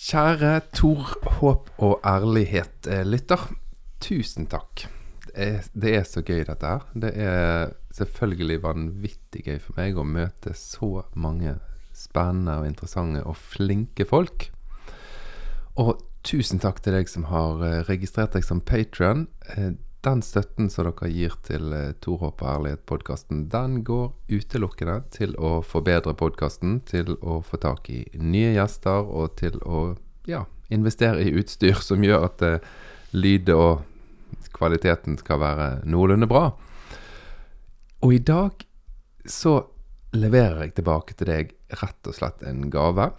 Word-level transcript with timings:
Kjære 0.00 0.62
Tor 0.72 1.10
Håp 1.36 1.66
og 1.84 1.98
Ærlighet-lytter. 2.08 3.42
Tusen 4.00 4.46
takk. 4.48 4.86
Det 5.26 5.34
er, 5.36 5.66
det 5.76 5.90
er, 5.98 6.06
så 6.08 6.22
gøy, 6.24 6.40
dette 6.48 6.70
her. 6.70 6.86
Det 6.96 7.10
er 7.20 7.74
selvfølgelig 7.92 8.62
vanvittig 8.62 9.42
gøy 9.44 9.58
for 9.60 9.76
meg 9.76 10.00
å 10.00 10.06
møte 10.08 10.54
så 10.56 11.02
mange 11.12 11.52
spennende 11.92 12.56
og 12.62 12.70
interessante 12.70 13.26
og 13.28 13.36
flinke 13.36 14.08
folk. 14.08 14.48
Og 15.76 16.00
tusen 16.24 16.64
takk 16.64 16.80
til 16.80 16.96
deg 16.96 17.12
som 17.12 17.28
har 17.28 17.60
eh, 17.68 17.82
registrert 17.84 18.32
deg 18.38 18.48
som 18.48 18.64
patron. 18.64 19.26
Eh, 20.00 20.10
den 20.10 20.22
støtten 20.22 20.70
som 20.70 20.86
dere 20.86 21.08
gir 21.10 21.34
til 21.44 21.72
uh, 21.72 21.92
Tor 22.00 22.18
Håp 22.20 22.42
og 22.42 22.48
Ærlighet-podkasten, 22.48 23.48
den 23.50 23.84
går 23.84 24.12
utelukkende 24.30 25.02
til 25.10 25.34
å 25.38 25.62
forbedre 25.62 26.14
podkasten, 26.14 26.80
til 26.80 27.16
å 27.20 27.40
få 27.42 27.56
tak 27.56 27.90
i 27.90 28.04
nye 28.14 28.54
gjester 28.54 29.04
og 29.04 29.36
til 29.36 29.60
å 29.62 29.96
ja, 30.26 30.46
investere 30.70 31.22
i 31.22 31.34
utstyr 31.36 31.80
som 31.88 32.02
gjør 32.02 32.24
at 32.30 32.42
uh, 32.42 32.58
lydet 33.12 33.54
og 33.54 33.84
kvaliteten 34.52 35.18
skal 35.18 35.40
være 35.40 35.68
noenlunde 35.84 36.28
bra. 36.28 36.50
Og 38.00 38.14
i 38.14 38.18
dag 38.18 38.64
så 39.28 39.66
leverer 40.12 40.64
jeg 40.64 40.78
tilbake 40.80 41.14
til 41.14 41.28
deg 41.28 41.52
rett 41.82 42.08
og 42.08 42.16
slett 42.16 42.42
en 42.42 42.70
gave. 42.72 43.10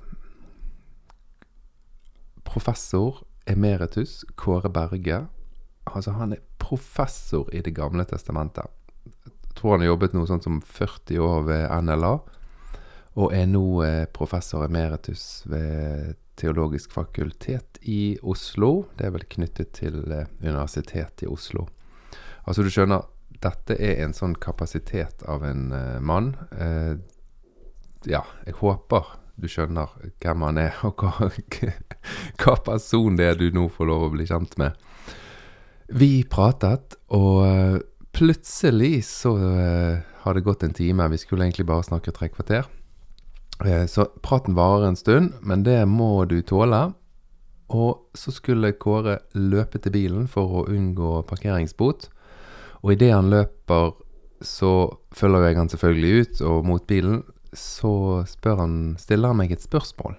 Professor 2.43 3.21
emeritus 3.45 4.25
Kåre 4.35 4.69
Berge. 4.73 5.27
Altså, 5.85 6.11
han 6.17 6.33
er 6.35 6.41
professor 6.71 7.49
i 7.51 7.61
Det 7.61 7.73
gamle 7.75 8.05
testamentet. 8.07 8.63
Jeg 9.03 9.57
tror 9.57 9.73
han 9.73 9.83
har 9.83 9.91
jobbet 9.91 10.13
noe 10.15 10.27
sånt 10.29 10.45
som 10.47 10.61
40 10.63 11.19
år 11.19 11.41
ved 11.49 11.65
NLA, 11.83 12.11
og 13.19 13.33
er 13.35 13.49
nå 13.51 13.63
eh, 13.83 14.05
professor 14.15 14.63
emeritus 14.63 15.43
ved 15.51 16.15
Teologisk 16.39 16.93
fakultet 16.95 17.81
i 17.83 18.15
Oslo. 18.23 18.85
Det 18.95 19.09
er 19.09 19.11
vel 19.17 19.27
knyttet 19.35 19.73
til 19.75 19.99
eh, 20.15 20.29
Universitetet 20.39 21.25
i 21.25 21.27
Oslo. 21.27 21.67
Altså, 22.47 22.63
du 22.63 22.71
skjønner, 22.71 23.03
dette 23.43 23.75
er 23.75 23.99
en 24.05 24.15
sånn 24.15 24.37
kapasitet 24.39 25.25
av 25.29 25.43
en 25.43 25.67
uh, 25.73 25.99
mann. 25.99 26.31
Ja, 28.05 28.21
jeg 28.45 28.55
håper 28.61 29.17
du 29.41 29.49
skjønner 29.49 29.91
hvem 30.21 30.45
han 30.45 30.59
er, 30.61 30.77
og 30.87 31.01
hva, 31.01 31.29
hva 32.41 32.55
person 32.65 33.17
det 33.19 33.27
er 33.27 33.39
du 33.39 33.49
nå 33.53 33.67
får 33.73 33.89
lov 33.89 34.07
å 34.07 34.13
bli 34.15 34.27
kjent 34.29 34.57
med. 34.61 34.77
Vi 35.91 36.23
pratet, 36.23 36.95
og 37.11 37.41
eh, 37.43 37.81
plutselig 38.15 39.01
så 39.09 39.33
uh, 39.35 39.99
har 40.23 40.35
det 40.35 40.43
gått 40.45 40.63
en 40.63 40.75
time. 40.75 41.09
Vi 41.11 41.19
skulle 41.19 41.43
egentlig 41.43 41.65
bare 41.67 41.83
snakke 41.83 42.13
tre 42.15 42.29
kvarter. 42.31 42.69
Uh, 43.59 43.83
så 43.91 44.07
praten 44.23 44.55
varer 44.55 44.87
en 44.87 44.99
stund, 44.99 45.33
men 45.43 45.65
det 45.67 45.81
må 45.91 46.23
du 46.31 46.39
tåle. 46.47 46.93
Og 47.75 48.07
så 48.15 48.31
skulle 48.31 48.71
Kåre 48.79 49.19
løpe 49.35 49.79
til 49.83 49.91
bilen 49.95 50.31
for 50.31 50.61
å 50.61 50.65
unngå 50.71 51.25
parkeringsbot. 51.27 52.07
Og 52.81 52.95
idet 52.95 53.11
han 53.11 53.31
løper, 53.31 53.91
så 54.41 54.73
følger 55.15 55.49
jeg 55.49 55.59
han 55.59 55.71
selvfølgelig 55.75 56.13
ut, 56.21 56.43
og 56.47 56.67
mot 56.71 56.87
bilen 56.87 57.21
så 57.51 58.23
spør 58.31 58.63
han, 58.63 58.75
stiller 58.99 59.33
han 59.33 59.43
meg 59.43 59.51
et 59.51 59.63
spørsmål. 59.63 60.15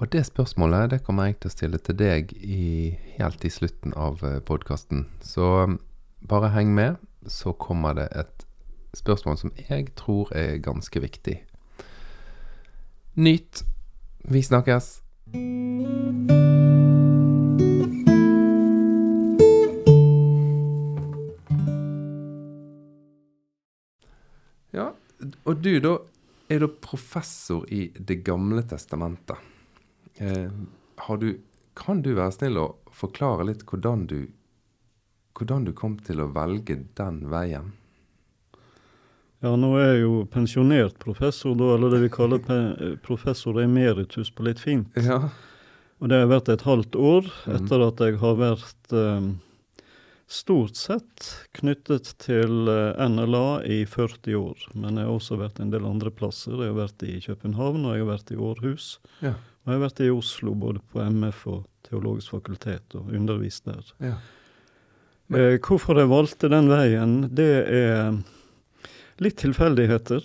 Og 0.00 0.08
det 0.12 0.22
spørsmålet 0.24 0.94
det 0.94 1.02
kommer 1.04 1.28
jeg 1.28 1.34
til 1.42 1.50
å 1.50 1.52
stille 1.52 1.78
til 1.84 1.96
deg 2.00 2.30
i, 2.40 2.96
helt 3.18 3.42
i 3.44 3.50
slutten 3.52 3.92
av 3.92 4.22
eh, 4.24 4.38
podkasten. 4.40 5.04
Så 5.20 5.44
um, 5.68 5.74
bare 6.24 6.48
heng 6.54 6.72
med, 6.72 6.96
så 7.28 7.52
kommer 7.52 7.98
det 7.98 8.06
et 8.16 8.46
spørsmål 8.96 9.36
som 9.36 9.52
jeg 9.68 9.92
tror 10.00 10.32
er 10.32 10.56
ganske 10.64 11.02
viktig. 11.04 11.36
Nyt. 13.20 13.60
Vi 14.24 14.40
snakkes. 14.40 14.88
Ja, 24.72 24.90
og 25.44 25.60
du 25.60 25.72
da 25.84 25.94
er 26.48 26.64
da 26.64 26.72
professor 26.88 27.68
i 27.68 27.90
Det 27.92 28.22
gamle 28.24 28.64
testamentet. 28.64 29.36
Eh, 30.20 31.16
du, 31.20 31.28
kan 31.74 32.02
du 32.04 32.12
være 32.14 32.36
snill 32.36 32.60
å 32.60 32.68
forklare 32.92 33.46
litt 33.48 33.64
hvordan 33.68 34.06
du, 34.10 34.18
hvordan 35.38 35.64
du 35.64 35.72
kom 35.76 35.96
til 36.04 36.20
å 36.20 36.28
velge 36.34 36.76
den 36.98 37.22
veien? 37.32 37.72
Ja, 39.40 39.54
nå 39.56 39.72
er 39.80 39.94
jeg 39.94 40.02
jo 40.02 40.16
pensjonert 40.28 40.98
professor, 41.00 41.54
da, 41.56 41.70
eller 41.78 41.94
det 41.94 42.02
vi 42.02 42.10
kaller 42.12 42.42
professor 43.00 43.56
emeritus 43.62 44.28
på 44.28 44.44
litt 44.44 44.60
fint. 44.60 44.92
Ja. 45.00 45.30
Og 46.00 46.10
det 46.12 46.18
har 46.20 46.28
vært 46.28 46.50
et 46.52 46.66
halvt 46.68 46.96
år 46.96 47.28
mm. 47.28 47.54
etter 47.56 47.86
at 47.86 48.02
jeg 48.04 48.18
har 48.20 48.36
vært 48.36 48.92
um, 48.92 49.30
stort 50.28 50.76
sett 50.76 51.30
knyttet 51.56 52.12
til 52.20 52.68
NLA 52.68 53.48
i 53.68 53.82
40 53.88 54.36
år. 54.38 54.68
Men 54.72 55.00
jeg 55.00 55.08
har 55.08 55.16
også 55.16 55.40
vært 55.40 55.60
en 55.60 55.72
del 55.72 55.88
andre 55.88 56.12
plasser. 56.12 56.56
Jeg 56.56 56.72
har 56.72 56.78
vært 56.78 57.04
i 57.04 57.16
København, 57.24 57.84
og 57.84 57.96
jeg 57.96 58.04
har 58.04 58.12
vært 58.12 58.32
i 58.32 58.38
Århus. 58.50 58.90
Ja. 59.24 59.34
Jeg 59.64 59.74
har 59.76 59.82
vært 59.82 60.00
i 60.02 60.10
Oslo 60.12 60.54
både 60.56 60.80
på 60.90 61.02
MF 61.04 61.46
og 61.50 61.64
Teologisk 61.84 62.36
fakultet 62.36 62.94
og 62.96 63.10
undervist 63.12 63.66
der. 63.68 63.86
Ja. 64.02 64.14
Eh, 65.36 65.56
hvorfor 65.62 65.98
jeg 65.98 66.10
valgte 66.10 66.50
den 66.50 66.70
veien, 66.70 67.14
det 67.34 67.50
er 67.70 68.18
litt 69.22 69.38
tilfeldigheter. 69.42 70.24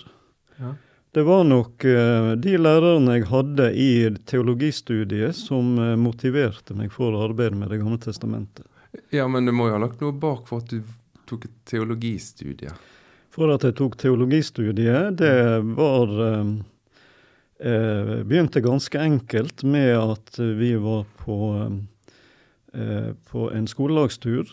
Ja. 0.60 0.74
Det 1.16 1.24
var 1.24 1.46
nok 1.48 1.86
eh, 1.88 2.32
de 2.42 2.58
lærerne 2.60 3.18
jeg 3.18 3.28
hadde 3.30 3.70
i 3.80 3.90
teologistudiet 4.28 5.38
som 5.38 5.76
eh, 5.80 5.94
motiverte 6.00 6.76
meg 6.76 6.92
for 6.96 7.16
å 7.16 7.26
arbeide 7.30 7.60
med 7.60 7.72
Det 7.72 7.80
gamle 7.84 8.02
testamentet. 8.04 8.68
Ja, 9.16 9.28
men 9.28 9.46
du 9.46 9.54
må 9.56 9.70
jo 9.70 9.78
ha 9.78 9.84
lagt 9.84 10.04
noe 10.04 10.16
bak 10.16 10.48
for 10.50 10.64
at 10.64 10.72
du 10.72 10.82
tok 11.30 11.48
et 11.48 11.56
teologistudie? 11.72 12.72
For 13.36 13.52
at 13.52 13.64
jeg 13.68 13.76
tok 13.80 13.98
teologistudiet, 14.00 15.18
det 15.20 15.36
var 15.76 16.12
eh, 17.60 17.72
eh, 17.72 18.24
begynte 18.24 18.62
ganske 18.62 19.00
enkelt 19.00 19.64
med 19.64 19.96
at 19.98 20.40
vi 20.40 20.74
var 20.76 21.06
på, 21.18 21.38
eh, 22.74 23.14
på 23.32 23.48
en 23.52 23.68
skolelagstur 23.68 24.52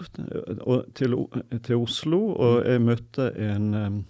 til, 0.94 1.18
til, 1.62 1.76
Oslo, 1.76 2.22
og 2.32 2.64
jeg 2.66 2.82
møtte 2.82 3.28
en 3.36 3.74
eh, 3.74 4.00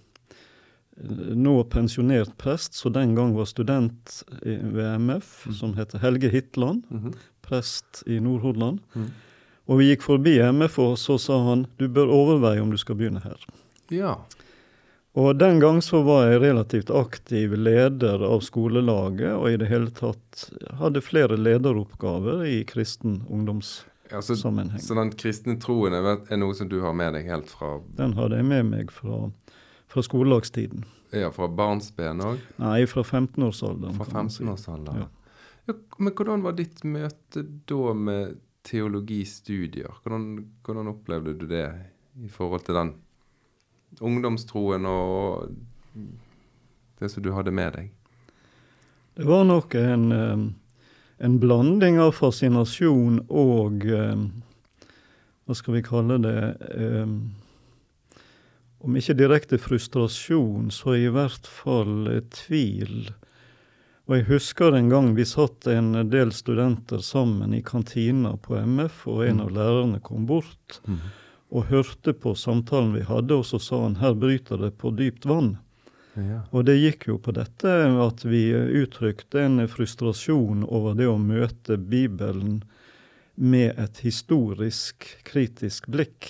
nå 1.33 1.55
pensjonert 1.73 2.35
prest, 2.37 2.77
så 2.77 2.89
den 2.93 3.15
gang 3.17 3.33
var 3.35 3.49
student 3.49 4.23
ved 4.43 4.99
MF, 5.01 5.45
mm. 5.47 5.53
som 5.53 5.73
heter 5.77 5.99
Helge 5.99 6.29
Hitland, 6.29 6.83
mm 6.89 6.99
-hmm. 6.99 7.13
prest 7.41 8.03
i 8.07 8.19
Nordhordland. 8.19 8.79
Mm. 8.93 9.11
Og 9.65 9.79
vi 9.79 9.85
gikk 9.85 10.01
forbi 10.03 10.37
MF, 10.51 10.79
og 10.79 10.97
så 10.97 11.17
sa 11.17 11.39
han 11.49 11.65
du 11.79 11.87
bør 11.87 12.11
overveie 12.11 12.61
om 12.61 12.71
du 12.71 12.77
skal 12.77 12.95
begynne 12.95 13.23
her. 13.23 13.45
Ja. 13.91 14.15
Og 15.13 15.35
den 15.37 15.59
gang 15.61 15.81
så 15.85 16.01
var 16.01 16.25
jeg 16.25 16.41
relativt 16.41 16.89
aktiv 16.89 17.53
leder 17.53 18.23
av 18.25 18.41
skolelaget, 18.41 19.35
og 19.37 19.45
i 19.51 19.59
det 19.61 19.69
hele 19.69 19.91
tatt 19.93 20.47
hadde 20.79 21.03
flere 21.05 21.37
lederoppgaver 21.37 22.41
i 22.49 22.63
kristen 22.65 23.19
ungdomssammenheng. 23.29 23.91
Ja, 24.09 24.21
så, 24.21 24.35
så, 24.35 24.97
den 24.97 25.13
kristne 25.17 25.55
troen 25.61 25.93
er, 25.97 26.07
er, 26.17 26.39
noe 26.41 26.57
som 26.57 26.69
du 26.69 26.79
har 26.81 26.97
med 26.97 27.13
deg 27.15 27.29
helt 27.29 27.49
fra 27.49 27.75
Den 27.97 28.17
hadde 28.17 28.41
jeg 28.41 28.49
med 28.49 28.67
meg 28.71 28.91
fra, 28.93 29.29
fra 29.89 30.03
skolelagstiden. 30.05 30.83
Ja, 31.13 31.29
Fra 31.33 31.45
barnsben 31.45 32.21
òg? 32.25 32.41
Nei, 32.57 32.79
fra 32.89 33.05
15-årsalderen. 33.05 33.97
Fra 33.99 34.09
15-årsalderen. 34.09 35.03
Ja. 35.05 35.09
ja. 35.69 35.77
Men 36.01 36.17
hvordan 36.17 36.41
var 36.45 36.57
ditt 36.57 36.81
møte 36.89 37.45
da 37.69 37.93
med 37.93 38.39
teologistudier? 38.65 39.93
Hvordan, 40.01 40.25
hvordan 40.65 40.89
opplevde 40.89 41.37
du 41.37 41.45
det 41.49 41.67
i 42.17 42.33
forhold 42.33 42.65
til 42.65 42.81
den 42.81 42.95
ungdomstroen 44.01 44.85
og 44.89 45.53
det 46.99 47.09
som 47.11 47.23
du 47.23 47.31
hadde 47.35 47.53
med 47.53 47.75
deg? 47.77 47.91
Det 49.13 49.27
var 49.27 49.45
nok 49.45 49.75
en, 49.77 50.07
en 51.17 51.39
blanding 51.39 51.99
av 52.01 52.15
fascinasjon 52.17 53.25
og 53.29 53.85
Hva 55.43 55.55
skal 55.59 55.75
vi 55.75 55.83
kalle 55.85 56.17
det? 56.23 56.37
Om 58.83 58.95
ikke 58.99 59.15
direkte 59.19 59.59
frustrasjon, 59.61 60.71
så 60.71 60.95
i 60.97 61.11
hvert 61.13 61.45
fall 61.47 62.09
tvil. 62.33 63.11
Og 64.09 64.17
jeg 64.17 64.27
husker 64.31 64.75
en 64.75 64.89
gang 64.91 65.11
vi 65.15 65.27
satt 65.27 65.67
en 65.71 65.93
del 66.11 66.33
studenter 66.35 67.03
sammen 67.05 67.53
i 67.55 67.61
kantina 67.63 68.33
på 68.35 68.57
MF, 68.57 69.05
og 69.13 69.27
en 69.27 69.43
av 69.45 69.51
mm. 69.51 69.55
lærerne 69.59 70.01
kom 70.03 70.25
bort. 70.27 70.81
Mm 70.87 71.03
og 71.53 71.69
hørte 71.69 72.15
på 72.17 72.33
samtalen 72.35 72.95
vi 72.97 73.03
hadde, 73.05 73.37
og 73.37 73.45
så 73.45 73.59
sa 73.61 73.83
han 73.83 73.99
her 74.01 74.15
bryter 74.17 74.57
det 74.57 74.73
på 74.81 74.91
dypt 74.97 75.27
vann. 75.29 75.55
Ja. 76.17 76.43
Og 76.53 76.65
det 76.65 76.77
gikk 76.77 77.07
jo 77.09 77.17
på 77.21 77.33
dette 77.33 77.69
at 78.03 78.23
vi 78.25 78.45
uttrykte 78.53 79.45
en 79.45 79.63
frustrasjon 79.69 80.65
over 80.65 80.97
det 80.97 81.09
å 81.09 81.19
møte 81.21 81.77
Bibelen 81.77 82.61
med 83.35 83.79
et 83.81 84.01
historisk, 84.05 85.07
kritisk 85.25 85.89
blikk. 85.93 86.29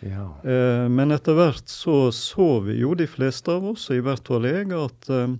Ja. 0.00 0.28
Eh, 0.46 0.86
men 0.88 1.12
etter 1.14 1.36
hvert 1.36 1.68
så 1.68 2.08
så 2.14 2.60
vi 2.64 2.78
jo, 2.80 2.94
de 2.94 3.08
fleste 3.10 3.52
av 3.52 3.66
oss, 3.72 3.88
i 3.92 4.00
hvert 4.02 4.26
fall 4.26 4.46
jeg, 4.48 4.70
at, 4.72 5.10
eh, 5.12 5.34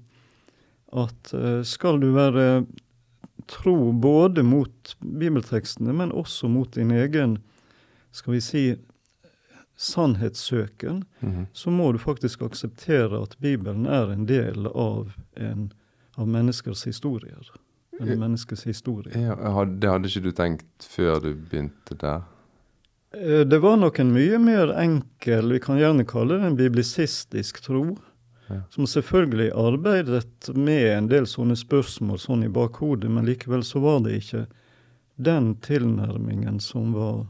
at 1.03 1.35
eh, 1.35 1.63
skal 1.67 2.03
du 2.03 2.11
være 2.17 2.47
tro 3.51 3.93
både 3.97 4.45
mot 4.47 4.95
bibeltekstene, 5.01 5.95
men 5.97 6.13
også 6.15 6.51
mot 6.51 6.71
din 6.75 6.93
egen, 6.95 7.39
skal 8.15 8.37
vi 8.37 8.43
si, 8.45 8.65
sannhetssøken, 9.81 11.05
Mhm. 11.21 11.47
så 11.53 11.71
må 11.71 11.93
du 11.93 11.99
faktisk 11.99 12.43
akseptere 12.43 13.23
at 13.23 13.37
Bibelen 13.41 13.87
er 13.87 14.11
en 14.13 14.27
del 14.27 14.67
av, 14.67 15.13
en, 15.37 15.73
av 16.19 16.29
menneskers 16.29 16.85
historier. 16.85 17.49
En 18.01 18.19
menneskes 18.19 18.65
historie. 18.65 19.13
Ja, 19.13 19.35
det 19.65 19.89
hadde 19.91 20.09
ikke 20.09 20.23
du 20.25 20.31
tenkt 20.33 20.87
før 20.89 21.21
du 21.21 21.35
begynte 21.35 21.97
der? 22.01 22.23
Eh, 23.13 23.45
Det 23.45 23.59
var 23.61 23.77
nok 23.77 23.99
en 24.01 24.13
mye 24.15 24.39
mer 24.39 24.73
enkel, 24.81 25.53
vi 25.53 25.59
kan 25.61 25.77
gjerne 25.79 26.07
kalle 26.09 26.39
det 26.41 26.47
en 26.47 26.57
biblisistisk 26.57 27.61
tro, 27.63 27.99
Ja. 28.49 28.63
som 28.71 28.85
selvfølgelig 28.87 29.53
arbeidet 29.55 30.57
med 30.57 30.97
en 30.99 31.09
del 31.09 31.25
sånne 31.25 31.57
spørsmål 31.57 32.19
sånn 32.19 32.45
i 32.45 32.49
bakhodet, 32.49 33.11
men 33.11 33.25
likevel 33.27 33.63
så 33.63 33.81
var 33.81 34.01
det 34.01 34.23
ikke 34.23 34.47
den 35.23 35.55
tilnærmingen 35.57 36.59
som 36.61 36.93
var 36.93 37.27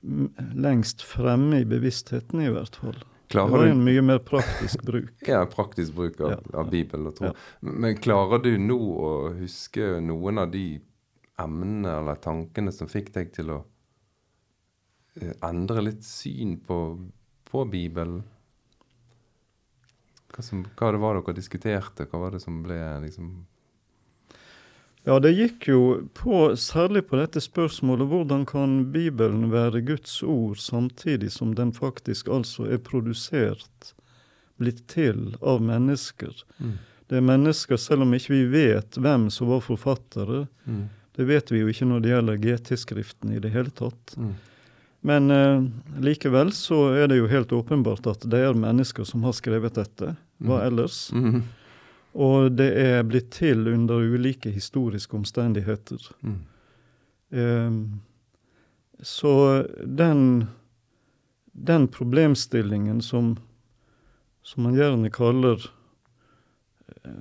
lengst 0.00 1.02
fremme 1.02 1.60
i 1.60 1.64
bevisstheten, 1.68 2.40
i 2.40 2.50
hvert 2.52 2.76
fall. 2.80 2.98
Det 3.30 3.38
var 3.38 3.48
Klarer 3.48 3.70
en 3.70 3.82
mye 3.86 4.02
mer 4.02 4.18
praktisk 4.26 4.82
bruk. 4.82 5.12
ja, 5.28 5.44
praktisk 5.46 5.94
bruk 5.94 6.20
av, 6.20 6.30
Ja, 6.32 6.38
av. 6.58 6.70
Bibelen 6.70 7.06
og 7.06 7.18
tro. 7.18 7.30
Ja. 7.30 7.34
Men 7.60 7.98
klarer 8.02 8.42
du 8.42 8.56
nå 8.58 8.78
å 8.80 9.12
huske 9.36 10.00
noen 10.02 10.42
av 10.42 10.50
de 10.50 10.80
emnene 11.40 11.92
eller 12.00 12.18
tankene 12.20 12.72
som 12.74 12.90
fikk 12.90 13.12
deg 13.14 13.30
til 13.36 13.52
å 13.54 13.60
eh, 15.20 15.36
endre 15.46 15.84
litt 15.86 16.02
syn 16.04 16.58
på, 16.66 16.80
på 17.46 17.64
Bibelen? 17.70 18.24
Hva, 20.30 20.42
som, 20.46 20.64
hva 20.64 20.90
det 20.90 21.02
var 21.02 21.20
dere 21.20 21.38
diskuterte? 21.38 22.08
Hva 22.10 22.24
var 22.24 22.34
det 22.34 22.42
som 22.42 22.60
ble 22.66 22.80
liksom 23.06 23.30
Ja, 25.08 25.16
det 25.18 25.30
gikk 25.32 25.68
jo 25.70 25.78
på, 26.14 26.50
særlig 26.60 27.06
på 27.08 27.16
dette 27.16 27.40
spørsmålet 27.40 28.08
hvordan 28.10 28.42
kan 28.46 28.74
Bibelen 28.92 29.46
være 29.52 29.80
Guds 29.88 30.18
ord 30.22 30.58
samtidig 30.60 31.30
som 31.32 31.54
den 31.56 31.72
faktisk 31.72 32.28
altså 32.28 32.66
er 32.68 32.82
produsert, 32.84 33.94
blitt 34.60 34.82
til 34.92 35.36
av 35.40 35.62
mennesker. 35.64 36.34
Det 37.08 37.16
er 37.16 37.24
mennesker, 37.24 37.80
selv 37.80 38.04
om 38.04 38.12
ikke 38.14 38.34
vi 38.36 38.42
vet 38.52 38.98
hvem 39.00 39.30
som 39.32 39.48
var 39.48 39.64
forfattere. 39.64 40.44
Mm. 40.68 40.82
Det 41.16 41.26
vet 41.26 41.48
vi 41.50 41.62
jo 41.64 41.70
ikke 41.72 41.88
når 41.88 42.04
det 42.04 42.12
gjelder 42.12 42.42
GT-skriften 42.44 43.32
i 43.34 43.40
det 43.42 43.50
hele 43.56 43.72
tatt. 43.74 44.12
Mm. 44.20 44.34
Men 45.00 45.30
eh, 45.32 45.64
likevel 46.04 46.52
så 46.52 46.90
er 47.00 47.08
det 47.08 47.16
jo 47.22 47.26
helt 47.32 47.52
åpenbart 47.56 48.04
at 48.12 48.26
det 48.30 48.42
er 48.44 48.52
mennesker 48.52 49.08
som 49.08 49.24
har 49.24 49.32
skrevet 49.32 49.80
dette. 49.80 50.12
Hva 50.44 50.60
Mhm. 50.60 50.66
ellers? 50.68 50.98
Mm. 51.12 51.40
Og 52.14 52.50
det 52.56 52.72
er 52.76 53.02
blitt 53.06 53.30
til 53.30 53.68
under 53.68 53.94
ulike 54.02 54.50
historiske 54.50 55.14
omstendigheter. 55.16 56.00
Mm. 56.26 56.38
Ehm, 57.30 58.00
så 59.00 59.66
den, 59.86 60.48
den 61.52 61.86
problemstillingen 61.88 63.00
som, 63.02 63.36
som 64.42 64.62
man 64.66 64.74
gjerne 64.74 65.10
kaller 65.14 65.62
eh, 67.04 67.20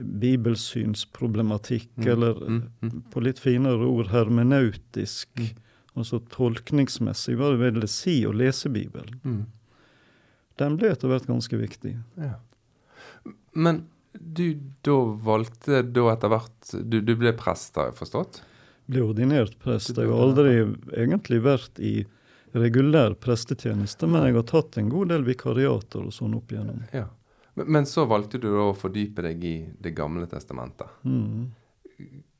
bibelsynsproblematikk, 0.00 1.88
Mm. 1.96 2.08
eller 2.08 2.34
Mm. 2.48 2.62
Mm. 2.82 3.02
på 3.10 3.20
litt 3.22 3.38
finere 3.38 3.86
ord 3.86 4.06
hermenautisk, 4.08 5.28
Mm. 5.38 5.56
altså 5.96 6.18
tolkningsmessig, 6.30 7.36
hva 7.36 7.50
det 7.56 7.72
vil 7.74 7.88
si 7.88 8.24
å 8.26 8.32
lese 8.32 8.68
Bibelen, 8.72 9.20
Mm. 9.24 9.46
den 10.58 10.76
ble 10.76 10.88
etter 10.90 11.08
hvert 11.08 11.26
ganske 11.26 11.56
viktig. 11.58 11.96
Ja. 12.16 12.34
Men 13.54 13.86
du 14.12 14.60
da 14.82 14.96
valgte 15.22 15.82
da 15.82 16.06
etter 16.12 16.32
hvert 16.32 16.72
Du, 16.82 17.00
du 17.00 17.12
ble 17.18 17.32
prest, 17.38 17.76
har 17.78 17.90
jeg 17.90 17.98
forstått? 18.00 18.40
Ble 18.90 19.04
ordinert 19.06 19.54
prest. 19.62 19.94
Jeg 19.94 20.10
har 20.10 20.22
aldri 20.24 20.54
egentlig 20.96 21.38
vært 21.44 21.78
i 21.78 22.00
regulær 22.52 23.14
prestetjeneste, 23.22 24.08
men 24.10 24.26
jeg 24.26 24.38
har 24.40 24.46
tatt 24.50 24.80
en 24.80 24.90
god 24.90 25.12
del 25.12 25.26
vikariater 25.28 26.08
og 26.08 26.14
sånn 26.14 26.34
opp 26.34 26.50
igjennom. 26.50 26.82
Ja. 26.94 27.06
Men, 27.54 27.70
men 27.76 27.86
så 27.86 28.06
valgte 28.10 28.40
du 28.42 28.48
da 28.50 28.70
å 28.70 28.76
fordype 28.76 29.22
deg 29.26 29.44
i 29.44 29.56
Det 29.78 29.94
gamle 29.94 30.26
testamentet. 30.30 30.90
Mm. 31.06 31.50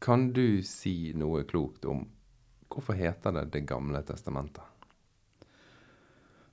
Kan 0.02 0.30
du 0.34 0.62
si 0.66 1.12
noe 1.14 1.44
klokt 1.46 1.84
om 1.84 2.02
hvorfor 2.70 2.98
heter 2.98 3.34
det 3.36 3.50
Det 3.54 3.62
gamle 3.68 4.02
testamentet? 4.06 4.64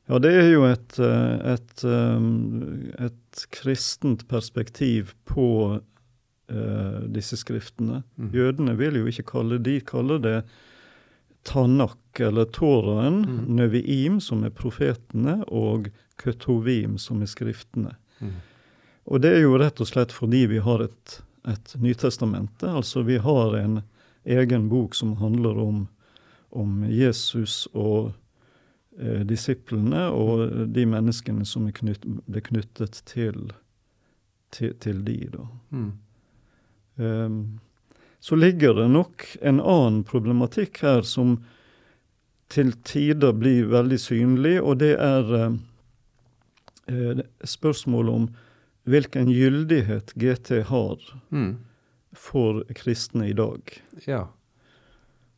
Ja, 0.08 0.20
det 0.24 0.32
er 0.40 0.50
jo 0.54 0.64
et, 0.68 0.96
eh, 1.04 1.54
et, 1.54 1.84
um, 1.84 2.94
et 2.96 3.44
kristent 3.52 4.24
perspektiv 4.32 5.12
på 5.28 5.50
uh, 5.76 7.02
disse 7.12 7.36
skriftene. 7.42 8.02
Mm. 8.16 8.30
Jødene 8.36 8.76
vil 8.80 9.02
jo 9.02 9.12
ikke 9.12 9.28
kalle 9.34 9.60
De 9.60 9.82
kaller 9.84 10.24
det 10.24 10.38
Tanak, 11.48 12.20
eller 12.20 12.48
Toraen, 12.52 13.22
Mm. 13.26 13.56
Neviim, 13.56 14.20
som 14.20 14.44
er 14.44 14.50
profetene, 14.50 15.44
og 15.48 15.92
Ketovim, 16.18 16.98
som 16.98 17.22
er 17.22 17.30
skriftene. 17.32 17.96
Mm. 18.20 18.34
Og 19.08 19.22
det 19.22 19.32
er 19.36 19.44
jo 19.46 19.58
rett 19.60 19.80
og 19.80 19.88
slett 19.88 20.12
fordi 20.12 20.46
vi 20.52 20.60
har 20.60 20.84
et, 20.84 21.22
et 21.48 21.76
Nytestamente. 21.80 22.68
Altså 22.68 23.04
vi 23.08 23.18
har 23.24 23.56
en 23.56 23.82
egen 24.28 24.68
bok 24.70 24.96
som 24.96 25.16
handler 25.22 25.60
om, 25.60 25.88
om 26.52 26.84
Jesus 26.92 27.68
og 27.74 28.12
eh, 28.12 28.16
disiplene 29.30 30.08
og 30.10 30.72
de 30.74 30.86
menneskene 30.90 31.46
som 31.46 31.68
er 31.70 31.76
knytt, 31.78 32.06
ble 32.26 32.42
knyttet 32.42 33.02
til, 33.06 33.52
til, 34.52 34.74
til 34.82 35.04
de, 35.06 35.18
da. 35.36 35.46
Mm. 35.70 35.92
Um, 36.98 37.60
så 38.20 38.36
ligger 38.36 38.74
det 38.74 38.88
nok 38.90 39.24
en 39.42 39.60
annen 39.62 40.02
problematikk 40.04 40.82
her 40.82 41.06
som 41.06 41.38
til 42.52 42.74
tider 42.88 43.36
blir 43.36 43.68
veldig 43.72 44.00
synlig, 44.00 44.56
og 44.62 44.80
det 44.82 44.94
er 45.04 45.32
eh, 45.36 45.56
eh, 46.88 47.22
spørsmålet 47.44 48.14
om 48.22 48.28
hvilken 48.88 49.32
gyldighet 49.32 50.14
GT 50.16 50.64
har 50.70 50.98
Mm. 51.30 51.58
for 52.14 52.64
kristne 52.74 53.30
i 53.30 53.34
dag. 53.34 53.62
Ja. 54.08 54.28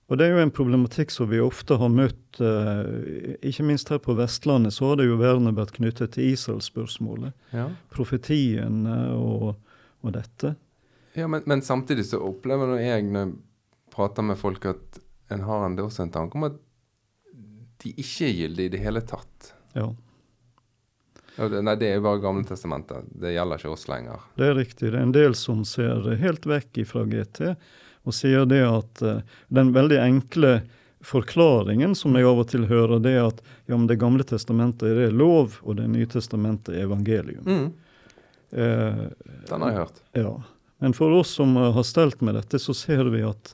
Og 0.09 0.17
det 0.17 0.25
er 0.25 0.33
jo 0.33 0.41
en 0.41 0.53
problematikk 0.53 1.11
som 1.13 1.29
vi 1.29 1.41
ofte 1.43 1.77
har 1.77 1.91
møtt, 1.93 2.39
eh, 2.41 3.35
ikke 3.45 3.65
minst 3.67 3.91
her 3.93 4.01
på 4.01 4.15
Vestlandet, 4.17 4.73
så 4.73 4.89
har 4.89 4.97
det 4.99 5.05
jo 5.05 5.19
vernet 5.21 5.57
vært 5.57 5.75
knyttet 5.77 6.15
til 6.15 6.31
Israel-spørsmålet. 6.31 7.35
ja. 7.53 7.67
Profetiene 7.93 8.97
og, 9.13 9.53
og 10.01 10.15
dette. 10.15 10.55
ja 11.13 11.27
men, 11.27 11.45
men 11.45 11.61
samtidig 11.61 12.07
så 12.09 12.21
opplever 12.25 12.67
nå 12.67 12.81
jeg 12.81 13.05
når 13.05 13.27
jeg 13.27 13.37
prater 13.93 14.25
med 14.25 14.37
folk, 14.41 14.65
at 14.65 14.99
en 15.29 15.45
har 15.45 15.65
en, 15.65 15.77
også 15.77 16.07
en 16.07 16.11
tanke 16.11 16.37
om 16.39 16.49
at 16.49 16.57
de 17.83 17.93
ikke 17.93 18.27
er 18.27 18.37
gyldige 18.41 18.65
i 18.65 18.73
det 18.73 18.79
hele 18.83 19.01
tatt. 19.05 19.53
Ja, 19.77 19.91
Nei, 21.39 21.75
det 21.79 21.87
er 21.87 21.99
jo 21.99 22.03
bare 22.03 22.19
Gamle 22.19 22.43
testamentet. 22.43 23.05
Det 23.15 23.29
gjelder 23.31 23.61
ikke 23.61 23.69
oss 23.71 23.85
lenger. 23.87 24.25
det 24.35 24.47
er 24.49 24.57
riktig. 24.57 24.89
Det 24.89 24.97
er 24.97 25.05
en 25.05 25.13
del 25.15 25.35
som 25.39 25.61
ser 25.63 26.09
helt 26.19 26.43
vekk 26.49 26.81
fra 26.89 27.05
GT 27.07 27.53
og 28.09 28.15
sier 28.17 28.47
det 28.49 28.61
at 28.65 29.03
eh, 29.05 29.21
den 29.53 29.73
veldig 29.75 29.99
enkle 30.03 30.53
forklaringen 31.05 31.93
som 31.95 32.17
jeg 32.17 32.27
av 32.27 32.41
og 32.41 32.49
til 32.51 32.65
hører, 32.67 32.99
det 33.03 33.13
er 33.15 33.27
at 33.29 33.43
ja, 33.69 33.77
men 33.77 33.87
Det 33.87 33.99
gamle 34.01 34.25
testamentet 34.27 34.89
det 34.97 35.05
er 35.07 35.15
lov, 35.15 35.59
og 35.63 35.77
Det 35.79 35.87
nye 35.87 36.09
testamentet 36.09 36.75
er 36.75 36.87
evangelium. 36.89 37.45
Mm. 37.45 37.69
Eh, 38.51 39.05
Den 39.47 39.61
har 39.61 39.69
jeg 39.69 39.77
hørt. 39.77 40.01
Ja. 40.17 40.33
Men 40.79 40.93
for 40.95 41.11
oss 41.11 41.35
som 41.39 41.55
har 41.55 41.83
stelt 41.83 42.21
med 42.21 42.35
dette, 42.35 42.59
så 42.59 42.73
ser 42.73 43.03
vi 43.11 43.23
at 43.27 43.53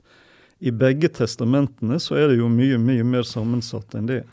i 0.59 0.71
begge 0.71 1.09
testamentene 1.09 2.00
så 2.00 2.15
er 2.17 2.29
det 2.31 2.39
jo 2.39 2.50
mye, 2.50 2.77
mye 2.81 3.03
mer 3.03 3.25
sammensatt 3.27 3.95
enn 3.97 4.07
det. 4.09 4.24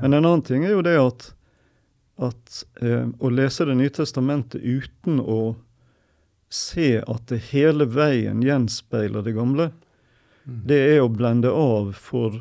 Men 0.00 0.14
en 0.14 0.24
annen 0.24 0.42
ting 0.42 0.64
er 0.64 0.74
jo 0.74 0.82
det 0.84 0.96
at, 1.00 1.26
at 2.20 2.62
eh, 2.82 3.06
å 3.18 3.30
lese 3.32 3.66
Det 3.68 3.76
nye 3.78 3.92
testamentet 3.94 4.60
uten 4.60 5.20
å 5.20 5.56
se 6.50 6.98
at 7.00 7.26
det 7.30 7.38
hele 7.52 7.86
veien 7.86 8.42
gjenspeiler 8.42 9.22
det 9.24 9.36
gamle, 9.38 9.70
Mm. 10.48 10.62
det 10.66 10.78
er 10.96 11.00
å 11.04 11.08
blende 11.12 11.50
av 11.52 11.92
for, 11.94 12.40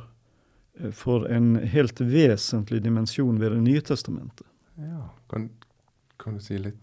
eh, 0.79 0.89
for 0.91 1.27
en 1.27 1.55
helt 1.55 1.99
vesentlig 1.99 2.81
dimensjon 2.81 3.37
ved 3.37 3.51
Det 3.51 3.59
nye 3.61 3.81
testamentet. 3.81 4.47
Ja. 4.77 5.09
Kan, 5.29 5.49
kan 6.17 6.35
du 6.35 6.39
si 6.39 6.57
litt 6.57 6.79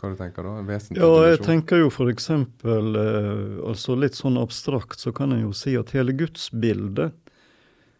hva 0.00 0.10
du 0.10 0.16
tenker 0.16 0.42
da? 0.42 0.56
En 0.58 0.66
vesentlig 0.66 0.98
Ja, 0.98 1.28
jeg 1.30 1.38
tenker 1.44 1.78
jo 1.78 1.90
for 1.90 2.06
eksempel, 2.10 2.96
eh, 2.96 3.68
altså 3.68 3.94
litt 4.00 4.14
sånn 4.18 4.40
abstrakt, 4.40 4.98
så 4.98 5.12
kan 5.14 5.30
en 5.32 5.42
jo 5.44 5.52
si 5.52 5.76
at 5.76 5.90
hele 5.92 6.12
gudsbildet 6.12 7.12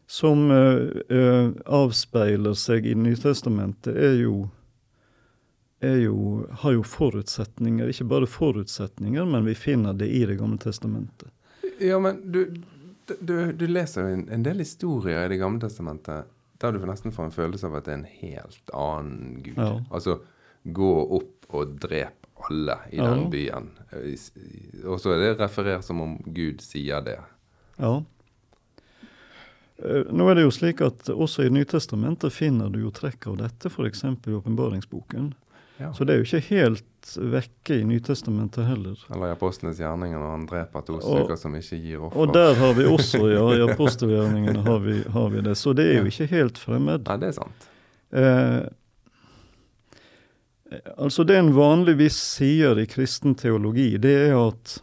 som 0.09 0.51
eh, 0.51 1.03
eh, 1.15 1.51
avspeiler 1.67 2.55
seg 2.59 2.87
i 2.87 2.95
Nytestamentet, 2.95 3.95
er 3.95 4.17
jo, 4.25 4.43
er 4.45 4.62
jo, 5.83 6.47
har 6.63 6.73
jo 6.77 6.83
forutsetninger. 6.87 7.89
Ikke 7.91 8.05
bare 8.11 8.27
forutsetninger, 8.31 9.25
men 9.27 9.45
vi 9.45 9.55
finner 9.59 9.93
det 9.99 10.07
i 10.15 10.25
Det 10.27 10.37
gamle 10.39 10.59
testamentet. 10.63 11.29
Ja, 11.81 11.99
men 11.99 12.21
du, 12.33 12.45
du, 13.21 13.53
du 13.53 13.67
leser 13.67 14.03
jo 14.07 14.15
en, 14.15 14.29
en 14.31 14.43
del 14.47 14.59
historier 14.63 15.25
i 15.25 15.29
Det 15.33 15.41
gamle 15.43 15.61
testamentet 15.65 16.29
der 16.63 16.73
du 16.77 16.85
nesten 16.87 17.11
får 17.11 17.25
en 17.25 17.35
følelse 17.35 17.67
av 17.67 17.75
at 17.81 17.85
det 17.89 17.91
er 17.93 17.99
en 17.99 18.11
helt 18.21 18.71
annen 18.79 19.41
gud. 19.43 19.57
Ja. 19.59 19.81
Altså 19.91 20.21
gå 20.63 20.91
opp 21.19 21.49
og 21.51 21.73
drep 21.83 22.29
alle 22.47 22.77
i 22.93 22.97
Ja. 23.01 23.09
den 23.11 23.25
byen. 23.31 23.67
Og 24.87 25.01
så 25.03 25.11
er 25.17 25.19
det 25.25 25.33
referert 25.41 25.83
som 25.85 26.01
om 26.05 26.17
Gud 26.27 26.63
sier 26.63 27.03
det. 27.03 27.19
Ja. 27.83 27.97
Eh, 29.83 30.07
Nå 30.15 30.29
er 30.31 30.39
det 30.39 30.45
jo 30.47 30.53
slik 30.55 30.81
at 30.87 31.11
også 31.11 31.47
i 31.47 31.51
Nytestamentet 31.53 32.33
finner 32.35 32.71
du 32.71 32.81
jo 32.85 32.91
trekk 32.95 33.27
av 33.33 33.41
dette, 33.43 33.71
f.eks. 33.71 34.05
i 34.05 34.37
åpenbaringsboken. 34.39 35.33
Ja. 35.83 35.91
Så 35.97 36.07
det 36.07 36.15
er 36.15 36.21
jo 36.21 36.27
ikke 36.29 36.47
helt 36.53 37.15
vekke 37.17 37.79
i 37.81 37.87
Nytestamentet 37.89 38.67
heller. 38.69 39.01
Eller 39.11 39.33
i 39.33 39.35
Apostlenes 39.35 39.81
gjerninger 39.83 40.21
når 40.21 40.31
han 40.31 40.45
dreper 40.51 40.85
to 40.87 41.01
stykker 41.03 41.41
som 41.41 41.57
ikke 41.59 41.79
gir 41.83 42.05
offer. 42.07 42.21
Og 42.23 42.35
der 42.37 42.55
har 42.61 42.77
vi 42.79 42.87
også, 42.87 43.25
ja, 43.33 43.43
i 43.57 43.65
apostelgjerningene 43.67 44.63
har 44.69 44.79
vi, 44.85 45.01
har 45.17 45.33
vi 45.35 45.43
det. 45.49 45.57
Så 45.59 45.75
det 45.77 45.89
er 45.91 45.99
jo 46.01 46.13
ikke 46.13 46.29
helt 46.31 46.61
fremmed. 46.63 47.09
Nei, 47.09 47.19
det 47.25 47.33
er 47.33 47.37
sant. 47.41 47.67
Eh, 48.13 48.63
altså 50.95 51.27
det 51.27 51.41
en 51.41 51.53
vanligvis 51.57 52.17
sier 52.37 52.79
i 52.79 52.87
kristen 52.87 53.35
teologi, 53.39 53.97
det 54.03 54.17
er 54.29 54.39
at 54.39 54.79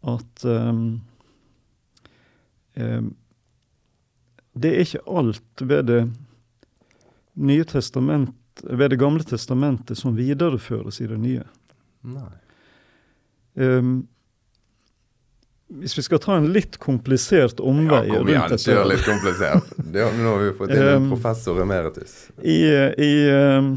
at 0.00 0.44
um, 0.48 1.00
um, 2.76 3.16
Det 4.56 4.70
er 4.70 4.80
ikke 4.80 5.02
alt 5.06 5.60
ved 5.60 5.82
Det 5.86 6.12
nye 7.34 7.64
testament, 7.64 8.32
ved 8.62 8.90
Det 8.90 8.98
gamle 8.98 9.24
testamentet 9.24 9.98
som 9.98 10.16
videreføres 10.16 11.00
i 11.00 11.06
det 11.06 11.18
nye. 11.20 11.44
Nei. 12.02 12.30
Um, 13.54 14.06
hvis 15.70 15.94
vi 15.98 16.02
skal 16.02 16.18
ta 16.18 16.34
en 16.36 16.48
litt 16.52 16.78
komplisert 16.82 17.60
omvei 17.62 18.06
Ja, 18.08 18.16
kom 18.18 18.28
igjen, 18.28 18.40
rundt 18.42 18.50
dette 18.56 18.72
kjør 18.72 18.88
litt 18.90 19.04
komplisert. 19.06 19.68
Det 19.92 20.02
har, 20.02 20.12
nå 20.18 20.32
har 20.34 20.42
vi 20.42 20.52
fått 20.58 20.70
inn 20.74 20.82
en 20.82 21.02
Um, 21.04 21.10
professor 21.12 21.60
emeritus. 21.62 22.14
I, 22.42 22.56
i 22.98 23.10
eh, 23.30 23.70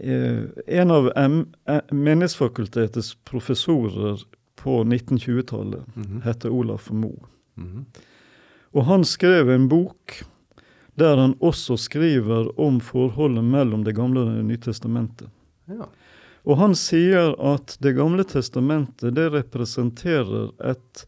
eh, 0.00 0.44
en 0.80 0.90
av 0.90 1.10
M 1.16 1.40
eh, 1.68 1.80
Menighetsfakultetets 1.92 3.14
professorer 3.28 4.22
på 4.56 4.80
1920-tallet 4.84 5.84
Mhm. 5.96 6.22
heter 6.24 6.48
Olaf 6.52 6.90
Moe. 6.90 7.20
Mhm. 7.56 7.84
Og 8.72 8.84
han 8.84 9.04
skrev 9.04 9.50
en 9.50 9.68
bok 9.68 10.22
der 11.00 11.20
han 11.20 11.34
også 11.40 11.78
skriver 11.80 12.50
om 12.60 12.80
forholdet 12.84 13.44
mellom 13.44 13.84
Det 13.84 13.96
gamle 13.96 14.24
og 14.24 14.34
Det 14.36 14.44
nye 14.46 14.60
testamentet. 14.60 15.30
Ja. 15.70 15.88
Og 16.48 16.56
han 16.60 16.74
sier 16.78 17.34
at 17.36 17.76
Det 17.80 17.94
gamle 17.96 18.24
testamentet 18.24 19.16
det 19.16 19.30
representerer 19.34 20.52
et 20.72 21.04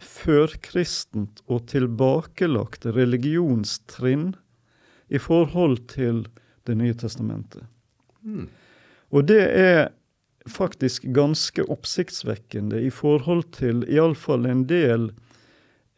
førkristent 0.00 1.42
og 1.46 1.66
tilbakelagt 1.68 2.86
religionstrinn 2.86 4.32
i 5.08 5.18
forhold 5.18 5.86
til 5.92 6.26
Det 6.66 6.76
nye 6.76 6.94
testamentet. 6.94 7.64
Mm. 8.22 8.48
Og 9.10 9.26
det 9.26 9.42
er 9.42 9.88
faktisk 10.48 11.08
ganske 11.14 11.64
oppsiktsvekkende 11.72 12.80
i 12.84 12.90
forhold 12.90 13.48
til 13.56 13.82
iallfall 13.88 14.46
en 14.48 14.64
del 14.68 15.10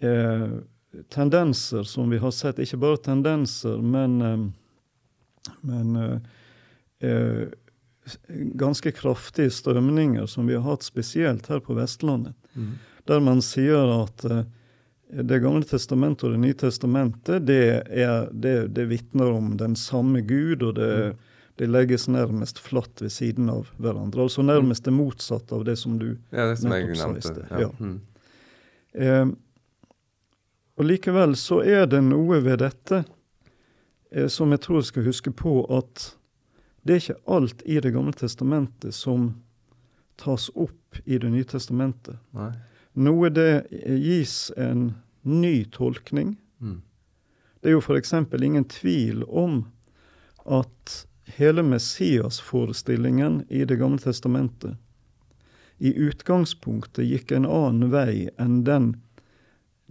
eh, 0.03 0.63
tendenser 1.09 1.83
som 1.83 2.11
vi 2.11 2.19
har 2.19 2.31
sett. 2.31 2.59
Ikke 2.59 2.77
bare 2.77 2.97
tendenser, 2.97 3.79
men, 3.83 4.21
eh, 4.23 5.53
men 5.61 5.97
eh, 5.97 6.19
eh, 7.09 7.49
ganske 8.55 8.93
kraftige 8.93 9.51
strømninger 9.51 10.27
som 10.27 10.47
vi 10.47 10.55
har 10.55 10.67
hatt 10.67 10.83
spesielt 10.83 11.47
her 11.47 11.61
på 11.61 11.75
Vestlandet. 11.75 12.35
mm. 12.55 12.73
Der 13.05 13.21
man 13.21 13.41
sier 13.43 14.03
at 14.03 14.25
eh, 14.25 14.45
Det 15.13 15.43
gamle 15.43 15.67
testamentet 15.67 16.25
og 16.25 16.33
Det 16.33 16.41
nye 16.41 16.55
testamentet 16.55 17.47
det, 17.47 17.83
er, 17.91 18.29
det, 18.33 18.73
det 18.73 18.87
vitner 18.89 19.33
om 19.35 19.57
den 19.61 19.75
samme 19.77 20.21
Gud, 20.21 20.63
og 20.63 20.75
det, 20.79 21.17
det 21.61 21.69
legges 21.69 22.09
nærmest 22.09 22.59
flatt 22.59 23.03
ved 23.03 23.13
siden 23.13 23.51
av 23.53 23.69
hverandre. 23.77 24.23
Altså 24.23 24.43
nærmest 24.43 24.85
det 24.85 24.95
motsatte 24.97 25.55
av 25.55 25.67
det 25.69 25.77
som 25.77 25.99
du 25.99 26.17
Ja, 26.31 26.47
det 26.49 26.63
som 26.63 26.71
Nettopp 26.73 26.97
sa 26.97 27.11
i 27.17 27.21
sted, 27.27 27.45
ja. 27.51 27.69
Mm. 27.79 27.99
Og 30.79 30.89
likevel 30.89 31.37
så 31.37 31.61
er 31.63 31.87
det 31.87 32.01
noe 32.07 32.41
ved 32.45 32.63
dette 32.63 33.03
eh, 34.11 34.29
som 34.29 34.53
jeg 34.55 34.63
tror 34.65 34.81
jeg 34.81 34.91
skal 34.91 35.09
huske 35.09 35.33
på, 35.37 35.55
at 35.69 36.13
det 36.83 36.95
er 36.95 37.03
ikke 37.03 37.35
alt 37.37 37.63
i 37.65 37.79
Det 37.81 37.93
gamle 37.95 38.15
testamentet 38.19 38.95
som 38.95 39.29
tas 40.19 40.49
opp 40.55 40.99
i 41.05 41.19
Det 41.19 41.31
nye 41.31 41.47
testamentet. 41.47 42.19
Nei. 42.35 42.51
Noe 42.93 43.31
det 43.33 43.67
gis 43.71 44.51
en 44.57 44.95
ny 45.23 45.65
tolkning. 45.73 46.37
Mm. 46.59 46.83
Det 47.61 47.71
er 47.71 47.77
jo 47.77 47.85
f.eks. 47.85 48.13
ingen 48.43 48.65
tvil 48.69 49.23
om 49.25 49.63
at 50.45 51.07
hele 51.39 51.63
Messias-forestillingen 51.63 53.45
i 53.49 53.65
Det 53.65 53.79
gamle 53.79 54.03
testamentet 54.03 54.77
i 55.83 55.95
utgangspunktet 55.99 57.07
gikk 57.09 57.33
en 57.35 57.47
annen 57.49 57.91
vei 57.91 58.29
enn 58.39 58.61
den, 58.67 58.93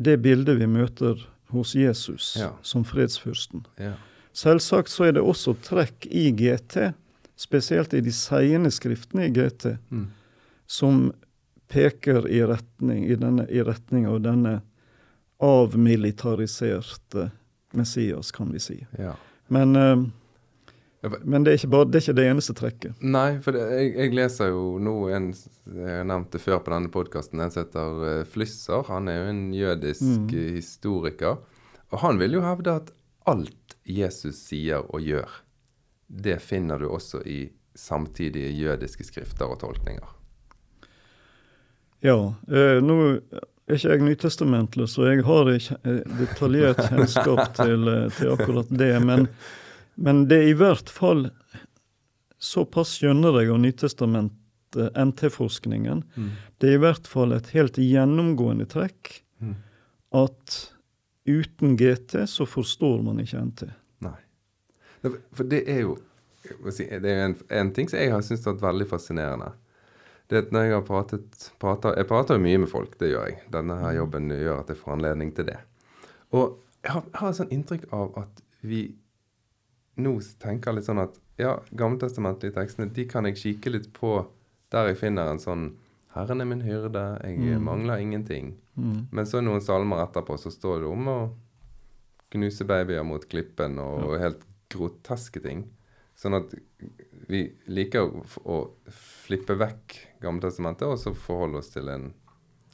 det 0.03 0.17
bildet 0.21 0.59
vi 0.59 0.67
møter 0.67 1.19
hos 1.51 1.73
Jesus 1.75 2.35
Ja. 2.39 2.51
som 2.61 2.83
fredsfyrsten. 2.87 3.65
Ja. 3.79 3.93
Selvsagt 4.33 4.89
så 4.89 5.05
er 5.09 5.11
det 5.17 5.21
også 5.23 5.53
trekk 5.61 6.05
i 6.07 6.29
GT, 6.31 6.93
spesielt 7.35 7.93
i 7.93 7.99
de 8.01 8.11
seiende 8.11 8.71
skriftene 8.71 9.25
i 9.27 9.33
GT, 9.35 9.77
Mm. 9.89 10.07
som 10.67 11.11
peker 11.67 12.27
i 12.27 12.39
retning, 12.45 13.05
i 13.11 13.15
denne, 13.15 13.47
i 13.51 13.61
retning 13.63 14.05
av 14.07 14.21
denne 14.21 14.61
avmilitariserte 15.91 17.31
Messias, 17.73 18.31
kan 18.31 18.51
vi 18.51 18.59
si. 18.59 18.85
ja. 18.97 19.15
Men, 19.47 19.75
eh, 19.75 20.03
men 21.25 21.43
det, 21.43 21.55
er 21.63 21.67
bare, 21.73 21.87
det 21.89 21.97
er 21.97 22.03
ikke 22.05 22.13
det 22.19 22.25
eneste 22.29 22.53
trekket. 22.53 22.99
Nei, 23.01 23.39
for 23.41 23.55
det, 23.57 23.61
jeg, 23.73 23.93
jeg 23.97 24.13
leser 24.13 24.51
jo 24.53 24.77
nå 24.77 24.93
en 25.15 25.31
Jeg 25.33 25.95
har 25.97 26.03
nevnt 26.05 26.29
det 26.35 26.41
før 26.43 26.59
på 26.61 26.73
denne 26.75 26.91
podkasten. 26.93 27.41
En 27.41 27.49
som 27.53 27.63
heter 27.63 28.03
eh, 28.09 28.25
Flysser. 28.29 28.83
Han 28.91 29.07
er 29.09 29.17
jo 29.23 29.29
en 29.31 29.41
jødisk 29.57 30.01
Mm. 30.05 30.27
eh, 30.29 30.51
historiker. 30.59 31.39
Og 31.91 31.99
han 32.03 32.19
vil 32.21 32.37
jo 32.37 32.43
hevde 32.45 32.75
at 32.83 32.91
alt 33.27 33.75
Jesus 33.85 34.37
sier 34.45 34.85
og 34.93 35.01
gjør, 35.01 35.29
det 36.07 36.37
finner 36.41 36.77
du 36.81 36.87
også 36.93 37.23
i 37.25 37.39
samtidige 37.75 38.51
jødiske 38.61 39.03
skrifter 39.07 39.49
og 39.49 39.57
tolkninger. 39.61 40.09
Ja. 42.01 42.17
Eh, 42.51 42.77
nå 42.83 42.97
er 43.69 43.77
ikke 43.77 43.93
jeg 43.93 44.03
nytestamentlig, 44.05 44.87
så 44.91 45.05
jeg 45.11 45.23
har 45.25 45.49
ikke 45.53 45.77
eh, 45.87 45.99
detaljert 46.19 46.81
kjennskap 46.89 47.51
til, 47.57 47.89
til 48.17 48.31
akkurat 48.33 48.71
det. 48.73 48.93
Men, 49.05 49.27
men 50.01 50.25
det 50.29 50.37
er 50.41 50.49
i 50.51 50.57
hvert 50.57 50.89
fall 50.91 51.29
Såpass 52.41 52.95
skjønner 52.97 53.35
jeg 53.37 53.51
av 53.53 53.59
Nytestamentet, 53.61 54.95
NT-forskningen. 54.97 55.99
Det 56.57 56.71
er 56.71 56.77
i 56.79 56.81
hvert 56.81 57.05
fall 57.05 57.35
et 57.35 57.51
helt 57.53 57.77
gjennomgående 57.77 58.65
trekk 58.71 59.19
Mm. 59.41 59.55
at 60.13 60.55
uten 61.25 61.75
GT 61.77 62.27
så 62.29 62.45
forstår 62.45 62.99
man 63.03 63.19
ikke 63.23 63.39
NT. 63.41 63.63
Nei. 64.05 64.15
For 65.33 65.43
det 65.49 65.63
er 65.69 65.79
jo 65.81 65.95
si, 66.69 66.85
Det 66.85 67.09
er 67.09 67.23
en, 67.25 67.35
en 67.49 67.71
ting 67.73 67.89
som 67.89 67.97
jeg 67.99 68.11
har 68.13 68.21
syntes 68.21 68.45
har 68.45 68.53
vært 68.53 68.67
veldig 68.67 68.87
fascinerende. 68.89 69.51
Det 70.29 70.37
at 70.45 70.51
når 70.53 70.61
jeg 70.67 70.73
har 70.77 70.85
pratet, 70.85 71.51
prater, 71.59 71.97
Jeg 71.97 72.07
prater 72.07 72.37
mye 72.37 72.57
med 72.61 72.69
folk, 72.69 72.97
det 72.99 73.09
gjør 73.11 73.25
jeg. 73.31 73.39
Denne 73.51 73.77
her 73.81 73.97
jobben 73.97 74.29
gjør 74.29 74.59
at 74.61 74.69
jeg 74.69 74.77
får 74.77 74.93
anledning 74.93 75.33
til 75.35 75.45
det. 75.49 75.57
Og 76.31 76.59
jeg 76.83 76.91
har, 76.93 77.03
har 77.13 77.29
et 77.33 77.39
sånn 77.41 77.51
inntrykk 77.51 77.89
av 77.93 78.13
at 78.21 78.41
vi 78.61 78.83
nå 79.97 80.13
tenker 80.39 80.73
litt 80.73 80.85
sånn 80.85 81.01
at 81.03 81.17
ja, 81.37 81.57
gammeltestamentlige 81.75 82.53
tekstene 82.53 82.91
de 82.93 83.05
kan 83.05 83.25
jeg 83.25 83.35
kikke 83.35 83.71
litt 83.71 83.93
på 83.93 84.27
der 84.71 84.87
jeg 84.91 84.97
finner 84.97 85.31
en 85.31 85.39
sånn 85.39 85.71
Herren 86.13 86.41
er 86.41 86.45
min 86.45 86.61
hyrde, 86.61 87.21
jeg 87.23 87.37
Mm. 87.39 87.63
mangler 87.63 87.97
ingenting. 88.03 88.57
Mm. 88.77 89.07
Men 89.11 89.25
så 89.25 89.39
noen 89.41 89.61
salmer 89.61 90.01
etterpå 90.05 90.35
så 90.37 90.51
står 90.51 90.81
det 90.81 90.87
om 90.91 91.07
å 91.07 91.31
gnuse 92.31 92.65
babyer 92.67 93.03
mot 93.03 93.23
klippen 93.29 93.77
og 93.79 94.17
helt 94.19 94.41
groteske 94.69 95.39
ting. 95.41 95.69
Sånn 96.15 96.35
at 96.35 96.53
vi 97.29 97.45
liker 97.67 98.01
å, 98.03 98.25
å 98.45 98.57
flippe 98.91 99.55
vekk 99.55 99.95
Gammeltestamentet 100.21 100.83
og 100.87 100.99
så 100.99 101.13
forholde 101.15 101.57
oss 101.63 101.69
til 101.73 101.87
en 101.89 102.09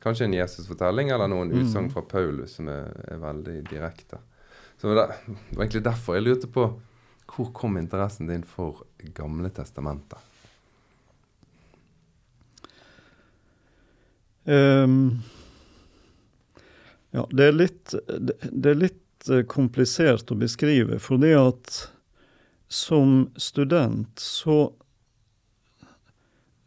kanskje 0.04 0.26
en 0.26 0.34
Jesus-fortelling 0.34 1.10
eller 1.14 1.28
noen 1.32 1.52
Mm. 1.54 1.62
utsagn 1.64 1.92
fra 1.92 2.02
Paulus 2.02 2.56
som 2.58 2.68
er, 2.70 2.90
er 3.08 3.18
veldig 3.22 3.64
direkte. 3.70 4.18
Så 4.78 4.90
det 4.90 4.96
var 4.96 5.16
egentlig 5.56 5.84
derfor 5.84 6.16
jeg 6.16 6.24
lurte 6.24 6.48
på 6.52 6.68
hvor 7.28 7.52
kom 7.54 7.78
interessen 7.78 8.30
din 8.30 8.46
for 8.48 8.84
Gamle 9.18 9.50
testamentet? 9.54 10.20
Um, 14.48 15.20
ja, 17.12 17.28
det 17.32 17.50
er 17.50 17.56
litt, 17.56 17.94
det, 18.08 18.70
er 18.70 18.80
litt 18.80 19.30
eh, 19.30 19.44
komplisert 19.44 20.32
å 20.32 20.38
beskrive, 20.40 21.02
fordi 21.04 21.34
at 21.36 21.82
som 22.72 23.26
student 23.36 24.20
så 24.24 24.72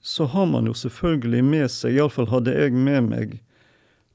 så 0.01 0.25
har 0.25 0.47
man 0.47 0.67
jo 0.67 0.75
selvfølgelig 0.75 1.43
med 1.45 1.71
seg, 1.71 1.97
iallfall 1.99 2.31
hadde 2.31 2.55
jeg 2.57 2.73
med 2.73 3.09
meg, 3.11 3.35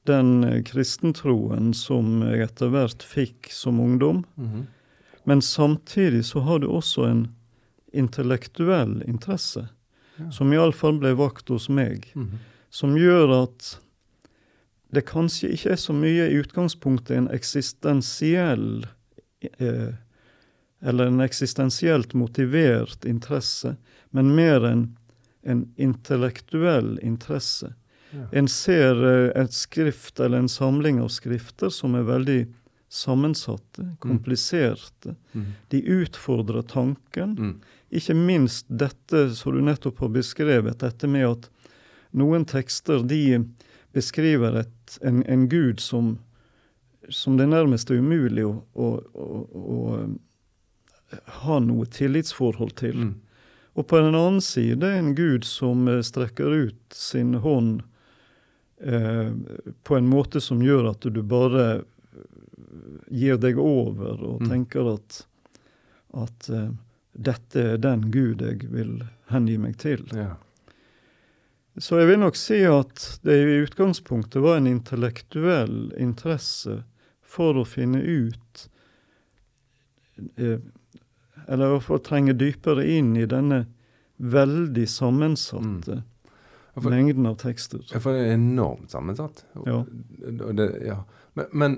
den 0.06 0.44
eh, 0.44 0.62
kristentroen 0.66 1.72
som 1.74 2.24
jeg 2.26 2.42
etter 2.48 2.72
hvert 2.74 3.06
fikk 3.06 3.50
som 3.54 3.78
ungdom. 3.82 4.24
Men 5.26 5.42
samtidig 5.42 6.24
så 6.28 6.40
har 6.46 6.60
du 6.62 6.68
også 6.70 7.06
en 7.10 7.24
intellektuell 7.92 9.02
interesse. 9.06 9.68
Ja. 10.18 10.30
som 10.32 10.48
iallfall 10.52 10.96
ble 10.96 11.10
vakt 11.12 11.50
hos 11.52 11.66
meg, 11.68 12.06
Mhm. 12.14 12.38
som 12.70 12.94
gjør 12.96 13.42
at 13.42 13.78
det 14.94 15.02
kanskje 15.04 15.50
ikke 15.52 15.72
er 15.74 15.76
så 15.76 15.92
mye 15.92 16.30
i 16.30 16.38
utgangspunktet 16.40 17.10
en 17.18 17.28
eksistensiell 17.28 18.86
eh, 19.60 19.92
Eller 20.82 21.06
en 21.06 21.20
eksistensielt 21.20 22.14
motivert 22.14 23.04
interesse, 23.04 23.76
men 24.10 24.34
mer 24.34 24.64
en, 24.66 24.96
en 25.44 25.66
intellektuell 25.76 26.98
interesse. 27.02 27.74
Ja. 28.12 28.26
En 28.32 28.48
ser 28.48 29.04
eh, 29.04 29.42
et 29.42 29.52
skrift 29.52 30.20
eller 30.20 30.38
en 30.38 30.48
samling 30.48 31.00
av 31.00 31.08
skrifter 31.08 31.68
som 31.72 31.94
er 31.94 32.02
veldig 32.08 32.46
sammensatte, 32.88 33.96
kompliserte. 33.98 35.16
Mm. 35.32 35.46
De 35.68 35.80
utfordrer 35.82 36.62
tanken. 36.62 37.36
Mm. 37.38 37.54
Ikke 37.90 38.14
minst 38.14 38.66
dette 38.68 39.28
som 39.34 39.54
du 39.54 39.62
nettopp 39.64 39.98
har 40.04 40.12
beskrevet, 40.14 40.80
dette 40.80 41.10
med 41.10 41.26
at 41.28 41.50
noen 42.16 42.46
tekster 42.48 43.02
de 43.06 43.44
beskriver 43.96 44.62
et, 44.62 44.98
en, 45.02 45.22
en 45.26 45.48
gud 45.48 45.80
som, 45.80 46.16
som 47.08 47.36
det 47.36 47.48
nærmest 47.50 47.90
er 47.90 48.00
umulig 48.00 48.46
å, 48.46 48.54
å, 48.72 48.88
å, 49.14 49.26
å 49.56 49.78
um, 50.02 50.16
ha 51.42 51.58
noe 51.62 51.86
tillitsforhold 51.90 52.76
til. 52.80 53.08
Mm. 53.08 53.14
Og 53.76 53.86
på 53.86 54.00
den 54.00 54.14
annen 54.14 54.40
side 54.40 54.88
en 54.98 55.12
gud 55.14 55.44
som 55.44 55.88
eh, 55.88 56.00
strekker 56.04 56.54
ut 56.66 56.96
sin 56.96 57.34
hånd 57.44 57.82
eh, 58.80 59.32
på 59.84 59.96
en 59.96 60.08
måte 60.08 60.40
som 60.40 60.62
gjør 60.64 60.90
at 60.94 61.04
du 61.12 61.20
bare 61.22 61.66
eh, 61.74 61.84
gir 63.10 63.36
deg 63.42 63.58
over 63.58 64.20
og 64.22 64.42
Mm. 64.42 64.48
tenker 64.50 64.88
at, 64.94 65.26
at 66.14 66.48
uh, 66.50 66.70
dette 67.12 67.60
er 67.74 67.78
den 67.78 68.10
Gud 68.12 68.42
jeg 68.44 68.68
vil 68.70 69.02
hengi 69.32 69.56
meg 69.58 69.76
til. 69.78 70.04
Ja. 70.14 70.34
Så 71.78 71.98
jeg 72.00 72.08
vil 72.08 72.20
nok 72.22 72.36
si 72.40 72.62
at 72.64 73.18
det 73.26 73.36
i 73.36 73.58
utgangspunktet 73.64 74.40
var 74.42 74.56
en 74.60 74.66
intellektuell 74.70 75.92
interesse 76.00 76.82
for 77.22 77.56
å 77.60 77.64
finne 77.68 78.00
ut 78.00 78.68
uh, 80.40 80.58
Eller 81.48 81.78
for 81.84 81.98
å 81.98 82.02
trenge 82.02 82.32
dypere 82.34 82.82
inn 82.96 83.12
i 83.16 83.26
denne 83.28 83.66
veldig 84.16 84.86
sammensatte 84.88 85.98
mm. 86.00 86.06
for- 86.74 86.90
mengden 86.90 87.26
av 87.28 87.36
tekster. 87.42 87.84
Ja, 87.92 88.00
for 88.00 88.16
det 88.16 88.24
er 88.24 88.32
enormt 88.38 88.90
sammensatt. 88.90 89.44
Ja. 89.66 89.84
det, 90.56 90.66
ja. 90.86 90.96
Men, 91.36 91.46
men 91.52 91.76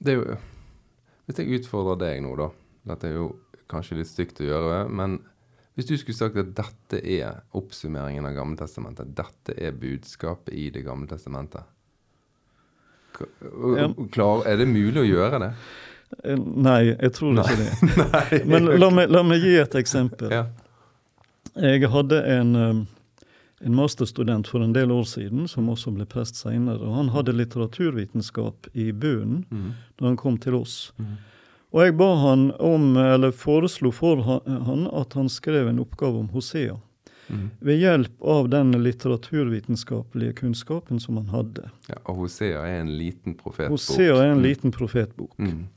det 0.00 0.12
er 0.14 0.18
jo 0.18 0.38
Hvis 1.28 1.38
jeg 1.38 1.60
utfordrer 1.60 1.98
deg 2.00 2.22
nå, 2.24 2.34
da 2.38 2.48
Dette 2.90 3.10
er 3.10 3.18
jo 3.18 3.28
kanskje 3.70 4.00
litt 4.00 4.08
stygt 4.10 4.40
å 4.42 4.48
gjøre, 4.48 4.78
men 4.90 5.20
hvis 5.78 5.86
du 5.86 5.92
skulle 5.96 6.18
sagt 6.18 6.36
at 6.40 6.48
dette 6.56 6.98
er 7.06 7.44
oppsummeringen 7.56 8.26
av 8.26 8.34
Gammeltestamentet, 8.34 9.12
dette 9.16 9.54
er 9.54 9.76
budskapet 9.78 10.50
i 10.52 10.66
Det 10.74 10.82
gamle 10.84 11.06
testamentet 11.08 11.68
klar, 14.10 14.42
Er 14.48 14.56
det 14.60 14.66
mulig 14.68 15.02
å 15.02 15.06
gjøre 15.06 15.40
det? 15.42 15.50
Eh, 16.24 16.36
Nei, 16.36 16.80
jeg 16.90 17.12
tror 17.14 17.38
ikke 17.38 17.58
det. 17.60 18.40
Men 18.50 18.68
la 18.80 18.88
meg, 18.94 19.10
la 19.12 19.22
meg 19.26 19.44
gi 19.44 19.54
et 19.60 19.76
eksempel. 19.78 20.32
ja. 20.32 20.46
Jeg 21.60 21.88
hadde 21.90 22.18
en, 22.30 22.50
um, 22.56 22.80
en 23.60 23.74
masterstudent 23.76 24.48
for 24.48 24.62
en 24.64 24.72
del 24.72 24.90
år 24.90 25.04
siden, 25.04 25.48
som 25.48 25.68
også 25.68 25.90
ble 25.92 26.06
prest 26.08 26.36
seinere. 26.40 26.92
Han 26.94 27.10
hadde 27.12 27.32
litteraturvitenskap 27.36 28.66
i 28.72 28.90
bunnen 28.92 29.44
mm. 29.50 29.72
da 29.98 30.06
han 30.06 30.16
kom 30.16 30.38
til 30.40 30.54
oss. 30.54 30.92
Mm. 30.96 31.16
Og 31.70 31.82
jeg 31.84 31.96
ba 32.00 32.08
han 32.18 32.46
om, 32.58 32.96
eller 32.96 33.30
foreslo 33.36 33.92
for 33.94 34.22
han, 34.26 34.86
at 34.96 35.12
han 35.14 35.28
skrev 35.30 35.68
en 35.70 35.78
oppgave 35.84 36.18
om 36.18 36.28
Hosea. 36.32 36.78
Mm. 37.30 37.50
Ved 37.60 37.78
hjelp 37.78 38.22
av 38.26 38.48
den 38.50 38.72
litteraturvitenskapelige 38.82 40.32
kunnskapen 40.40 40.98
som 41.00 41.16
han 41.20 41.28
hadde. 41.30 41.70
ja. 41.88 42.00
Og 42.04 42.16
Hosea 42.24 42.64
er 42.66 42.80
en 42.80 42.90
liten 42.98 43.34
profetbok. 43.38 43.76
Hosea 43.76 44.16
er 44.16 44.32
en 44.32 44.38
Mm. 44.38 44.42
liten 44.42 44.72
profetbok. 44.72 45.38
Mhm. 45.38 45.68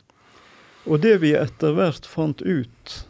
Og 0.86 1.02
det 1.02 1.22
vi 1.22 1.34
etter 1.34 1.74
hvert 1.74 2.06
fant 2.06 2.42
ut, 2.42 3.08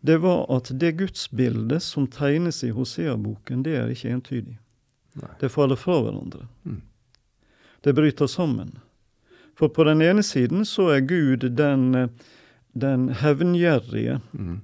det 0.00 0.16
var 0.18 0.46
at 0.56 0.70
det 0.80 0.92
gudsbildet 0.92 1.82
som 1.82 2.06
tegnes 2.08 2.62
i 2.64 2.70
Hosea-boken, 2.72 3.62
det 3.62 3.76
er 3.76 3.90
ikke 3.92 4.14
entydig. 4.14 4.56
Nei. 5.20 5.32
Det 5.40 5.50
faller 5.52 5.76
fra 5.76 5.98
hverandre. 6.00 6.46
Mm. 6.64 6.80
Det 7.84 7.92
bryter 7.96 8.26
sammen. 8.26 8.78
For 9.58 9.68
på 9.68 9.84
den 9.84 10.00
ene 10.02 10.22
siden 10.22 10.64
så 10.64 10.88
er 10.94 11.04
Gud 11.04 11.44
den, 11.56 12.08
den 12.72 13.08
hevngjerrige. 13.20 14.20
Mm. 14.32 14.60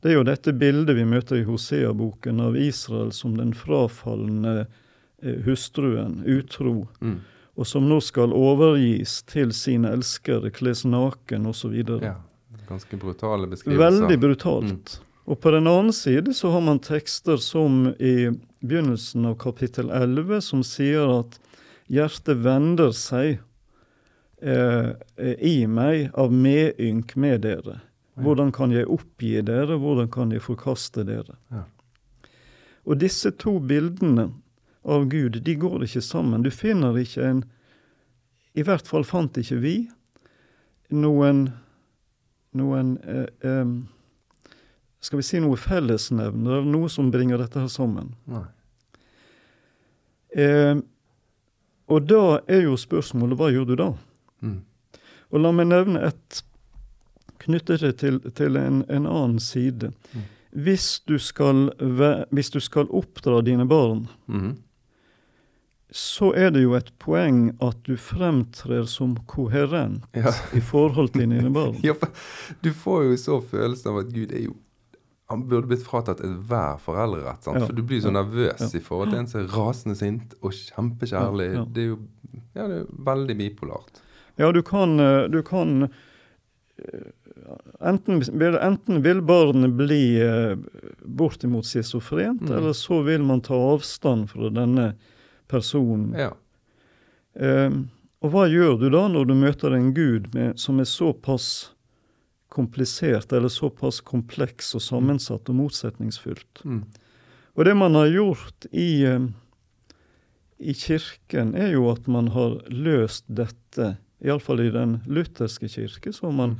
Det 0.00 0.10
er 0.10 0.16
jo 0.16 0.24
dette 0.26 0.54
bildet 0.56 0.96
vi 0.96 1.04
møter 1.06 1.42
i 1.42 1.46
Hosea-boken 1.46 2.40
av 2.40 2.56
Israel 2.56 3.12
som 3.12 3.36
den 3.36 3.52
frafalne 3.54 4.64
eh, 4.64 5.36
hustruen, 5.44 6.22
utro, 6.24 6.88
mm. 7.00 7.18
og 7.60 7.68
som 7.68 7.86
nå 7.90 8.00
skal 8.02 8.32
overgis 8.34 9.20
til 9.30 9.52
sine 9.54 9.92
elskere, 9.94 10.50
kles 10.50 10.82
naken 10.88 11.46
osv. 11.52 11.76
Ja. 12.02 12.16
Ganske 12.72 12.96
brutale 12.96 13.50
beskrivelser. 13.50 13.84
Veldig 13.84 14.18
brutalt. 14.20 14.98
Og 15.28 15.38
på 15.40 15.52
den 15.54 15.68
annen 15.70 15.92
side 15.92 16.34
så 16.34 16.50
har 16.50 16.64
man 16.64 16.80
tekster 16.82 17.36
som 17.36 17.86
i 17.98 18.32
begynnelsen 18.64 19.26
av 19.28 19.36
kapittel 19.42 19.90
11, 19.90 20.40
som 20.40 20.64
sier 20.66 21.10
at 21.20 21.38
hjertet 21.92 22.40
vender 22.42 22.94
seg 22.96 23.36
eh, 24.42 24.90
i 25.38 25.66
meg 25.70 26.10
av 26.18 26.32
medynk 26.34 27.14
med 27.14 27.44
dere. 27.46 27.82
Hvordan 28.22 28.52
kan 28.52 28.72
jeg 28.74 28.88
oppgi 28.92 29.38
dere, 29.46 29.78
hvordan 29.80 30.10
kan 30.12 30.32
jeg 30.34 30.44
forkaste 30.44 31.04
dere? 31.08 31.38
Ja. 31.52 31.64
Og 32.88 32.98
disse 32.98 33.30
to 33.38 33.56
bildene 33.62 34.32
av 34.82 35.06
Gud, 35.08 35.38
de 35.44 35.54
går 35.54 35.86
ikke 35.86 36.02
sammen. 36.02 36.42
Du 36.42 36.50
finner 36.50 36.98
ikke 36.98 37.24
en 37.28 37.44
I 38.52 38.64
hvert 38.66 38.84
fall 38.84 39.04
fant 39.08 39.38
ikke 39.40 39.56
vi 39.62 39.76
noen 40.92 41.46
noen 42.58 42.96
eh, 43.08 43.26
eh, 43.48 43.72
Skal 45.02 45.18
vi 45.18 45.24
si 45.26 45.40
noe 45.42 45.56
fellesnevner, 45.58 46.62
noe 46.62 46.88
som 46.92 47.08
bringer 47.10 47.40
dette 47.42 47.58
her 47.58 47.70
sammen. 47.72 48.12
Eh, 50.36 50.76
og 51.90 52.06
da 52.08 52.38
er 52.46 52.62
jo 52.68 52.76
spørsmålet 52.78 53.38
hva 53.40 53.48
gjør 53.52 53.66
du 53.68 53.74
da? 53.80 53.88
Mm. 54.46 54.60
Og 55.32 55.42
la 55.42 55.50
meg 55.56 55.66
nevne 55.72 56.04
et 56.06 56.42
knyttet 57.42 57.82
det 57.82 57.96
til, 57.98 58.20
til 58.38 58.56
en, 58.60 58.84
en 58.86 59.08
annen 59.10 59.40
side. 59.42 59.90
Mm. 60.14 60.28
Hvis, 60.62 60.86
du 61.08 61.16
skal, 61.18 61.72
hvis 62.30 62.52
du 62.54 62.60
skal 62.62 62.86
oppdra 62.94 63.40
dine 63.42 63.66
barn, 63.68 64.06
Mhm. 64.30 64.58
Så 65.92 66.30
er 66.34 66.50
det 66.54 66.62
jo 66.62 66.72
et 66.78 66.88
poeng 66.98 67.50
at 67.60 67.76
du 67.84 67.96
fremtrer 68.00 68.86
som 68.88 69.14
koherent 69.28 70.04
Ja. 70.16 70.32
i 70.56 70.60
forhold 70.64 71.12
til 71.12 71.28
dine 71.28 71.50
barn. 71.58 71.76
Ja, 71.84 71.92
for 71.92 72.08
du 72.64 72.70
får 72.72 73.02
jo 73.10 73.16
så 73.20 73.40
følelsen 73.44 73.90
av 73.92 73.98
at 74.06 74.12
Gud 74.14 74.32
er 74.32 74.46
jo 74.48 74.54
Han 75.32 75.46
burde 75.48 75.66
blitt 75.70 75.84
fratatt 75.86 76.18
enhver 76.20 76.76
foreldrerett. 76.82 77.42
sant? 77.44 77.56
Ja, 77.60 77.66
For 77.66 77.72
du 77.72 77.82
blir 77.88 78.00
så 78.04 78.10
ja, 78.10 78.18
nervøs 78.18 78.60
ja. 78.60 78.66
i 78.76 78.82
forhold 78.84 79.10
til 79.14 79.18
en 79.22 79.26
som 79.30 79.40
er 79.40 79.46
rasende 79.54 79.96
sint 79.96 80.34
og 80.42 80.52
kjempekjærlig. 80.52 81.46
Det 81.72 81.82
er 81.84 81.88
jo 81.94 81.98
ja, 82.54 82.66
det 82.68 82.76
er 82.82 82.90
veldig 83.06 83.36
bipolart. 83.38 84.02
Ja, 84.40 84.50
du 84.52 84.60
kan, 84.62 84.92
eh, 85.00 85.28
du 85.32 85.38
kan 85.42 85.86
eh, 86.76 87.08
enten, 87.80 88.20
enten 88.60 89.00
vil 89.04 89.22
barnet 89.24 89.72
bli 89.78 90.02
eh, 90.20 90.56
bortimot 91.04 91.64
schizofrent, 91.68 92.42
Mm. 92.42 92.52
eller 92.56 92.72
så 92.76 93.00
vil 93.04 93.22
man 93.24 93.40
ta 93.40 93.54
avstand 93.56 94.28
fra 94.30 94.50
denne 94.50 94.94
personen. 95.48 96.12
Ja. 96.18 96.30
Um, 97.32 97.86
og 98.22 98.30
hva 98.30 98.46
gjør 98.46 98.76
du 98.78 98.88
da 98.92 99.06
når 99.10 99.30
du 99.30 99.34
møter 99.34 99.74
en 99.74 99.90
gud 99.96 100.30
med, 100.34 100.58
som 100.60 100.78
er 100.78 100.86
såpass 100.86 101.72
komplisert, 102.52 103.32
eller 103.32 103.50
såpass 103.50 104.02
kompleks 104.04 104.74
og 104.78 104.84
sammensatt 104.84 105.50
og 105.50 105.58
motsetningsfylt? 105.58 106.62
Mm. 106.62 106.84
Og 107.58 107.66
det 107.66 107.74
man 107.76 107.96
har 107.98 108.12
gjort 108.12 108.68
i, 108.70 109.02
eh, 109.08 109.26
i 110.58 110.74
kirken, 110.74 111.54
er 111.58 111.74
jo 111.74 111.90
at 111.90 112.06
man 112.06 112.30
har 112.36 112.60
løst 112.70 113.26
dette, 113.26 113.96
iallfall 114.22 114.62
i 114.62 114.70
den 114.70 115.00
lutherske 115.10 115.68
kirke, 115.68 116.12
så 116.12 116.28
har 116.28 116.36
man 116.38 116.56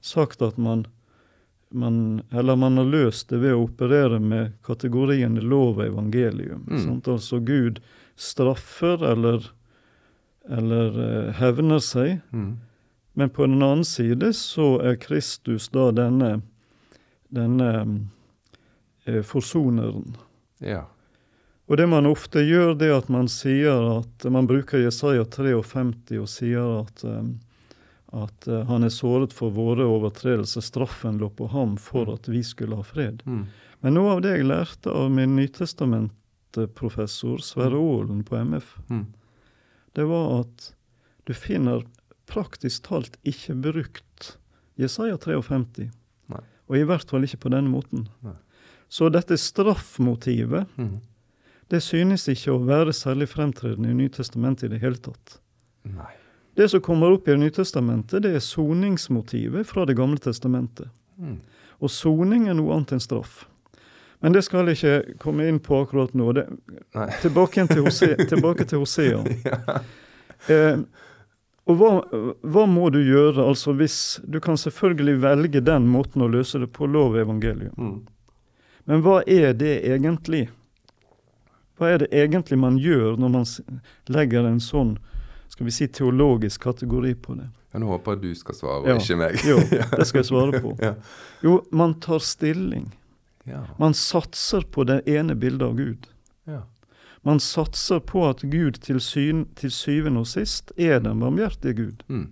sagt 0.00 0.42
at 0.42 0.56
man, 0.56 0.86
man 1.70 2.22
Eller 2.32 2.56
man 2.56 2.76
har 2.76 2.84
løst 2.84 3.28
det 3.28 3.42
ved 3.42 3.54
å 3.54 3.64
operere 3.66 4.20
med 4.20 4.54
kategorien 4.62 5.34
lov 5.34 5.78
og 5.78 5.86
evangelium. 5.86 6.64
Mm. 6.70 7.02
Altså 7.06 7.38
Gud 7.38 7.80
straffer 8.20 9.00
eller, 9.12 9.46
eller 10.48 10.98
uh, 11.00 11.32
hevner 11.40 11.80
seg, 11.84 12.20
Mm. 12.32 12.58
men 13.16 13.30
på 13.32 13.46
den 13.48 13.62
annen 13.62 13.84
side 13.84 14.32
så 14.36 14.74
er 14.84 15.00
Kristus 15.00 15.68
da 15.72 15.88
denne, 15.96 16.42
denne 17.32 17.70
uh, 19.08 19.22
forsoneren. 19.22 20.16
ja. 20.60 20.86
Og 21.70 21.76
det 21.78 21.84
man 21.86 22.02
ofte 22.10 22.40
gjør, 22.42 22.72
det 22.74 22.88
er 22.90 22.96
at 22.98 23.08
man 23.14 23.28
sier 23.30 23.84
at 24.00 24.24
man 24.26 24.48
bruker 24.50 24.80
Jesaja 24.82 25.22
53 25.22 26.16
og 26.18 26.26
sier 26.26 26.64
at, 26.80 27.04
um, 27.06 27.28
at 28.10 28.48
uh, 28.50 28.64
han 28.66 28.82
er 28.82 28.90
såret 28.90 29.30
for 29.30 29.54
våre 29.54 29.86
overtredelser, 29.86 30.64
straffen 30.66 31.20
lå 31.22 31.28
på 31.30 31.46
ham 31.52 31.76
for 31.78 32.10
at 32.10 32.26
vi 32.26 32.42
skulle 32.42 32.74
ha 32.74 32.82
fred. 32.82 33.22
Mm. 33.22 33.44
Men 33.86 33.94
noe 33.94 34.16
av 34.16 34.24
det 34.26 34.32
jeg 34.34 34.48
lærte 34.50 34.90
av 34.90 35.12
min 35.14 35.36
nytestamentprofessor 36.54 37.38
Sverre 37.38 37.76
Aalen 37.78 38.24
på 38.24 38.36
MF, 38.36 38.78
Mm. 38.88 39.06
det 39.94 40.04
var 40.04 40.40
at 40.40 40.74
du 41.26 41.32
finner 41.34 41.84
praktisk 42.26 42.82
talt 42.82 43.16
ikke 43.24 43.54
brukt 43.60 44.36
Jesaja 44.78 45.16
53. 45.16 45.90
Nei. 46.28 46.40
Og 46.68 46.76
i 46.76 46.84
hvert 46.84 47.08
fall 47.08 47.22
ikke 47.22 47.40
på 47.40 47.50
denne 47.50 47.68
måten. 47.70 48.08
Nei. 48.22 48.32
Så 48.88 49.10
dette 49.10 49.36
straffmotivet, 49.36 50.66
Mm. 50.76 51.00
det 51.68 51.82
synes 51.82 52.26
ikke 52.28 52.52
å 52.52 52.64
være 52.64 52.92
særlig 52.92 53.28
fremtredende 53.28 53.90
i 53.90 53.94
Nytestamentet 54.08 54.64
i 54.64 54.68
det 54.68 54.80
hele 54.80 54.96
tatt. 54.96 55.38
Nei. 55.84 56.14
Det 56.56 56.68
som 56.70 56.80
kommer 56.80 57.12
opp 57.12 57.28
i 57.28 57.36
Nytestamentet, 57.36 58.22
det 58.22 58.34
er 58.34 58.40
soningsmotivet 58.40 59.64
fra 59.66 59.84
Det 59.86 59.96
gamle 59.96 60.18
testamentet. 60.18 60.90
Mm. 61.20 61.40
Og 61.80 61.88
soning 61.90 62.48
er 62.48 62.54
noe 62.54 62.74
annet 62.74 62.92
enn 62.92 63.00
straff. 63.00 63.46
Men 64.20 64.32
det 64.36 64.42
skal 64.44 64.68
jeg 64.68 64.76
ikke 64.76 65.18
komme 65.22 65.46
inn 65.48 65.60
på 65.64 65.78
akkurat 65.82 66.12
nå. 66.14 66.32
Det, 66.36 66.46
tilbake, 67.22 67.66
til 67.70 67.84
Hosea, 67.86 68.16
tilbake 68.28 68.66
til 68.68 68.82
Hosea. 68.82 69.22
Eh, 70.48 70.78
og 71.70 71.76
hva, 71.78 71.90
hva 72.42 72.64
må 72.66 72.88
du 72.92 72.98
gjøre? 73.04 73.44
Altså 73.46 73.72
hvis, 73.78 74.20
Du 74.24 74.40
kan 74.40 74.56
selvfølgelig 74.58 75.20
velge 75.22 75.60
den 75.64 75.86
måten 75.88 76.24
å 76.24 76.28
løse 76.28 76.58
det 76.58 76.70
på, 76.74 76.88
lov 76.90 77.14
og 77.14 77.22
evangelium. 77.22 77.74
Mm. 77.76 78.00
Men 78.90 79.04
hva 79.04 79.20
er 79.28 79.52
det 79.54 79.76
egentlig? 79.86 80.48
Hva 81.78 81.94
er 81.94 82.02
det 82.02 82.10
egentlig 82.12 82.58
man 82.60 82.76
gjør 82.80 83.16
når 83.20 83.32
man 83.38 83.46
legger 84.12 84.48
en 84.48 84.60
sånn 84.60 84.96
skal 85.50 85.66
vi 85.66 85.72
si, 85.74 85.86
teologisk 85.88 86.62
kategori 86.62 87.14
på 87.24 87.34
det? 87.38 87.48
Ja, 87.72 87.78
nå 87.82 87.88
håper 87.90 88.16
jeg 88.16 88.22
du 88.22 88.38
skal 88.38 88.56
svare, 88.56 88.82
Ja. 88.88 88.94
og 88.96 89.02
ikke 89.02 89.16
meg. 89.20 89.40
Jo, 89.46 89.58
det 89.98 90.06
skal 90.08 90.20
jeg 90.22 90.28
svare 90.28 90.60
på. 90.62 90.74
Jo, 91.44 91.56
man 91.70 91.94
tar 92.02 92.22
stilling. 92.24 92.88
Ja. 93.50 93.64
Man 93.78 93.96
satser 93.96 94.64
på 94.70 94.86
det 94.88 95.02
ene 95.10 95.34
bildet 95.34 95.66
av 95.68 95.76
Gud. 95.78 96.10
ja. 96.48 96.64
Man 97.22 97.40
satser 97.40 98.00
på 98.00 98.22
at 98.30 98.40
Gud 98.40 98.78
til, 98.80 99.00
syn, 99.04 99.44
til 99.52 99.72
syvende 99.74 100.22
og 100.22 100.28
sist 100.30 100.72
er 100.80 101.02
den 101.04 101.20
barmhjertige 101.20 101.76
Gud. 101.76 102.04
Mm. 102.08 102.28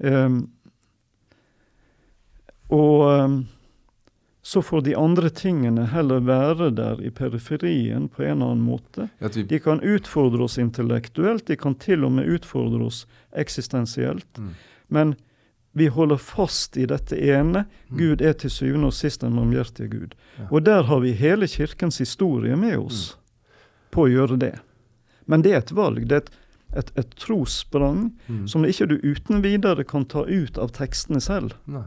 Um, 0.00 0.36
og 2.70 3.02
um, 3.10 3.34
så 4.42 4.62
får 4.62 4.80
de 4.86 4.94
andre 4.96 5.28
tingene 5.34 5.88
heller 5.90 6.22
være 6.24 6.70
der 6.72 7.02
i 7.04 7.10
periferien 7.10 8.06
på 8.08 8.22
en 8.22 8.30
eller 8.38 8.52
annen 8.54 8.64
måte. 8.64 9.08
De 9.18 9.58
kan 9.60 9.82
utfordre 9.82 10.46
oss 10.46 10.56
intellektuelt, 10.58 11.48
de 11.50 11.58
kan 11.60 11.74
til 11.74 12.06
og 12.06 12.14
med 12.16 12.30
utfordre 12.38 12.86
oss 12.86 13.04
eksistensielt. 13.36 14.30
mm. 14.38 14.54
Men 14.88 15.14
vi 15.72 15.86
holder 15.88 16.16
fast 16.16 16.76
i 16.76 16.86
dette 16.86 17.16
ene. 17.16 17.64
Mm. 17.90 17.98
Gud 17.98 18.22
er 18.22 18.32
til 18.32 18.50
syvende 18.50 18.86
og 18.90 18.94
sist 18.96 19.22
en 19.22 19.36
barmhjertig 19.38 19.90
Gud. 19.92 20.14
Og 20.50 20.64
der 20.66 20.82
har 20.88 21.00
vi 21.00 21.12
hele 21.12 21.46
kirkens 21.46 21.98
historie 22.02 22.56
med 22.56 22.78
oss 22.78 23.16
på 23.94 24.06
å 24.06 24.10
gjøre 24.10 24.38
det. 24.38 24.54
Men 25.26 25.42
det 25.42 25.52
er 25.54 25.58
et 25.62 25.72
valg. 25.72 26.08
Det 26.10 26.16
er 26.16 26.24
et, 26.24 26.30
et, 26.76 26.92
et 26.98 27.14
trossprang 27.16 28.10
Mm. 28.28 28.48
som 28.48 28.64
ikke 28.64 28.86
du 28.86 28.96
uten 29.02 29.42
videre 29.42 29.84
kan 29.84 30.04
ta 30.04 30.24
ut 30.26 30.58
av 30.58 30.70
tekstene 30.74 31.20
selv. 31.20 31.54
Nei. 31.66 31.84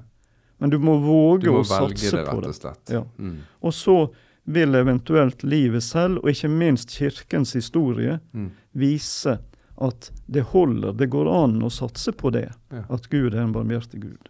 Men 0.60 0.70
du 0.70 0.78
må 0.80 0.98
våge 1.04 1.44
Du 1.44 1.52
må 1.52 1.60
å 1.64 1.68
satse 1.68 2.12
det, 2.16 2.26
på 2.30 2.40
det. 2.42 2.54
og. 2.66 2.78
Ja. 2.90 3.04
Mm. 3.20 3.38
Og 3.62 3.74
så 3.74 3.98
vil 4.46 4.76
eventuelt 4.76 5.44
livet 5.44 5.84
selv, 5.84 6.18
og 6.24 6.30
ikke 6.32 6.50
minst 6.52 6.92
kirkens 6.96 7.54
historie, 7.54 8.20
Mm. 8.34 8.52
vise 8.76 9.40
at 9.84 10.12
det 10.32 10.46
holder. 10.54 10.94
Det 10.98 11.10
går 11.12 11.30
an 11.32 11.58
å 11.66 11.72
satse 11.74 12.14
på 12.16 12.32
det. 12.36 12.48
Ja. 12.74 12.84
At 12.94 13.10
Gud 13.12 13.34
er 13.36 13.44
en 13.44 13.56
barmhjertig 13.56 14.02
Gud. 14.04 14.30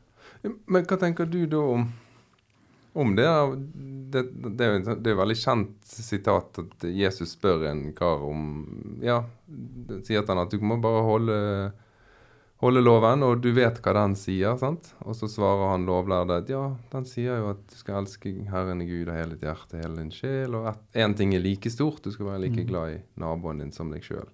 Men 0.67 0.87
hva 0.89 0.97
tenker 0.99 1.29
du 1.29 1.45
da 1.47 1.61
om, 1.75 1.85
om 2.99 3.13
det? 3.15 3.27
Det, 4.13 4.23
det, 4.43 4.57
er 4.65 4.73
jo 4.73 4.79
en 4.79 4.87
sånn- 4.89 4.99
det 5.03 5.11
er 5.11 5.15
jo 5.15 5.21
veldig 5.21 5.37
kjent 5.39 5.93
sitat 5.93 6.59
at 6.63 6.83
Jesus 6.89 7.35
spør 7.37 7.67
en 7.71 7.85
kar 7.97 8.25
om 8.27 8.43
Ja, 9.03 9.21
sier 10.03 10.21
til 10.25 10.33
han 10.33 10.43
at 10.43 10.51
du 10.53 10.59
må 10.61 10.77
bare 10.83 11.05
holde, 11.07 11.37
holde 12.63 12.81
loven, 12.83 13.23
og 13.27 13.41
du 13.43 13.49
vet 13.55 13.79
hva 13.83 13.93
den 13.97 14.15
sier, 14.19 14.55
sant? 14.61 14.89
Og 15.03 15.15
så 15.19 15.27
svarer 15.31 15.73
han 15.73 15.85
lovlærde 15.87 16.37
at 16.41 16.49
ja, 16.51 16.63
den 16.93 17.05
sier 17.09 17.41
jo 17.41 17.49
at 17.53 17.61
du 17.69 17.75
skal 17.77 18.01
elske 18.01 18.31
Herren 18.49 18.81
i 18.83 18.87
Gud 18.87 19.11
av 19.11 19.19
hele 19.19 19.35
ditt 19.35 19.45
hjerte, 19.47 19.81
hele 19.81 19.99
din 19.99 20.11
sjel, 20.15 20.55
og 20.55 20.69
én 20.95 21.15
ting 21.19 21.35
er 21.35 21.43
like 21.43 21.71
stort, 21.73 22.01
du 22.05 22.11
skal 22.15 22.31
være 22.31 22.45
like 22.45 22.63
Mm. 22.63 22.67
glad 22.69 22.93
i 22.93 22.99
naboen 23.19 23.59
din 23.59 23.71
som 23.71 23.91
deg 23.91 24.03
sjøl. 24.03 24.27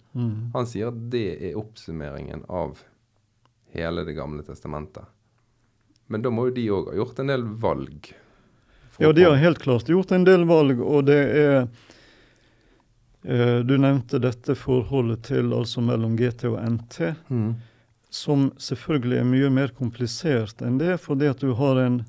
Han 0.54 0.66
sier 0.70 0.90
at 0.94 1.10
det 1.10 1.28
er 1.50 1.58
oppsummeringen 1.58 2.46
av 2.50 2.80
hele 3.74 4.04
Det 4.06 4.14
gamle 4.18 4.42
testamentet. 4.44 5.06
Men 6.08 6.22
da 6.22 6.30
må 6.34 6.48
jo 6.48 6.56
de 6.56 6.70
òg 6.74 6.88
ha 6.90 6.96
gjort 6.98 7.20
en 7.20 7.28
del 7.28 7.44
valg. 7.44 8.14
Ja, 8.98 9.12
de 9.14 9.24
har 9.24 9.36
helt 9.36 9.60
klart 9.60 9.88
gjort 9.88 10.12
en 10.12 10.24
del 10.26 10.46
valg, 10.50 10.82
og 10.82 11.06
det 11.06 11.20
er 11.38 11.68
eh, 13.24 13.60
Du 13.64 13.78
nevnte 13.78 14.20
dette 14.20 14.56
forholdet 14.56 15.24
til 15.30 15.54
altså 15.54 15.82
mellom 15.86 16.16
GT 16.18 16.46
og 16.50 16.58
NT, 16.66 17.14
mm. 17.30 17.54
Som 18.10 18.52
selvfølgelig 18.58 19.18
er 19.20 19.24
mye 19.24 19.50
mer 19.50 19.68
komplisert 19.78 20.62
enn 20.66 20.78
det, 20.80 21.00
fordi 21.00 21.28
at 21.30 21.40
du 21.40 21.54
har 21.54 21.78
en 21.78 22.02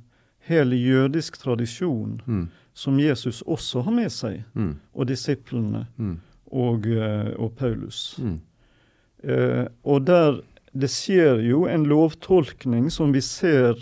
hel 0.48 0.70
jødisk 0.72 1.38
tradisjon 1.42 2.20
Mm. 2.26 2.48
som 2.74 2.98
Jesus 2.98 3.42
også 3.46 3.82
har 3.84 3.92
med 3.92 4.10
seg, 4.10 4.44
Mm. 4.54 4.78
og 4.94 5.06
disiplene 5.06 5.86
Mm. 5.98 6.20
og, 6.52 6.86
eh, 6.86 7.34
og 7.38 7.54
Paulus. 7.56 8.18
Mm. 8.18 8.40
Eh, 9.24 9.66
og 9.84 10.04
der 10.06 10.40
det 10.72 10.88
skjer 10.90 11.42
jo 11.48 11.66
en 11.66 11.84
lovtolkning 11.84 12.90
som 12.92 13.12
vi 13.12 13.20
ser 13.20 13.74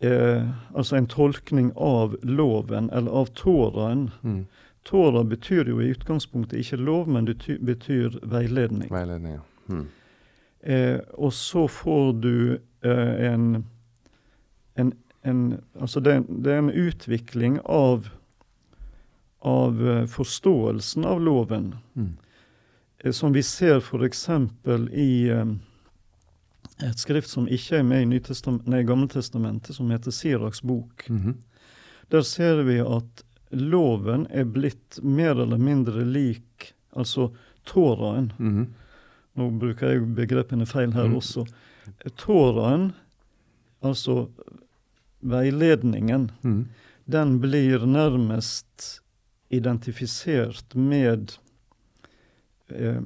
eh, 0.00 0.42
Altså 0.74 0.96
en 0.96 1.06
tolkning 1.06 1.72
av 1.76 2.16
loven, 2.22 2.90
eller 2.92 3.10
av 3.10 3.26
Toraen. 3.34 4.10
Mm. 4.24 4.46
Tora 4.84 5.22
betyr 5.24 5.68
jo 5.68 5.80
i 5.80 5.90
utgangspunktet 5.94 6.58
ikke 6.58 6.78
lov, 6.80 7.08
men 7.08 7.24
det 7.26 7.36
betyr 7.60 8.18
veiledning. 8.22 8.88
veiledning 8.90 9.40
Mm. 9.68 9.86
Eh, 10.62 10.98
og 11.14 11.32
så 11.32 11.66
får 11.68 12.12
du 12.20 12.58
eh, 12.84 13.32
en, 13.32 13.64
en, 14.74 14.92
en 15.22 15.60
Altså 15.80 16.00
det, 16.00 16.18
det 16.28 16.52
er 16.52 16.58
en 16.58 16.70
utvikling 16.70 17.60
av, 17.64 18.10
av 19.40 19.80
eh, 19.88 20.04
forståelsen 20.06 21.04
av 21.04 21.20
loven. 21.20 21.74
Mm. 21.94 22.12
Eh, 22.98 23.12
som 23.12 23.32
vi 23.32 23.42
ser 23.42 23.80
f.eks. 23.80 24.28
i 24.92 25.28
eh, 25.28 25.46
et 26.80 27.00
skrift 27.00 27.28
som 27.28 27.48
ikke 27.48 27.80
er 27.80 27.86
med 27.86 28.04
i 28.04 28.20
nei, 28.64 28.82
Gammeltestamentet, 28.88 29.74
som 29.76 29.90
heter 29.92 30.14
Siraks 30.14 30.62
bok. 30.62 31.08
Mhm. 31.08 31.38
Der 32.10 32.22
ser 32.26 32.64
vi 32.66 32.80
at 32.80 33.24
loven 33.50 34.26
er 34.30 34.44
blitt 34.44 34.98
mer 35.02 35.38
eller 35.38 35.58
mindre 35.58 36.04
lik 36.04 36.72
altså 36.90 37.30
Toraen. 37.64 38.32
Mhm. 38.38 38.66
Nå 39.38 39.50
bruker 39.60 39.92
jeg 39.94 40.14
begrepene 40.16 40.66
feil 40.66 40.92
her 40.92 41.08
Mm. 41.08 41.16
også. 41.16 41.46
Toraen, 42.16 42.92
altså 43.82 44.28
veiledningen, 45.22 46.30
Mm. 46.42 46.66
den 47.08 47.38
blir 47.40 47.86
nærmest 47.86 49.00
identifisert 49.50 50.74
med 50.74 51.36
eh, 52.70 53.00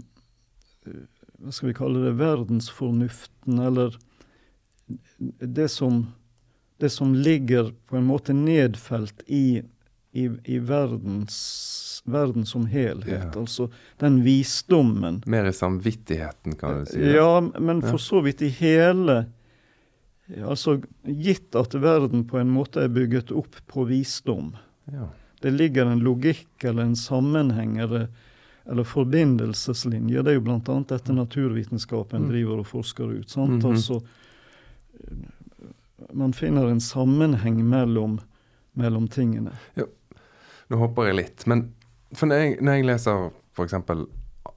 Hva 1.41 1.53
skal 1.53 1.69
vi 1.69 1.75
kalle 1.75 2.05
det? 2.05 2.15
Verdensfornuften, 2.19 3.59
eller 3.59 3.97
det 5.41 5.69
som, 5.71 6.13
det 6.79 6.91
som 6.93 7.15
ligger 7.15 7.73
på 7.89 7.97
en 7.97 8.07
måte 8.07 8.33
nedfelt 8.33 9.23
i, 9.27 9.63
i, 10.13 10.29
i 10.45 10.59
verdens, 10.59 11.94
verden 12.05 12.47
som 12.47 12.67
helhet. 12.67 13.31
Ja. 13.35 13.41
Altså 13.41 13.71
den 13.99 14.23
visdommen. 14.25 15.23
Mer 15.27 15.45
i 15.49 15.53
samvittigheten, 15.53 16.57
kan 16.61 16.81
du 16.81 16.87
si. 16.87 16.99
det. 17.01 17.15
Ja, 17.17 17.41
men 17.41 17.83
for 17.83 17.99
så 17.99 18.21
vidt 18.21 18.43
i 18.43 18.49
hele 18.49 19.25
Altså 20.41 20.79
gitt 21.05 21.53
at 21.55 21.75
verden 21.77 22.23
på 22.25 22.39
en 22.41 22.49
måte 22.49 22.81
er 22.81 22.89
bygget 22.89 23.29
opp 23.37 23.59
på 23.69 23.85
visdom. 23.85 24.55
Ja. 24.89 25.11
Det 25.45 25.51
ligger 25.53 25.85
en 25.87 26.01
logikk 26.01 26.65
eller 26.65 26.83
en 26.89 26.97
sammenheng 26.97 27.75
eller, 27.77 28.07
eller 28.65 28.85
forbindelseslinje. 28.89 30.23
Det 30.25 30.33
er 30.33 30.39
jo 30.39 30.45
bl.a. 30.47 30.79
dette 30.89 31.13
naturvitenskapen 31.13 32.23
Mm. 32.25 32.29
driver 32.31 32.59
og 32.63 32.67
forsker 32.67 33.13
ut. 33.21 33.31
sant? 33.31 33.63
-hmm. 33.63 33.71
Altså, 33.73 34.01
man 36.13 36.33
finner 36.33 36.67
en 36.71 36.81
sammenheng 36.81 37.61
mellom, 37.69 38.21
mellom 38.73 39.09
tingene. 39.09 39.53
Ja. 39.75 39.85
Nå 40.69 40.77
hopper 40.81 41.11
jeg 41.11 41.15
litt, 41.21 41.47
men 41.47 41.67
for 42.15 42.31
når 42.31 42.41
jeg, 42.43 42.57
når 42.65 42.79
jeg 42.79 42.87
leser 42.89 43.31
f.eks. 43.55 43.75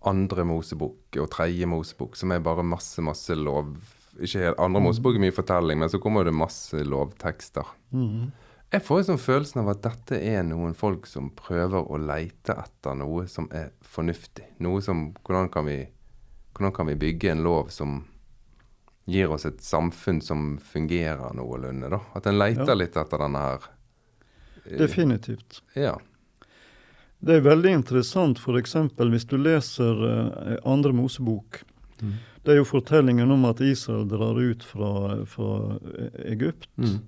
andre 0.07 0.45
Mosebok 0.47 1.19
og 1.21 1.29
tredje 1.33 1.67
Mosebok, 1.69 2.17
som 2.19 2.31
er 2.33 2.43
bare 2.45 2.65
masse, 2.65 3.01
masse 3.05 3.35
lov 3.37 3.75
Ikke 4.17 4.41
helt, 4.41 4.57
Andre 4.59 4.81
Mosebok 4.81 5.15
er 5.15 5.21
mye 5.27 5.35
fortelling, 5.35 5.77
men 5.79 5.89
så 5.93 5.99
kommer 6.01 6.25
det 6.25 6.33
masse 6.33 6.79
lovtekster. 6.81 7.67
Mm. 7.93 8.31
Jeg 8.73 8.81
får 8.83 8.97
liksom 9.03 9.19
følelsen 9.21 9.61
av 9.61 9.69
at 9.75 9.83
dette 9.85 10.17
er 10.17 10.41
noen 10.43 10.73
folk 10.75 11.05
som 11.07 11.29
prøver 11.37 11.85
å 11.85 11.99
leite 12.01 12.55
etter 12.57 12.97
noe 12.97 13.27
som 13.31 13.45
er 13.55 13.69
fornuftig. 13.85 14.47
Noe 14.65 14.81
som 14.83 15.11
Hvordan 15.21 15.51
kan 15.53 15.69
vi, 15.69 15.77
hvordan 16.57 16.73
kan 16.75 16.89
vi 16.89 16.97
bygge 16.99 17.31
en 17.31 17.45
lov 17.45 17.69
som 17.71 18.01
gir 19.07 19.31
oss 19.31 19.45
et 19.47 19.61
samfunn 19.63 20.19
som 20.25 20.57
fungerer 20.59 21.31
noenlunde, 21.37 21.93
da? 21.93 22.01
At 22.17 22.25
en 22.27 22.39
leter 22.41 22.73
Ja. 22.73 22.75
litt 22.75 22.97
etter 22.97 23.17
denne 23.23 23.39
her 23.39 23.69
Definitivt. 24.67 25.61
Ja. 25.75 25.93
Det 27.19 27.35
er 27.35 27.45
veldig 27.45 27.71
interessant 27.79 28.39
f.eks. 28.39 28.75
hvis 28.97 29.25
du 29.25 29.37
leser 29.41 30.01
uh, 30.05 30.57
andre 30.65 30.93
Mosebok. 30.93 31.63
Mm. 32.01 32.13
Det 32.45 32.53
er 32.53 32.59
jo 32.61 32.67
fortellingen 32.69 33.31
om 33.33 33.45
at 33.49 33.59
Israel 33.65 34.05
drar 34.07 34.37
ut 34.37 34.63
fra, 34.63 34.91
fra 35.25 35.77
Egypt. 36.29 36.69
Mm. 36.77 36.99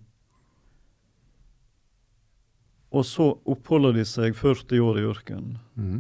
Og 2.89 3.06
så 3.06 3.36
oppholder 3.45 3.93
de 4.00 4.06
seg 4.10 4.36
40 4.36 4.82
år 4.82 4.98
i 5.00 5.06
ørkenen. 5.12 5.60
Mm. 5.78 6.00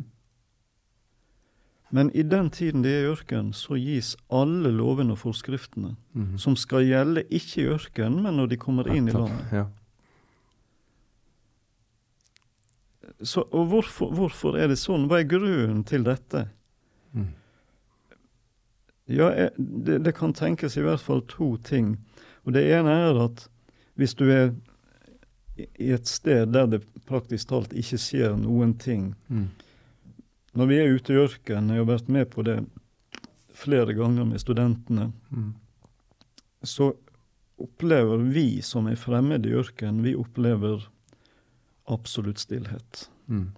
Men 1.91 2.09
i 2.13 2.21
den 2.21 2.49
tiden 2.53 2.83
de 2.85 2.89
er 2.89 3.05
i 3.05 3.11
ørkenen, 3.13 3.53
så 3.53 3.77
gis 3.79 4.15
alle 4.29 4.69
lovene 4.73 5.15
og 5.15 5.23
forskriftene 5.23 5.95
Mm. 6.13 6.37
som 6.37 6.55
skal 6.55 6.83
gjelde 6.83 7.23
ikke 7.29 7.61
i 7.61 7.67
ørkenen, 7.69 8.23
men 8.23 8.35
når 8.35 8.47
de 8.49 8.57
kommer 8.57 8.87
inn 8.89 9.07
i 9.07 9.11
landet. 9.11 9.51
Ja. 9.53 9.65
Så, 13.21 13.41
og 13.51 13.65
hvorfor, 13.67 14.11
hvorfor 14.15 14.55
er 14.57 14.67
det 14.71 14.77
sånn? 14.79 15.07
Hva 15.09 15.19
er 15.19 15.27
grunnen 15.27 15.83
til 15.83 16.03
dette? 16.07 16.45
Mm. 17.13 17.27
Ja, 19.09 19.49
det, 19.57 19.97
det 20.05 20.13
kan 20.15 20.33
tenkes 20.37 20.77
i 20.77 20.83
hvert 20.85 21.01
fall 21.01 21.21
to 21.27 21.55
ting. 21.65 21.95
Og 22.45 22.53
Det 22.55 22.63
ene 22.71 22.93
er 23.09 23.19
at 23.25 23.47
hvis 23.99 24.13
du 24.15 24.29
er 24.31 24.53
i- 25.57 25.67
et 25.91 26.07
sted 26.07 26.53
der 26.53 26.67
det 26.67 26.83
praktisk 27.09 27.49
talt 27.49 27.73
ikke 27.73 27.97
skjer 27.99 28.37
noen 28.39 28.77
ting 28.79 29.15
Mm. 29.29 29.47
Når 30.55 30.65
vi 30.67 30.77
er 30.79 30.93
ute 30.95 31.13
i 31.13 31.17
ørkenen, 31.19 31.69
jeg 31.75 31.85
har 31.85 31.97
vært 31.97 32.07
med 32.09 32.29
på 32.31 32.43
det 32.43 32.65
flere 33.53 33.93
ganger 33.93 34.25
med 34.25 34.39
studentene, 34.41 35.11
Mm. 35.31 35.53
så 36.63 36.95
opplever 37.59 38.17
vi 38.33 38.61
som 38.61 38.87
er 38.87 38.95
fremmede 38.95 39.45
i 39.45 39.53
ørkenen, 39.53 40.01
vi 40.01 40.15
opplever 40.15 40.87
absolutt 41.91 42.39
stillhet. 42.39 43.09
Mm. 43.27 43.49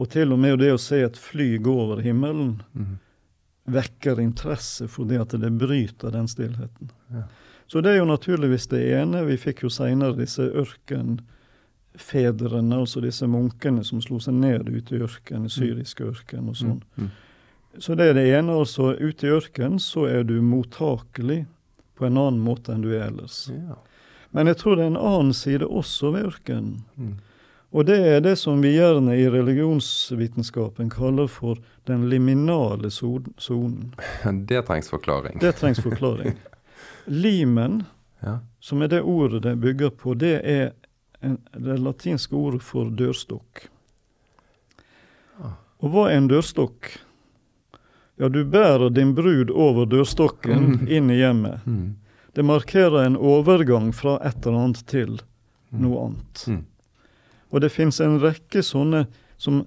Og 0.00 0.08
til 0.10 0.32
og 0.32 0.38
med 0.40 0.58
det 0.62 0.72
å 0.74 0.80
se 0.80 1.02
et 1.04 1.18
fly 1.20 1.58
gå 1.62 1.74
over 1.84 2.00
himmelen 2.02 2.62
Mm. 2.74 2.96
vekker 3.64 4.20
interesse 4.20 4.88
fordi 4.88 5.16
at 5.20 5.28
det 5.38 5.50
bryter 5.58 6.10
den 6.10 6.28
stillheten. 6.28 6.90
Ja. 7.12 7.22
Så 7.66 7.80
det 7.80 7.90
er 7.90 7.96
jo 7.96 8.04
naturligvis 8.04 8.66
det 8.66 8.92
ene. 8.92 9.24
Vi 9.24 9.36
fikk 9.36 9.62
jo 9.62 9.68
seinere 9.70 10.16
disse 10.16 10.42
ørkenfedrene, 10.42 12.76
altså 12.76 13.00
disse 13.00 13.26
munkene 13.26 13.84
som 13.84 14.00
slo 14.02 14.18
seg 14.20 14.34
ned 14.34 14.68
ute 14.68 14.96
i 14.96 14.98
ørkenen, 15.04 15.48
syrisk 15.48 15.98
syriske 15.98 16.04
ørken 16.04 16.48
og 16.50 16.56
sånn. 16.56 16.82
Mm. 16.96 17.08
Så 17.78 17.94
det 17.96 18.04
er 18.10 18.14
det 18.14 18.26
ene. 18.34 18.52
altså 18.52 18.96
Ute 18.98 19.26
i 19.26 19.30
ørkenen 19.30 19.78
så 19.80 20.06
er 20.10 20.22
du 20.24 20.42
mottakelig 20.42 21.46
på 21.96 22.04
en 22.06 22.16
annen 22.18 22.40
måte 22.44 22.72
enn 22.74 22.82
du 22.82 22.90
er 22.92 23.06
ellers. 23.06 23.48
Ja. 23.48 23.76
Men 24.32 24.46
jeg 24.50 24.56
tror 24.60 24.76
det 24.76 24.84
er 24.84 24.90
en 24.92 24.96
annen 24.96 25.32
side 25.36 25.66
også 25.68 26.10
ved 26.12 26.24
ørkenen. 26.32 26.84
Mm. 27.72 27.78
Og 27.78 27.86
det 27.88 27.96
er 28.06 28.20
det 28.20 28.34
som 28.38 28.60
vi 28.62 28.74
gjerne 28.76 29.14
i 29.16 29.24
religionsvitenskapen 29.32 30.90
kaller 30.92 31.26
for 31.26 31.56
den 31.88 32.08
liminale 32.10 32.90
son- 32.90 33.32
sonen. 33.38 33.94
Det 34.46 34.62
trengs 34.66 34.90
forklaring. 34.90 35.38
Det 35.40 35.52
trengs 35.56 35.80
forklaring. 35.80 36.34
Limen, 37.06 37.82
Ja. 38.22 38.38
som 38.60 38.82
er 38.82 38.88
det 38.88 39.00
ordet 39.02 39.42
det 39.42 39.56
bygger 39.58 39.90
på, 39.90 40.14
det 40.14 40.40
er 40.44 40.72
en, 41.20 41.38
det 41.58 41.78
latinske 41.82 42.34
ordet 42.36 42.62
for 42.62 42.84
dørstokk. 42.90 43.64
Ah. 45.42 45.56
Og 45.82 45.90
hva 45.90 46.04
er 46.12 46.20
en 46.20 46.28
dørstokk? 46.30 46.86
Ja, 48.20 48.28
du 48.28 48.44
bærer 48.44 48.90
din 48.94 49.14
brud 49.14 49.50
over 49.50 49.86
dørstokken 49.90 50.68
Mm. 50.68 50.86
inn 50.88 51.10
i 51.10 51.16
hjemmet. 51.18 51.66
Mm. 51.66 51.96
Det 52.34 52.44
markerer 52.44 53.06
en 53.06 53.16
overgang 53.16 53.90
fra 53.94 54.18
et 54.22 54.46
eller 54.46 54.58
annet 54.68 54.84
til 54.86 55.18
noe 55.72 56.06
annet. 56.06 56.46
Mm. 57.52 57.56
Og 57.56 57.60
det 57.60 57.72
fins 57.72 58.00
en 58.00 58.18
rekke 58.22 58.62
sånne 58.64 59.06
som 59.36 59.66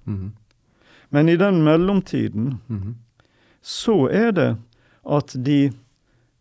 Men 1.15 1.29
i 1.31 1.37
den 1.41 1.63
mellomtiden 1.65 2.59
Mm. 2.69 2.95
så 3.63 3.97
er 4.11 4.33
det 4.37 4.51
at 5.07 5.37
de 5.45 5.71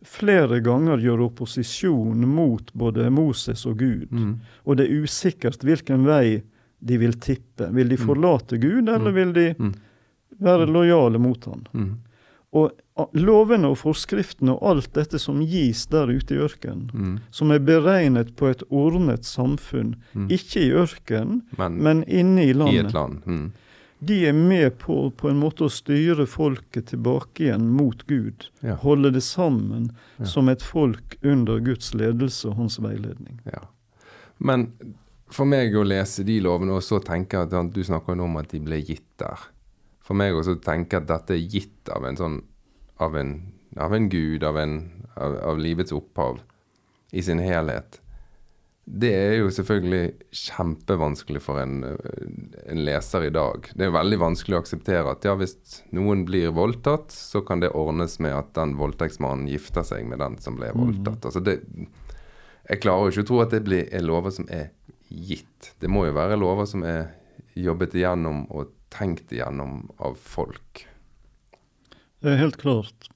flere 0.03 0.57
ganger 0.65 0.99
gjør 0.99 1.21
opposisjon 1.29 2.25
mot 2.27 2.73
både 2.75 3.05
Moses 3.13 3.65
og 3.69 3.77
Gud. 3.79 4.09
Mm. 4.11 4.33
Og 4.65 4.77
det 4.79 4.89
er 4.89 5.03
usikkert 5.05 5.63
hvilken 5.63 6.03
vei 6.07 6.41
de 6.83 6.97
vil 6.99 7.13
tippe. 7.23 7.69
Vil 7.71 7.87
de 7.93 7.95
Mm. 7.99 8.05
forlate 8.07 8.57
Gud, 8.59 8.89
eller 8.89 9.11
Mm. 9.11 9.15
vil 9.15 9.33
de 9.33 9.55
Mm. 9.59 9.73
være 10.41 10.65
lojale 10.67 11.19
mot 11.19 11.45
han? 11.45 11.97
Og 12.55 12.71
lovene 13.15 13.67
og 13.67 13.77
forskriftene 13.77 14.51
og 14.51 14.69
alt 14.69 14.93
dette 14.93 15.17
som 15.19 15.39
gis 15.41 15.85
der 15.89 16.05
ute 16.07 16.35
i 16.35 16.37
ørkenen, 16.37 16.89
Mm. 16.93 17.19
som 17.31 17.51
er 17.51 17.59
beregnet 17.59 18.35
på 18.35 18.47
et 18.51 18.61
ordnet 18.69 19.23
samfunn, 19.25 19.95
Mm. 20.13 20.27
ikke 20.29 20.59
i 20.61 20.69
ørkenen, 20.71 21.41
Men, 21.57 21.81
men 21.81 22.03
inne 22.07 22.43
i 22.45 22.49
i 22.49 22.53
landet, 22.53 22.85
et 22.85 22.93
land. 22.93 23.21
Mm. 23.25 23.51
De 24.05 24.17
er 24.29 24.33
med 24.35 24.77
på 24.81 24.95
på 25.17 25.29
en 25.29 25.39
måte 25.39 25.65
å 25.67 25.71
styre 25.71 26.25
folket 26.29 26.89
tilbake 26.91 27.45
igjen 27.47 27.67
mot 27.75 28.03
Gud. 28.09 28.47
Ja. 28.61 28.75
Holde 28.81 29.11
det 29.15 29.23
sammen 29.23 29.91
Ja. 30.17 30.25
som 30.25 30.49
et 30.49 30.61
folk 30.61 31.17
under 31.21 31.59
Guds 31.59 31.93
ledelse 31.93 32.47
og 32.49 32.55
hans 32.55 32.79
veiledning. 32.79 33.39
Ja. 33.45 33.61
Men 34.39 34.71
for 35.33 35.45
meg 35.49 35.73
å 35.75 35.85
lese 35.85 36.23
de 36.23 36.39
lovene, 36.41 36.73
og 36.75 36.83
så 36.83 36.99
tenke 37.03 37.41
at 37.41 37.73
Du 37.73 37.83
snakker 37.83 38.19
om 38.19 38.37
at 38.37 38.49
de 38.49 38.59
ble 38.59 38.81
gitt 38.81 39.17
der. 39.17 39.39
For 40.01 40.13
meg 40.13 40.33
å 40.33 40.43
tenke 40.59 40.97
at 40.97 41.07
dette 41.07 41.33
er 41.33 41.47
gitt 41.47 41.89
av 41.89 42.05
en 42.05 42.17
sånn 42.17 42.41
Av 42.99 43.15
en, 43.17 43.53
av 43.77 43.93
en 43.93 44.07
gud, 44.09 44.43
av, 44.43 44.57
en, 44.57 44.91
av, 45.17 45.35
av 45.43 45.57
livets 45.57 45.91
opphav 45.91 46.39
i 47.11 47.21
sin 47.21 47.39
helhet. 47.39 47.99
Det 48.83 49.11
er 49.15 49.37
jo 49.37 49.51
selvfølgelig 49.53 50.33
kjempevanskelig 50.35 51.39
for 51.45 51.61
en, 51.61 51.85
en 52.67 52.81
leser 52.83 53.29
i 53.29 53.31
dag. 53.31 53.69
Det 53.79 53.87
er 53.87 53.93
veldig 53.95 54.19
vanskelig 54.19 54.57
å 54.57 54.61
akseptere 54.63 55.13
at 55.13 55.23
ja, 55.23 55.37
hvis 55.39 55.55
noen 55.95 56.25
blir 56.27 56.51
voldtatt, 56.55 57.13
så 57.15 57.39
kan 57.47 57.63
det 57.63 57.71
ordnes 57.79 58.17
med 58.23 58.35
at 58.35 58.51
den 58.57 58.75
voldtektsmannen 58.79 59.47
gifter 59.47 59.87
seg 59.87 60.03
med 60.09 60.19
den 60.19 60.35
som 60.43 60.59
ble 60.59 60.73
voldtatt. 60.75 61.29
Altså 61.29 61.39
det, 61.45 61.61
jeg 62.67 62.83
klarer 62.83 63.07
jo 63.07 63.15
ikke 63.15 63.25
å 63.25 63.29
tro 63.31 63.39
at 63.45 63.55
det 63.55 63.63
blir, 63.63 63.87
er 63.87 64.03
lover 64.03 64.35
som 64.35 64.51
er 64.51 64.73
gitt. 65.07 65.71
Det 65.79 65.91
må 65.91 66.03
jo 66.09 66.17
være 66.19 66.39
lover 66.41 66.67
som 66.67 66.83
er 66.87 67.13
jobbet 67.55 67.95
igjennom 67.95 68.45
og 68.51 68.75
tenkt 68.93 69.31
igjennom 69.31 69.85
av 70.03 70.19
folk. 70.19 70.83
Det 72.23 72.33
er 72.33 72.39
helt 72.39 72.59
klart. 72.59 73.09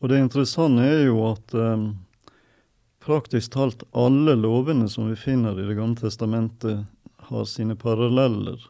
Og 0.00 0.10
det 0.12 0.20
interessante 0.20 0.84
er 0.84 1.06
jo 1.06 1.20
at 1.30 1.54
eh, 1.56 1.86
praktisk 3.04 3.52
talt 3.52 3.82
alle 3.92 4.34
lovene 4.40 4.88
som 4.88 5.10
vi 5.10 5.16
finner 5.16 5.58
i 5.60 5.66
Det 5.68 5.76
gamle 5.76 5.96
testamentet, 6.00 6.86
har 7.28 7.44
sine 7.48 7.76
paralleller 7.76 8.60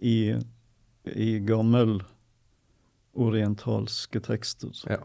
i, 0.00 0.34
i 1.12 1.38
gammel 1.44 1.98
orientalske 3.16 4.20
tekster. 4.20 4.72
Ja. 4.88 4.98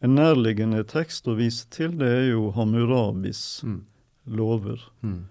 En 0.00 0.14
nærliggende 0.14 0.84
tekst 0.86 1.26
å 1.26 1.34
vise 1.38 1.66
til, 1.74 1.96
det 1.98 2.08
er 2.08 2.26
jo 2.32 2.50
Hammurabis 2.54 3.62
Mm. 3.64 3.84
lover, 4.26 4.80
Mm. 5.02 5.26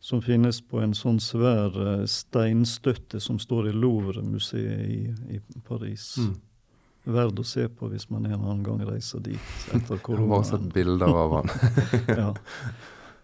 som 0.00 0.20
finnes 0.20 0.60
på 0.60 0.82
en 0.82 0.92
sånn 0.94 1.20
svær 1.20 1.70
eh, 1.76 2.06
steinstøtte 2.06 3.20
som 3.20 3.38
står 3.38 3.68
i 3.68 3.72
Louvre-museet 3.72 4.88
i, 4.88 5.36
i 5.36 5.40
Paris. 5.64 6.16
Mm. 6.18 6.40
Verd 7.04 7.38
å 7.38 7.44
se 7.44 7.64
på 7.68 7.88
hvis 7.90 8.04
man 8.10 8.26
en 8.26 8.32
eller 8.36 8.44
annen 8.52 8.62
gang 8.62 8.82
reiser 8.86 9.20
dit 9.20 9.54
etter 9.74 9.98
har 10.02 10.18
bare 10.28 10.44
sett 10.44 10.52
koronaen. 10.52 10.68
bilder 10.74 11.16
av 11.24 11.32
han. 11.38 11.48
ja. 12.20 12.28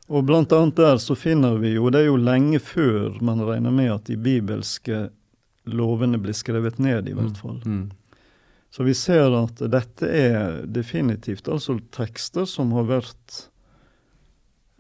Og 0.09 0.25
blant 0.25 0.53
annet 0.57 0.75
der 0.81 0.97
så 0.99 1.15
finner 1.15 1.59
vi 1.61 1.75
jo, 1.77 1.91
det 1.93 2.01
er 2.03 2.09
jo 2.09 2.17
lenge 2.17 2.59
før 2.65 3.21
man 3.23 3.43
regner 3.45 3.71
med 3.71 3.93
at 3.93 4.05
de 4.09 4.17
bibelske 4.17 5.11
lovene 5.69 6.19
blir 6.19 6.33
skrevet 6.35 6.79
ned, 6.81 7.09
i 7.09 7.13
hvert 7.15 7.37
fall. 7.37 7.59
Mm. 7.69 7.91
Så 8.73 8.85
vi 8.85 8.95
ser 8.97 9.33
at 9.37 9.61
dette 9.73 10.09
er 10.09 10.63
definitivt 10.67 11.47
altså 11.49 11.77
tekster 11.95 12.45
som 12.49 12.73
har 12.77 12.85
vært 12.89 13.45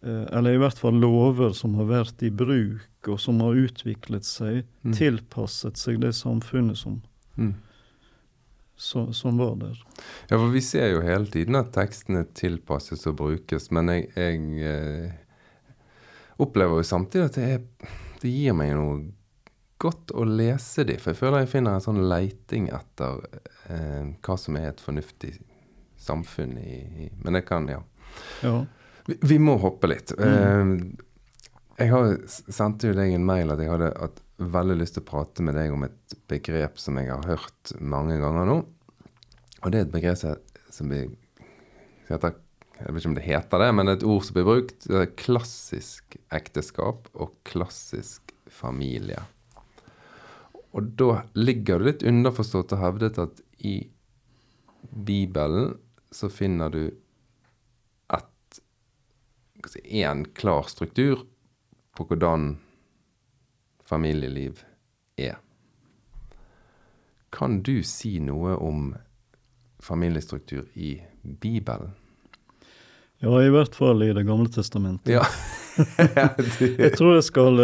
eh, 0.03 0.27
Eller 0.37 0.55
i 0.57 0.61
hvert 0.61 0.79
fall 0.81 0.99
lover 1.01 1.53
som 1.57 1.75
har 1.79 1.89
vært 1.89 2.23
i 2.27 2.31
bruk, 2.31 2.85
og 3.09 3.21
som 3.21 3.41
har 3.45 3.57
utviklet 3.57 4.25
seg, 4.29 4.65
Mm. 4.85 4.93
tilpasset 4.95 5.77
seg 5.77 6.01
det 6.01 6.13
samfunnet 6.15 6.77
som, 6.77 7.03
Mm. 7.37 7.55
Som, 8.79 9.13
som 9.13 9.39
var 9.39 9.57
der. 9.57 9.85
Ja, 10.29 10.39
for 10.39 10.49
vi 10.55 10.61
ser 10.63 10.93
jo 10.93 11.03
hele 11.03 11.27
tiden 11.27 11.59
at 11.59 11.73
tekstene 11.75 12.23
tilpasses 12.39 13.07
og 13.11 13.17
brukes, 13.19 13.71
men 13.75 13.91
jeg, 13.91 14.07
jeg 14.15 14.69
eh, 14.71 15.17
opplever 16.39 16.79
jo 16.79 16.87
samtidig 16.87 17.27
at 17.27 17.39
det, 17.39 17.49
er, 17.57 17.97
det 18.23 18.33
gir 18.33 18.55
meg 18.57 18.77
noe 18.79 19.01
godt 19.83 20.15
å 20.15 20.25
lese 20.27 20.87
de, 20.87 20.97
for 20.99 21.13
jeg 21.13 21.21
føler 21.21 21.45
jeg 21.45 21.53
finner 21.53 21.79
en 21.79 21.85
sånn 21.85 22.01
leiting 22.11 22.71
etter 22.75 23.21
eh, 23.71 24.15
hva 24.23 24.39
som 24.39 24.59
er 24.59 24.71
et 24.71 24.83
fornuftig 24.83 25.35
samfunn 25.99 26.55
i, 26.63 26.79
i 26.79 27.11
Men 27.25 27.39
det 27.39 27.45
kan, 27.51 27.67
ja. 27.71 27.83
Ja. 28.47 28.63
Vi, 29.07 29.19
vi 29.23 29.39
må 29.43 29.57
hoppe 29.59 29.91
litt. 29.91 30.15
Eh, 30.15 30.73
jeg 31.79 31.93
har 31.95 32.15
sendte 32.31 32.91
jo 32.91 32.97
deg 32.99 33.15
en 33.15 33.27
mail 33.27 33.55
at 33.55 33.63
jeg 33.63 33.71
hadde 33.71 33.93
hatt 33.99 34.23
veldig 34.39 34.77
lyst 34.79 34.97
til 34.97 35.03
å 35.03 35.09
prate 35.09 35.45
med 35.45 35.57
deg 35.59 35.73
om 35.75 35.85
et 35.87 36.19
begrep 36.31 36.79
som 36.79 36.99
jeg 37.01 37.11
har 37.11 37.25
hørt 37.27 37.73
mange 37.81 38.19
ganger 38.23 38.47
nå. 38.47 38.59
Og 39.65 39.73
det 39.73 39.81
er 39.81 39.87
et 39.89 39.95
begrep 39.95 40.21
som, 40.21 40.93
blir 40.93 41.11
heter 42.09 42.37
Jeg 42.79 42.95
vet 42.95 43.03
ikke 43.03 43.11
om 43.11 43.17
det 43.17 43.27
heter 43.27 43.65
det, 43.65 43.73
men 43.75 43.87
det 43.87 43.95
er 43.95 43.99
et 43.99 44.07
ord 44.13 44.23
som 44.27 44.37
blir 44.37 44.47
brukt. 44.47 44.87
Det 44.87 45.01
er 45.03 45.17
klassisk 45.19 46.19
ekteskap 46.35 47.11
og 47.19 47.35
klassisk 47.49 48.35
familie. 48.47 49.25
Og 50.77 50.95
da 51.01 51.25
ligger 51.35 51.81
det 51.81 51.89
litt 51.89 52.07
underforstått 52.07 52.77
og 52.77 52.83
hevdet 52.85 53.19
at 53.19 53.43
i 53.67 53.81
Bibelen 54.95 55.75
så 56.15 56.31
finner 56.31 56.71
du 56.71 56.83
et 58.15 58.61
én 59.83 60.23
klar 60.39 60.71
struktur 60.71 61.27
på 61.99 62.07
hvordan 62.07 62.55
familieliv 63.89 64.61
er. 65.17 65.39
Kan 67.33 67.61
du 67.63 67.83
si 67.85 68.19
noe 68.25 68.55
om 68.57 68.95
familiestruktur 69.85 70.67
i 70.75 70.99
Bibelen? 71.23 71.95
ja, 73.21 73.33
i 73.43 73.49
hvert 73.51 73.75
fall 73.75 74.03
i 74.07 74.13
Det 74.15 74.23
gamle 74.29 74.47
testamentet. 74.49 75.11
Ja. 75.17 75.25
Jeg 76.79 76.93
tror 76.99 77.15
jeg 77.17 77.23
skal, 77.27 77.59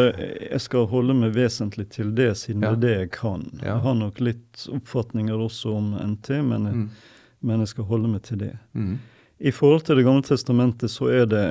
jeg 0.51 0.61
skal 0.63 0.85
holde 0.91 1.15
meg 1.19 1.33
vesentlig 1.35 1.89
til 1.91 2.13
det, 2.15 2.29
siden 2.39 2.63
Ja. 2.63 2.71
det 2.75 2.77
er 2.77 2.83
det 2.85 2.93
jeg 3.01 3.11
kan. 3.17 3.43
Ja. 3.59 3.65
Jeg 3.73 3.83
har 3.83 3.95
nok 3.99 4.21
litt 4.23 4.67
oppfatninger 4.71 5.35
også 5.43 5.73
om 5.75 5.89
NT, 5.99 6.31
men, 6.47 6.63
Mm. 6.71 6.85
men 7.43 7.59
jeg 7.65 7.69
skal 7.73 7.85
holde 7.91 8.09
meg 8.13 8.23
til 8.23 8.39
det. 8.39 8.53
Mm. 8.75 8.99
I 9.41 9.51
forhold 9.51 9.83
til 9.87 9.97
Det 9.97 10.05
gamle 10.07 10.23
testamentet 10.23 10.91
så 10.91 11.09
er 11.11 11.27
det 11.27 11.45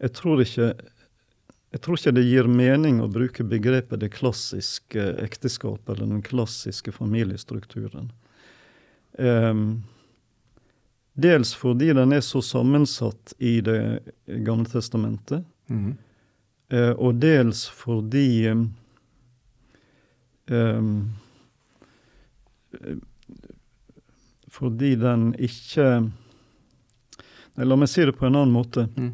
Jeg 0.00 0.12
tror 0.14 0.40
ikke 0.42 0.72
jeg 1.72 1.80
tror 1.84 1.98
ikke 1.98 2.14
det 2.16 2.24
gir 2.24 2.48
mening 2.48 3.02
å 3.04 3.10
bruke 3.12 3.44
begrepet 3.44 4.00
det 4.00 4.08
klassiske 4.14 5.02
ekteskapet 5.20 5.90
eller 5.94 6.06
den 6.14 6.22
klassiske 6.24 6.92
familiestrukturen. 6.96 8.08
Um, 9.18 9.82
dels 11.18 11.52
fordi 11.58 11.90
den 11.92 12.14
er 12.14 12.22
så 12.24 12.40
sammensatt 12.44 13.34
i 13.38 13.60
Det 13.60 14.00
gamle 14.44 14.68
testamentet, 14.70 15.44
Mm. 15.68 15.98
uh, 16.72 16.94
og 16.96 17.18
dels 17.20 17.66
fordi 17.68 18.48
um, 20.48 21.10
Fordi 24.48 24.94
den 24.96 25.34
ikke 25.34 25.90
Nei, 27.58 27.66
La 27.66 27.76
meg 27.76 27.88
si 27.92 28.00
det 28.06 28.14
på 28.16 28.24
en 28.24 28.38
annen 28.38 28.54
måte. 28.54 28.86
Mm. 28.96 29.12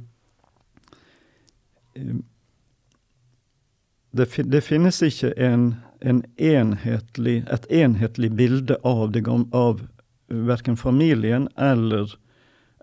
Det, 4.14 4.29
det 4.50 4.61
finnes 4.62 5.00
ikke 5.03 5.33
en, 5.42 5.74
en 6.00 6.22
enhetlig, 6.38 7.40
et 7.50 7.66
enhetlig 7.66 8.31
bilde 8.38 8.77
av, 8.87 9.09
det, 9.12 9.24
av 9.50 9.83
verken 10.29 10.77
familien 10.79 11.48
eller 11.59 12.14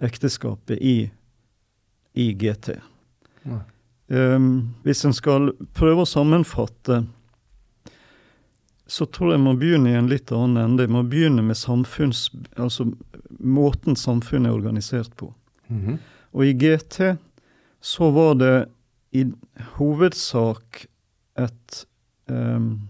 ekteskapet 0.02 0.82
i, 0.82 1.12
i 2.14 2.34
GT. 2.34 2.76
Um, 4.12 4.74
hvis 4.84 5.06
en 5.08 5.16
skal 5.16 5.54
prøve 5.78 6.04
å 6.04 6.10
sammenfatte, 6.10 7.06
så 8.92 9.08
tror 9.08 9.32
jeg 9.32 9.44
man 9.46 9.60
begynner 9.62 9.94
i 9.94 10.00
en 10.02 10.12
litt 10.12 10.34
annen 10.36 10.60
ende. 10.66 10.90
Man 10.92 11.08
begynner 11.10 11.46
med 11.48 11.58
samfunns... 11.58 12.28
Altså 12.60 12.90
måten 13.42 13.96
samfunnet 13.96 14.52
er 14.52 14.58
organisert 14.58 15.16
på. 15.16 15.32
Mhm. 15.72 16.00
Og 16.32 16.46
i 16.46 16.54
GT 16.54 17.16
så 17.82 18.12
var 18.12 18.36
det 18.40 18.56
i 19.12 19.26
hovedsak 19.78 20.86
et 21.44 21.86
um, 22.32 22.90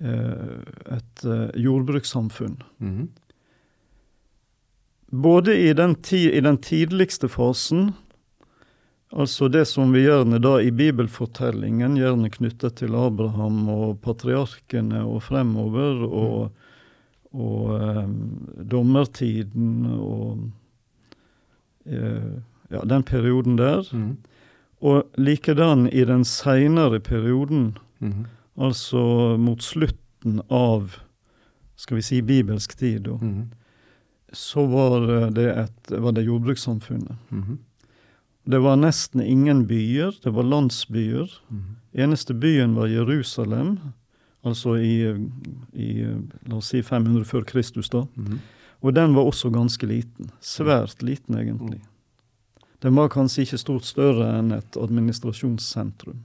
eh, 0.00 0.96
et 0.96 1.24
eh, 1.24 1.50
jordbrukssamfunn. 1.62 2.62
-hmm. 2.80 3.08
Både 5.06 5.58
i 5.58 5.72
den, 5.72 5.96
i 6.12 6.40
den 6.40 6.56
tidligste 6.56 7.28
fasen, 7.28 7.92
altså 9.12 9.48
det 9.48 9.66
som 9.68 9.92
vi 9.92 10.06
gjerne 10.06 10.38
da 10.38 10.60
i 10.60 10.70
bibelfortellingen, 10.70 11.96
gjerne 11.96 12.30
knyttet 12.30 12.76
til 12.76 12.94
Abraham 12.94 13.68
og 13.68 14.00
patriarkene 14.00 15.04
og 15.04 15.22
fremover, 15.22 16.06
og, 16.08 16.50
og 17.32 17.80
eh, 17.80 18.08
dommertiden 18.70 19.86
og 19.86 20.50
uh, 21.86 22.32
ja, 22.70 22.80
den 22.88 23.02
perioden 23.02 23.58
der. 23.58 23.84
Mhm. 23.92 24.16
Og 24.82 25.04
likedan 25.18 25.86
i 25.92 26.04
den 26.04 26.24
seinere 26.26 26.98
perioden, 27.00 27.76
Mhm. 28.00 28.24
altså 28.58 29.36
mot 29.38 29.62
slutten 29.62 30.40
av 30.50 30.96
skal 31.76 31.96
vi 31.96 32.02
si 32.02 32.20
bibelsk 32.22 32.76
tid, 32.78 33.04
da, 33.06 33.10
Mhm. 33.20 33.50
så 34.32 34.66
var 34.66 35.30
det, 35.30 35.46
et, 35.58 35.90
var 36.00 36.12
det 36.12 36.24
jordbrukssamfunnet. 36.26 37.16
Mhm. 37.30 37.58
Det 38.48 38.58
var 38.60 38.76
nesten 38.76 39.20
ingen 39.22 39.66
byer, 39.66 40.12
det 40.24 40.32
var 40.34 40.42
landsbyer. 40.42 41.30
Mhm. 41.48 41.76
Eneste 41.94 42.34
byen 42.34 42.74
var 42.74 42.86
Jerusalem, 42.86 43.78
altså 44.44 44.74
i, 44.82 45.14
i 45.74 46.02
la 46.48 46.56
oss 46.56 46.66
si 46.72 46.82
500 46.82 47.24
før 47.24 47.44
Kristus, 47.46 47.88
da. 47.88 48.02
Mhm. 48.16 48.40
Og 48.82 48.94
den 48.94 49.14
var 49.14 49.22
også 49.22 49.50
ganske 49.52 49.86
liten. 49.86 50.30
Svært 50.40 51.02
liten, 51.02 51.36
egentlig. 51.38 51.80
Den 52.82 52.96
var 52.98 53.08
kanskje 53.08 53.44
ikke 53.46 53.58
stort 53.62 53.86
større 53.86 54.26
enn 54.40 54.52
et 54.56 54.76
administrasjonssentrum. 54.76 56.24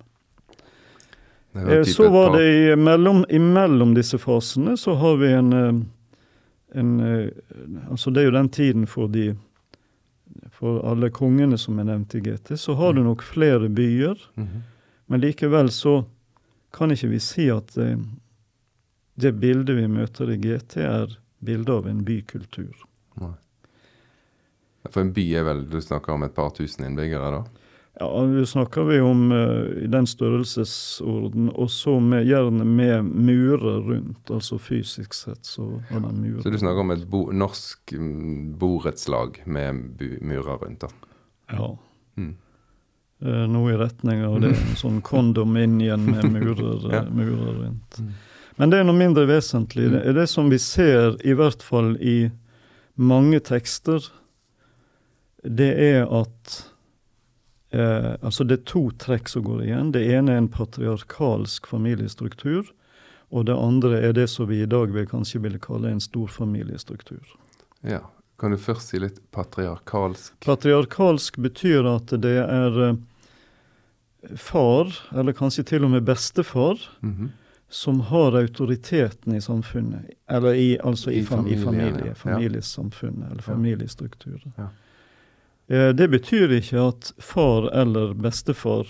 Det 1.53 1.63
var 1.63 1.73
Eh, 1.73 1.83
Så 1.83 2.09
var 2.09 2.37
det 2.37 2.73
imellom, 2.73 3.25
imellom 3.29 3.93
disse 3.93 4.17
fasene 4.17 4.77
så 4.77 4.95
har 4.95 5.17
vi 5.17 5.31
en, 5.33 5.53
eh, 5.53 5.81
en 6.79 6.99
eh, 6.99 7.29
Altså 7.89 8.11
det 8.11 8.21
er 8.21 8.25
jo 8.25 8.31
den 8.31 8.49
tiden 8.49 8.87
for 8.87 9.07
de 9.07 9.35
For 10.51 10.81
alle 10.89 11.09
kongene 11.09 11.57
som 11.57 11.79
er 11.79 11.83
nevnt 11.83 12.15
i 12.15 12.19
GT, 12.19 12.57
så 12.57 12.73
har 12.73 12.93
du 12.93 13.03
nok 13.03 13.21
flere 13.21 13.69
byer. 13.69 14.17
Mhm. 14.35 14.63
Men 15.07 15.21
likevel 15.21 15.69
så 15.71 16.05
kan 16.73 16.89
ikke 16.91 17.09
vi 17.09 17.19
si 17.19 17.49
at 17.49 17.67
det, 17.75 17.97
det 19.15 19.31
bildet 19.39 19.75
vi 19.77 19.87
møter 19.87 20.29
i 20.33 20.37
GT, 20.37 20.77
er 20.77 21.17
bildet 21.43 21.69
av 21.69 21.87
en 21.87 22.03
bykultur. 22.03 22.73
Nei. 23.21 23.33
For 24.93 25.03
en 25.03 25.13
by 25.15 25.23
er 25.39 25.43
vel 25.47 25.63
Du 25.69 25.79
snakker 25.81 26.13
om 26.13 26.23
et 26.27 26.35
par 26.35 26.49
tusen 26.55 26.85
innbyggere, 26.87 27.31
da? 27.39 27.63
Ja, 27.99 28.07
vi 28.29 28.43
snakker 28.45 28.83
vi 28.85 28.99
om 29.01 29.31
uh, 29.31 29.71
i 29.83 29.87
den 29.89 30.05
størrelsesorden, 30.05 31.49
og 31.49 31.69
så 31.73 31.95
med, 31.99 32.27
gjerne 32.29 32.65
med 32.65 33.07
murer 33.09 33.79
rundt. 33.87 34.29
Altså 34.29 34.59
fysisk 34.61 35.13
sett 35.17 35.45
så 35.49 35.65
har 35.89 36.03
den 36.03 36.19
murer. 36.21 36.43
Så 36.45 36.51
du 36.53 36.59
snakker 36.61 36.83
om 36.83 36.93
et 36.93 37.07
bo 37.09 37.23
norsk 37.33 37.93
mm, 37.97 38.53
borettslag 38.61 39.41
med 39.45 39.97
murer 40.21 40.61
rundt, 40.61 40.85
da? 40.85 40.91
Ja. 41.57 41.71
Mm. 42.21 42.35
Uh, 43.25 43.47
noe 43.49 43.73
i 43.73 43.79
retning 43.81 44.21
av 44.27 44.37
det. 44.45 44.53
En 44.53 44.77
sånn 44.77 45.01
kondominion 45.01 46.05
med 46.11 46.29
murer, 46.37 46.85
Ja. 46.93 47.01
eh, 47.01 47.09
murer 47.09 47.63
rundt. 47.63 47.97
Mm. 47.97 48.13
Men 48.57 48.69
det 48.73 48.77
er 48.81 48.85
noe 48.89 48.97
mindre 48.97 49.25
vesentlig. 49.29 49.89
Det 49.93 50.03
er 50.05 50.13
det 50.17 50.27
som 50.29 50.53
vi 50.53 50.57
ser, 50.61 51.17
i 51.25 51.33
hvert 51.37 51.65
fall 51.65 51.95
i 51.97 52.29
mange 52.97 53.41
tekster, 53.45 54.05
det 55.49 55.69
er 55.79 56.05
at 56.21 56.57
eh, 57.71 58.13
Altså, 58.21 58.43
det 58.43 58.59
er 58.59 58.65
to 58.65 58.89
trekk 58.99 59.29
som 59.29 59.43
går 59.43 59.63
igjen. 59.67 59.91
Det 59.95 60.03
ene 60.11 60.33
er 60.33 60.37
en 60.43 60.47
patriarkalsk 60.51 61.67
familiestruktur. 61.67 62.69
Og 63.29 63.45
det 63.45 63.55
andre 63.59 63.99
er 64.07 64.13
det 64.15 64.29
som 64.31 64.47
vi 64.47 64.61
i 64.63 64.69
dag 64.69 64.93
vil 64.95 65.07
kanskje 65.07 65.41
ville 65.43 65.59
kalle 65.59 65.89
en 65.91 65.99
storfamiliestruktur. 66.03 67.25
Ja. 67.83 68.05
Kan 68.39 68.51
du 68.53 68.57
først 68.61 68.91
si 68.91 68.99
litt 69.01 69.17
patriarkalsk? 69.33 70.35
Patriarkalsk 70.45 71.39
betyr 71.41 71.87
at 71.89 72.11
det 72.21 72.35
er 72.43 72.77
eh, 72.91 74.37
far, 74.37 74.91
eller 75.17 75.33
kanskje 75.33 75.63
til 75.73 75.83
og 75.87 75.91
med 75.95 76.05
bestefar, 76.05 76.77
Mhm. 77.01 77.31
som 77.69 77.99
har 77.99 78.31
autoriteten 78.37 79.35
i 79.35 79.41
samfunnet. 79.41 80.05
Eller 80.29 80.53
i, 80.53 80.77
altså 80.79 81.11
i, 81.11 81.19
I 81.19 81.25
familie, 81.25 81.65
familie, 81.65 82.13
familiesamfunnet, 82.15 83.31
eller 83.31 83.41
familiestrukturen. 83.43 84.53
Ja. 84.57 84.67
Eh, 85.69 85.89
Det 85.93 86.07
betyr 86.09 86.51
ikke 86.61 86.87
at 86.87 87.11
far 87.19 87.69
eller 87.75 88.13
bestefar 88.13 88.87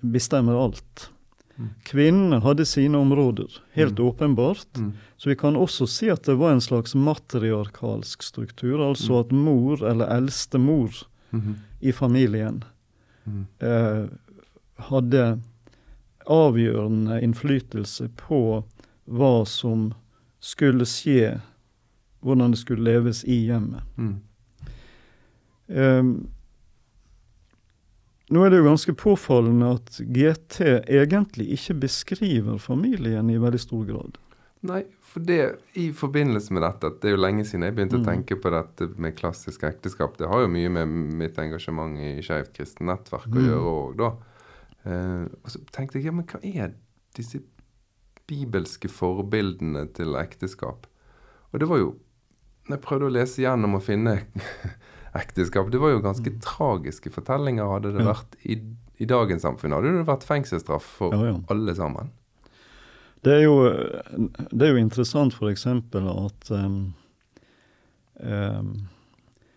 bestemmer 0.00 0.56
alt. 0.64 1.10
Mm. 1.56 1.68
Kvinnene 1.88 2.40
hadde 2.44 2.64
sine 2.68 2.98
områder, 2.98 3.48
helt 3.72 3.98
Mm. 3.98 4.06
åpenbart. 4.06 4.76
Mm. 4.76 4.92
Så 5.16 5.28
vi 5.28 5.34
kan 5.36 5.56
også 5.56 5.86
si 5.88 6.08
at 6.10 6.22
det 6.22 6.36
var 6.36 6.52
en 6.52 6.60
slags 6.60 6.94
matriarkalsk 6.94 8.22
struktur, 8.22 8.78
altså 8.88 9.12
Mm. 9.12 9.20
at 9.20 9.32
mor, 9.32 9.82
eller 9.90 10.06
eldste 10.06 10.58
mor 10.58 10.90
Mhm. 11.32 11.54
i 11.82 11.92
familien, 11.92 12.62
Mhm. 13.26 13.46
eh, 13.60 14.06
hadde 14.78 15.40
avgjørende 16.26 17.20
innflytelse 17.22 18.08
på 18.16 18.64
hva 19.08 19.46
som 19.46 19.94
skulle 20.40 20.84
skje, 20.84 21.40
hvordan 22.22 22.50
det 22.50 22.58
skulle 22.58 22.84
leves 22.84 23.24
i 23.24 23.46
hjemmet. 23.46 23.82
Um, 25.68 26.28
nå 28.30 28.42
er 28.42 28.50
det 28.50 28.58
jo 28.58 28.66
ganske 28.66 28.94
påfallende 28.98 29.68
at 29.76 29.98
GT 30.02 30.60
egentlig 30.90 31.46
ikke 31.54 31.76
beskriver 31.86 32.58
familien 32.58 33.28
i 33.30 33.38
veldig 33.38 33.60
stor 33.62 33.84
grad. 33.86 34.16
Nei, 34.66 34.80
for 35.06 35.22
det 35.22 35.38
i 35.78 35.90
forbindelse 35.94 36.50
med 36.56 36.64
dette 36.64 36.88
Det 36.98 37.10
er 37.10 37.14
jo 37.14 37.20
lenge 37.22 37.44
siden 37.46 37.62
jeg 37.68 37.74
begynte 37.76 37.98
Mm. 38.00 38.02
å 38.02 38.08
tenke 38.08 38.36
på 38.42 38.50
dette 38.50 38.88
med 38.98 39.14
klassisk 39.16 39.62
ekteskap. 39.62 40.16
Det 40.18 40.26
har 40.28 40.40
jo 40.42 40.48
mye 40.48 40.68
med 40.68 40.88
mitt 40.88 41.36
engasjement 41.38 41.96
i 41.98 42.20
Skeivt 42.22 42.52
kristent 42.56 42.88
nettverk 42.88 43.28
å 43.30 43.36
Mm. 43.36 43.46
gjøre 43.46 43.74
òg, 43.74 43.96
da. 43.96 44.10
Eh, 44.90 45.24
og 45.44 45.46
så 45.50 45.58
tenkte 45.70 45.94
jeg 45.98 46.04
ja, 46.06 46.12
men 46.12 46.24
hva 46.26 46.40
er 46.42 46.72
disse 47.14 47.40
bibelske 48.26 48.88
forbildene 48.88 49.86
til 49.94 50.14
ekteskap? 50.16 50.86
Og 51.52 51.60
det 51.60 51.68
var 51.68 51.78
jo 51.78 51.94
Når 52.68 52.76
jeg 52.78 52.82
prøvde 52.82 53.06
å 53.06 53.12
lese 53.12 53.36
gjennom 53.42 53.74
og 53.76 53.82
finne 53.84 54.24
ekteskap, 55.16 55.70
det 55.72 55.80
var 55.82 55.90
jo 55.94 56.02
ganske 56.04 56.32
tragiske 56.44 57.10
fortellinger. 57.14 57.68
Hadde 57.72 57.92
det 57.96 58.02
Mm. 58.02 58.06
Ja. 58.06 58.12
vært 58.14 58.36
i, 58.44 58.58
i 59.00 59.04
dagens 59.06 59.42
samfunn, 59.42 59.72
hadde 59.76 59.92
det 59.98 60.06
vært 60.08 60.24
fengselsstraff 60.28 60.84
for 60.98 61.12
Ja, 61.16 61.32
ja. 61.32 61.40
alle 61.50 61.74
sammen. 61.74 62.10
Det 63.26 63.32
er 63.32 63.42
jo, 63.42 63.56
det 64.52 64.62
er 64.68 64.72
jo 64.76 64.82
interessant 64.84 65.34
f.eks. 65.34 65.66
at 65.66 66.50
um, 66.54 66.94
um, 68.22 68.68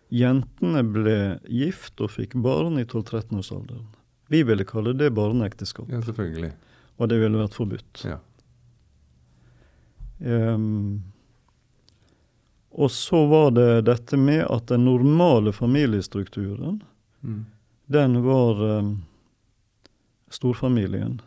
jentene 0.09 0.81
ble 0.89 1.17
gift 1.45 2.01
og 2.01 2.09
fikk 2.09 2.33
barn 2.41 2.79
i 2.81 2.85
12-13-årsalderen. 2.85 3.85
Vi 4.29 4.41
ville 4.43 4.65
kalle 4.65 4.93
det 4.97 5.11
barneekteskap, 5.13 5.87
Ja, 5.89 6.01
selvfølgelig. 6.01 6.51
og 6.97 7.09
det 7.09 7.19
ville 7.21 7.37
vært 7.43 7.53
forbudt. 7.57 8.03
Ja. 8.05 8.17
Um, 10.21 11.03
og 12.71 12.91
så 12.91 13.23
var 13.29 13.51
det 13.51 13.85
dette 13.87 14.17
med 14.17 14.43
at 14.49 14.67
den 14.67 14.85
normale 14.85 15.51
familiestrukturen, 15.53 16.81
Mm. 17.21 17.45
den 17.87 18.21
var 18.23 18.61
um, 18.79 19.03
storfamilien. 20.29 21.21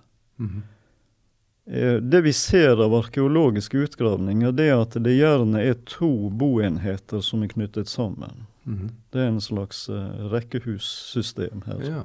Eh, 1.66 1.95
Det 1.95 2.20
vi 2.20 2.32
ser 2.32 2.82
av 2.84 2.95
arkeologiske 2.95 3.78
utgravninger, 3.78 4.53
det 4.53 4.68
er 4.70 4.80
at 4.82 4.97
det 5.03 5.14
gjerne 5.18 5.61
er 5.62 5.74
to 5.86 6.30
boenheter 6.30 7.20
som 7.22 7.43
er 7.43 7.49
knyttet 7.53 7.88
sammen. 7.88 8.47
Mm. 8.66 8.88
Det 9.11 9.20
er 9.20 9.28
en 9.28 9.40
slags 9.40 9.88
uh, 9.90 10.28
rekkehussystem 10.32 11.62
her. 11.66 11.82
Ja. 11.82 12.03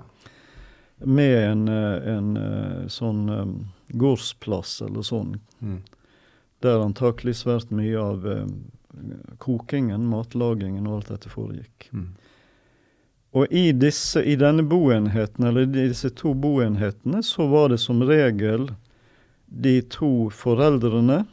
Med 1.05 1.37
en, 1.51 1.67
en 1.69 2.89
sånn 2.89 3.29
um, 3.29 3.51
gårdsplass 3.93 4.81
eller 4.81 5.01
sånn, 5.05 5.39
Mm. 5.61 5.81
der 6.61 6.81
antakelig 6.83 7.35
svært 7.39 7.71
mye 7.71 7.97
av 7.97 8.25
eh, 8.27 8.45
kokingen, 9.43 10.07
matlagingen 10.09 10.87
og 10.87 10.99
alt 10.99 11.13
dette 11.13 11.31
foregikk. 11.31 11.89
Mm. 11.91 12.09
Og 13.37 13.51
i, 13.53 13.71
disse, 13.75 14.23
i 14.23 14.37
denne 14.39 14.63
boenheten, 14.65 15.45
eller 15.45 15.67
i 15.67 15.87
disse 15.89 16.09
to 16.15 16.33
boenhetene, 16.33 17.21
så 17.23 17.47
var 17.51 17.69
det 17.73 17.81
som 17.83 18.01
regel 18.07 18.71
de 19.47 19.81
to 19.81 20.29
foreldrene, 20.33 21.25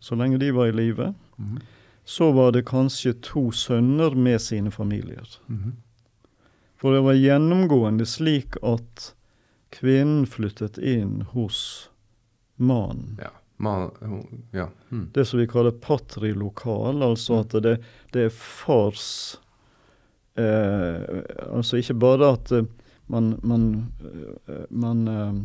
så 0.00 0.14
lenge 0.14 0.38
de 0.38 0.52
var 0.54 0.70
i 0.70 0.76
live. 0.76 1.12
Mm. 1.36 1.58
Så 2.04 2.30
var 2.32 2.52
det 2.54 2.68
kanskje 2.68 3.16
to 3.24 3.48
sønner 3.52 4.14
med 4.14 4.40
sine 4.40 4.70
familier. 4.70 5.26
Mm. 5.48 5.76
For 6.78 6.94
det 6.94 7.02
var 7.04 7.18
gjennomgående 7.18 8.06
slik 8.06 8.56
at 8.62 9.10
kvinnen 9.74 10.24
flyttet 10.30 10.78
inn 10.78 11.24
hos 11.34 11.90
mannen. 12.56 13.18
Ja. 13.20 13.32
Man, 13.58 13.90
ja. 14.54 14.68
Mm. 14.90 15.08
Det 15.14 15.24
som 15.26 15.40
vi 15.40 15.46
kaller 15.50 15.74
patrilokal, 15.82 17.02
altså 17.02 17.40
at 17.42 17.56
det, 17.64 17.72
det 18.14 18.28
er 18.28 18.34
fars 18.34 19.06
eh, 20.38 21.02
Altså 21.52 21.80
ikke 21.80 21.96
bare 21.98 22.28
at 22.36 22.52
eh, 22.54 22.68
man, 23.10 23.32
man, 23.42 23.64
eh, 24.46 24.64
man 24.70 25.02
eh, 25.08 25.40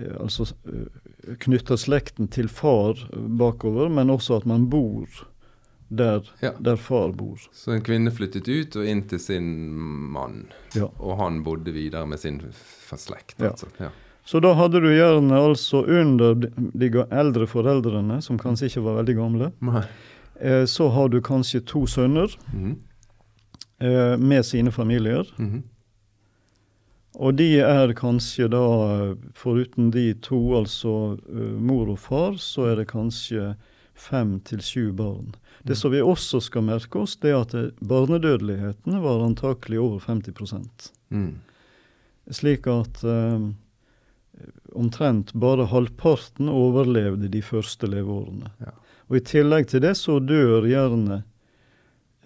eh, 0.00 0.14
altså 0.20 0.46
knytter 1.44 1.76
slekten 1.76 2.28
til 2.32 2.48
far 2.48 3.00
bakover, 3.12 3.90
men 3.92 4.08
også 4.14 4.38
at 4.40 4.46
man 4.48 4.68
bor 4.72 5.06
der, 5.88 6.24
Ja. 6.44 6.52
der 6.60 6.76
far 6.76 7.12
bor. 7.16 7.36
Så 7.52 7.72
en 7.72 7.82
kvinne 7.84 8.10
flyttet 8.12 8.48
ut 8.48 8.76
og 8.76 8.84
inn 8.88 9.02
til 9.08 9.20
sin 9.20 9.46
mann, 10.12 10.46
Ja. 10.76 10.88
og 11.00 11.16
han 11.20 11.42
bodde 11.44 11.72
videre 11.72 12.06
med 12.06 12.18
sin 12.20 12.40
slekt. 12.96 13.40
Altså. 13.42 13.68
Ja. 13.80 13.88
Så 14.28 14.40
da 14.44 14.50
hadde 14.58 14.80
du 14.84 14.90
gjerne 14.92 15.38
altså 15.40 15.80
under 15.88 16.34
de, 16.36 16.88
eldre 17.08 17.46
foreldrene, 17.48 18.18
som 18.24 18.36
kanskje 18.40 18.68
ikke 18.68 18.82
var 18.84 18.98
veldig 19.00 19.14
gamle, 19.16 19.48
eh, 20.40 20.64
så 20.68 20.88
har 20.92 21.08
du 21.08 21.20
kanskje 21.24 21.62
to 21.64 21.86
sønner 21.88 22.34
Mhm. 22.52 22.74
eh, 23.80 24.16
med 24.18 24.44
sine 24.44 24.70
familier. 24.70 25.24
Mhm. 25.38 25.62
Og 27.18 27.34
de 27.36 27.46
er 27.60 27.94
kanskje 27.94 28.48
da, 28.50 29.14
foruten 29.34 29.90
de 29.90 30.12
to, 30.14 30.38
altså 30.60 31.18
eh, 31.28 31.56
mor 31.58 31.88
og 31.88 31.98
far, 31.98 32.32
så 32.38 32.68
er 32.70 32.76
det 32.76 32.88
kanskje 32.92 33.56
fem 33.94 34.40
til 34.40 34.58
sju 34.62 34.92
barn. 34.92 35.32
Det 35.64 35.76
som 35.76 35.90
vi 35.90 35.98
også 36.04 36.40
skal 36.42 36.62
merke 36.62 37.00
oss, 37.00 37.16
det 37.16 37.30
er 37.32 37.40
at 37.40 37.54
eh, 37.54 37.70
barnedødeligheten 37.82 39.00
var 39.02 39.24
antakelig 39.24 39.80
over 39.80 39.98
50 40.00 40.92
Mm. 41.10 41.38
Slik 42.30 42.66
at 42.66 43.02
eh, 43.04 43.48
omtrent 44.78 45.32
bare 45.34 45.66
halvparten 45.70 46.48
overlevde 46.52 47.28
de 47.32 47.40
første 47.42 47.86
leveårene. 47.90 48.50
Ja. 48.62 48.72
Og 49.08 49.16
i 49.18 49.24
tillegg 49.24 49.68
til 49.70 49.80
det 49.84 49.94
så 49.96 50.18
dør 50.20 50.66
gjerne 50.68 51.22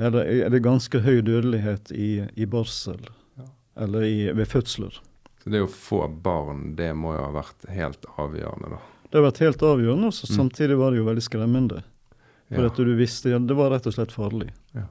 Eller 0.03 0.25
er 0.25 0.49
det 0.51 0.63
ganske 0.65 0.99
høy 1.05 1.21
dødelighet 1.23 1.91
i, 1.93 2.25
i 2.35 2.47
barsel. 2.49 3.03
Ja. 3.39 3.45
Eller 3.85 4.03
i, 4.09 4.17
ved 4.33 4.49
fødsler. 4.49 4.97
Så 5.45 5.51
det 5.53 5.61
å 5.63 5.69
få 5.69 6.07
barn, 6.25 6.73
det 6.79 6.93
må 6.97 7.13
jo 7.15 7.27
ha 7.27 7.31
vært 7.35 7.67
helt 7.71 8.07
avgjørende, 8.17 8.71
da. 8.73 8.81
Det 9.11 9.19
har 9.21 9.27
vært 9.27 9.43
helt 9.45 9.63
avgjørende, 9.69 10.09
og 10.09 10.17
Mm. 10.31 10.37
samtidig 10.39 10.79
var 10.81 10.91
det 10.91 10.99
jo 11.03 11.05
veldig 11.11 11.23
skremmende. 11.27 11.83
For 12.49 12.63
Ja. 12.65 12.67
at 12.71 12.77
du 12.77 12.95
visste, 12.97 13.29
Det 13.47 13.55
var 13.55 13.71
rett 13.71 13.87
og 13.87 13.93
slett 13.93 14.13
farlig. 14.13 14.51
Ja. 14.75 14.87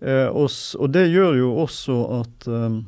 Eh, 0.00 0.28
og, 0.32 0.48
og 0.80 0.90
det 0.92 1.04
gjør 1.12 1.36
jo 1.38 1.50
også 1.60 2.20
at 2.20 2.48
eh, 2.48 2.80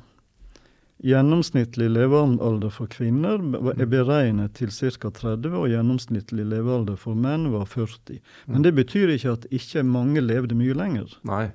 gjennomsnittlig 1.05 1.91
levealder 1.91 2.73
for 2.73 2.89
kvinner 2.91 3.41
er 3.77 3.89
beregnet 3.91 4.55
til 4.57 4.73
ca. 4.73 5.11
30, 5.11 5.53
og 5.53 5.69
gjennomsnittlig 5.71 6.47
levealder 6.49 6.97
for 7.01 7.19
menn 7.19 7.51
var 7.53 7.67
40. 7.69 8.21
Men 8.47 8.65
det 8.65 8.73
betyr 8.79 9.13
ikke 9.17 9.37
at 9.37 9.47
ikke 9.53 9.85
mange 9.85 10.25
levde 10.25 10.57
mye 10.57 10.77
lenger. 10.77 11.19
Nei. 11.29 11.51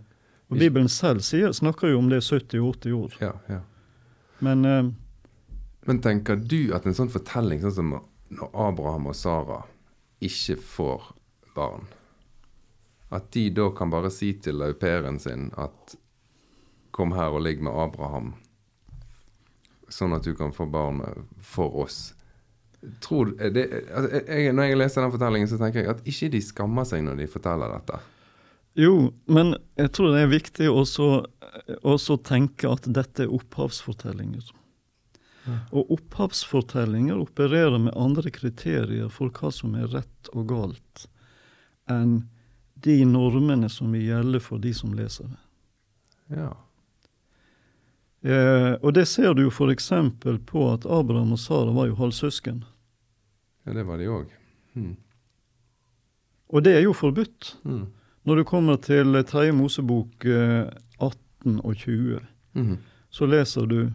Og 0.51 0.59
Bibelen 0.59 0.89
selv 0.91 1.23
sier, 1.23 1.53
snakker 1.55 1.93
jo 1.93 2.01
om 2.01 2.09
det 2.11 2.21
70-80 2.25 2.97
år. 2.97 3.17
Ja, 3.23 3.33
ja. 3.47 3.61
Men 4.39 4.65
uh, 4.65 4.91
Men 5.87 6.01
tenker 6.01 6.35
du 6.35 6.73
at 6.75 6.85
en 6.85 6.93
sånn 6.97 7.09
fortelling, 7.09 7.63
sånn 7.63 7.77
som 7.77 7.93
når 8.31 8.51
Abraham 8.67 9.09
og 9.09 9.15
Sara 9.17 9.63
ikke 10.21 10.59
får 10.61 11.07
barn, 11.55 11.87
at 13.11 13.31
de 13.33 13.49
da 13.49 13.71
kan 13.75 13.89
bare 13.91 14.11
si 14.13 14.31
til 14.39 14.61
au 14.61 14.75
pairen 14.77 15.17
sin 15.19 15.49
at 15.59 15.95
kom 16.95 17.15
her 17.15 17.33
og 17.33 17.43
ligg 17.47 17.63
med 17.63 17.73
Abraham, 17.73 18.35
sånn 19.91 20.15
at 20.15 20.25
du 20.25 20.33
kan 20.37 20.53
få 20.55 20.67
barn 20.71 21.01
for 21.43 21.83
oss. 21.83 22.13
Tror 23.03 23.35
det, 23.37 23.67
altså, 23.93 24.23
jeg, 24.25 24.55
Når 24.57 24.69
jeg 24.71 24.79
leser 24.79 25.05
den 25.05 25.13
fortellingen, 25.13 25.49
så 25.51 25.59
tenker 25.61 25.83
jeg 25.83 25.91
at 25.91 26.07
ikke 26.07 26.31
de 26.33 26.41
skammer 26.41 26.87
seg 26.89 27.03
når 27.05 27.19
de 27.21 27.29
forteller 27.29 27.75
dette. 27.75 27.99
Jo, 28.79 29.11
men 29.27 29.53
jeg 29.77 29.91
tror 29.93 30.15
det 30.15 30.23
er 30.23 30.31
viktig 30.31 30.69
også 30.71 31.11
også 31.83 32.17
tenke 32.25 32.69
at 32.71 32.87
dette 32.93 33.25
er 33.25 33.33
opphavsfortellinger. 33.35 34.51
Og 35.73 35.93
opphavsfortellinger 35.97 37.19
opererer 37.19 37.79
med 37.81 37.97
andre 37.97 38.31
kriterier 38.33 39.09
for 39.13 39.33
hva 39.33 39.51
som 39.53 39.75
er 39.75 39.89
rett 39.91 40.31
og 40.35 40.47
galt, 40.51 41.07
enn 41.89 42.21
de 42.81 43.01
normene 43.05 43.69
som 43.69 43.91
vil 43.93 44.07
gjelde 44.07 44.41
for 44.41 44.61
de 44.61 44.73
som 44.73 44.93
leser 44.97 45.29
det. 45.29 45.41
Ja. 46.39 46.51
Eh, 48.21 48.73
og 48.81 48.93
det 48.93 49.07
ser 49.09 49.33
du 49.33 49.45
jo 49.47 49.49
f.eks. 49.49 49.89
på 50.45 50.65
at 50.73 50.85
Abraham 50.85 51.33
og 51.33 51.39
Sara 51.41 51.73
var 51.73 51.89
jo 51.89 51.97
halvsøsken. 51.97 52.63
ja, 53.65 53.73
det 53.73 53.87
var 53.87 53.97
de 53.97 54.09
òg. 54.09 54.29
Hmm. 54.73 54.95
Og 56.49 56.63
det 56.63 56.75
er 56.77 56.85
jo 56.85 56.93
forbudt. 56.93 57.57
Hmm. 57.63 57.87
Når 58.23 58.35
du 58.35 58.43
kommer 58.43 58.75
til 58.77 59.23
tredje 59.25 59.51
Mosebok 59.51 60.25
eh, 60.25 60.69
18 60.99 61.59
og 61.63 61.75
20, 61.75 62.19
hmm. 62.53 62.77
så 63.09 63.25
leser 63.25 63.65
du 63.65 63.89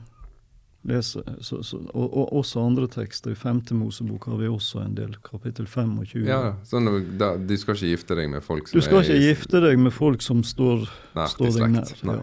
leser, 0.86 1.22
så, 1.40 1.62
så, 1.62 1.78
og, 1.94 2.16
og 2.16 2.32
også 2.40 2.60
andre 2.62 2.86
tekster. 2.90 3.30
I 3.34 3.38
femte 3.38 3.74
Mosebok 3.74 4.26
har 4.30 4.38
vi 4.40 4.48
også 4.50 4.82
en 4.84 4.94
del, 4.96 5.16
kapittel 5.24 5.66
25. 5.66 6.26
Ja, 6.26 6.54
sånn, 6.66 6.90
da, 7.18 7.34
Du 7.38 7.56
skal 7.58 7.78
ikke 7.78 7.92
gifte 7.94 8.18
deg 8.18 8.30
med 8.32 8.44
folk 8.46 8.68
som 8.68 8.76
er 8.76 8.82
Du 8.82 8.86
skal 8.86 9.00
er 9.00 9.08
ikke 9.08 9.24
gifte 9.24 9.62
deg 9.64 9.82
med 9.82 9.94
folk 9.94 10.24
som 10.24 10.42
står, 10.46 10.86
nært 11.18 11.34
står 11.34 11.58
deg 11.58 11.74
nær. 11.74 11.94
Ja. 12.06 12.20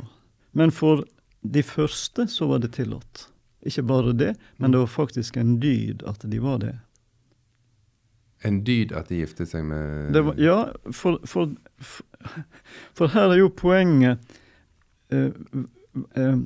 Men 0.54 0.74
for 0.76 1.04
de 1.44 1.64
første 1.64 2.28
så 2.32 2.48
var 2.48 2.64
det 2.64 2.74
tillatt. 2.78 3.28
Ikke 3.64 3.84
bare 3.88 4.16
det, 4.16 4.34
men 4.58 4.72
det 4.72 4.82
var 4.82 4.92
faktisk 4.92 5.38
en 5.40 5.58
dyd 5.60 6.04
at 6.08 6.24
de 6.28 6.40
var 6.44 6.60
det. 6.64 6.74
En 8.44 8.60
dyd 8.68 8.92
at 8.92 9.08
de 9.12 9.22
giftet 9.22 9.54
seg 9.54 9.64
med 9.70 10.12
det 10.16 10.24
var, 10.28 10.40
ja, 10.40 10.58
for, 10.92 11.22
for, 11.28 11.54
for, 11.80 12.34
for 12.98 13.14
her 13.16 13.32
er 13.32 13.40
jo 13.40 13.54
poenget 13.56 14.36
eh, 15.14 15.32
eh, 16.20 16.44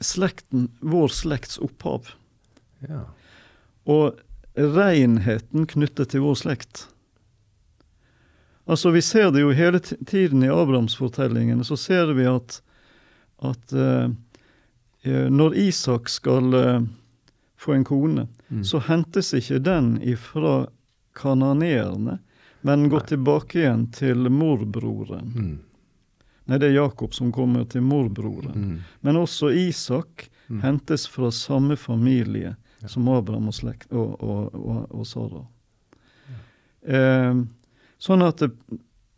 Slekten, 0.00 0.70
vår 0.80 1.10
slekts 1.12 1.58
opphav. 1.60 2.14
Ja. 2.88 3.02
Og 3.84 4.16
renheten 4.56 5.66
knyttet 5.68 6.14
til 6.14 6.24
vår 6.24 6.38
slekt. 6.40 6.86
Altså 8.64 8.94
Vi 8.94 9.02
ser 9.02 9.28
det 9.34 9.42
jo 9.42 9.50
hele 9.50 9.80
tiden 9.82 10.42
i 10.42 10.48
Abrahamsfortellingene. 10.48 11.64
Så 11.64 11.76
ser 11.76 12.14
vi 12.16 12.24
at, 12.30 12.62
at 13.42 13.72
eh, 13.72 14.08
eh, 15.04 15.28
når 15.30 15.54
Isak 15.56 16.08
skal 16.08 16.54
eh, 16.54 16.80
få 17.60 17.74
en 17.78 17.84
kone, 17.84 18.28
Mm. 18.50 18.64
så 18.66 18.80
hentes 18.82 19.28
ikke 19.38 19.60
den 19.62 19.92
ifra 20.02 20.66
kananeerne, 21.14 22.16
men 22.66 22.88
går 22.90 22.98
Nei. 23.04 23.06
tilbake 23.12 23.60
igjen 23.60 23.84
til 23.94 24.26
morbroren. 24.30 25.28
Mm. 25.36 25.52
Nei, 26.50 26.58
det 26.58 26.66
er 26.72 26.74
Jakob 26.80 27.14
som 27.14 27.30
kommer 27.32 27.68
til 27.70 27.84
morbroren. 27.86 28.56
Mm. 28.58 28.80
Men 29.06 29.16
også 29.20 29.52
Isak 29.54 30.26
Mm. 30.50 30.60
hentes 30.64 31.06
fra 31.08 31.30
samme 31.30 31.76
familie 31.78 32.56
Ja. 32.82 32.88
som 32.88 33.06
Abraham 33.08 33.46
og, 33.48 33.54
slekt, 33.54 33.92
og, 33.92 34.16
og, 34.20 34.54
og, 34.54 34.86
og 34.90 35.06
Sara. 35.06 35.44
Eh, 36.82 37.34
sånn 38.00 38.22
at 38.26 38.40
det, 38.42 38.50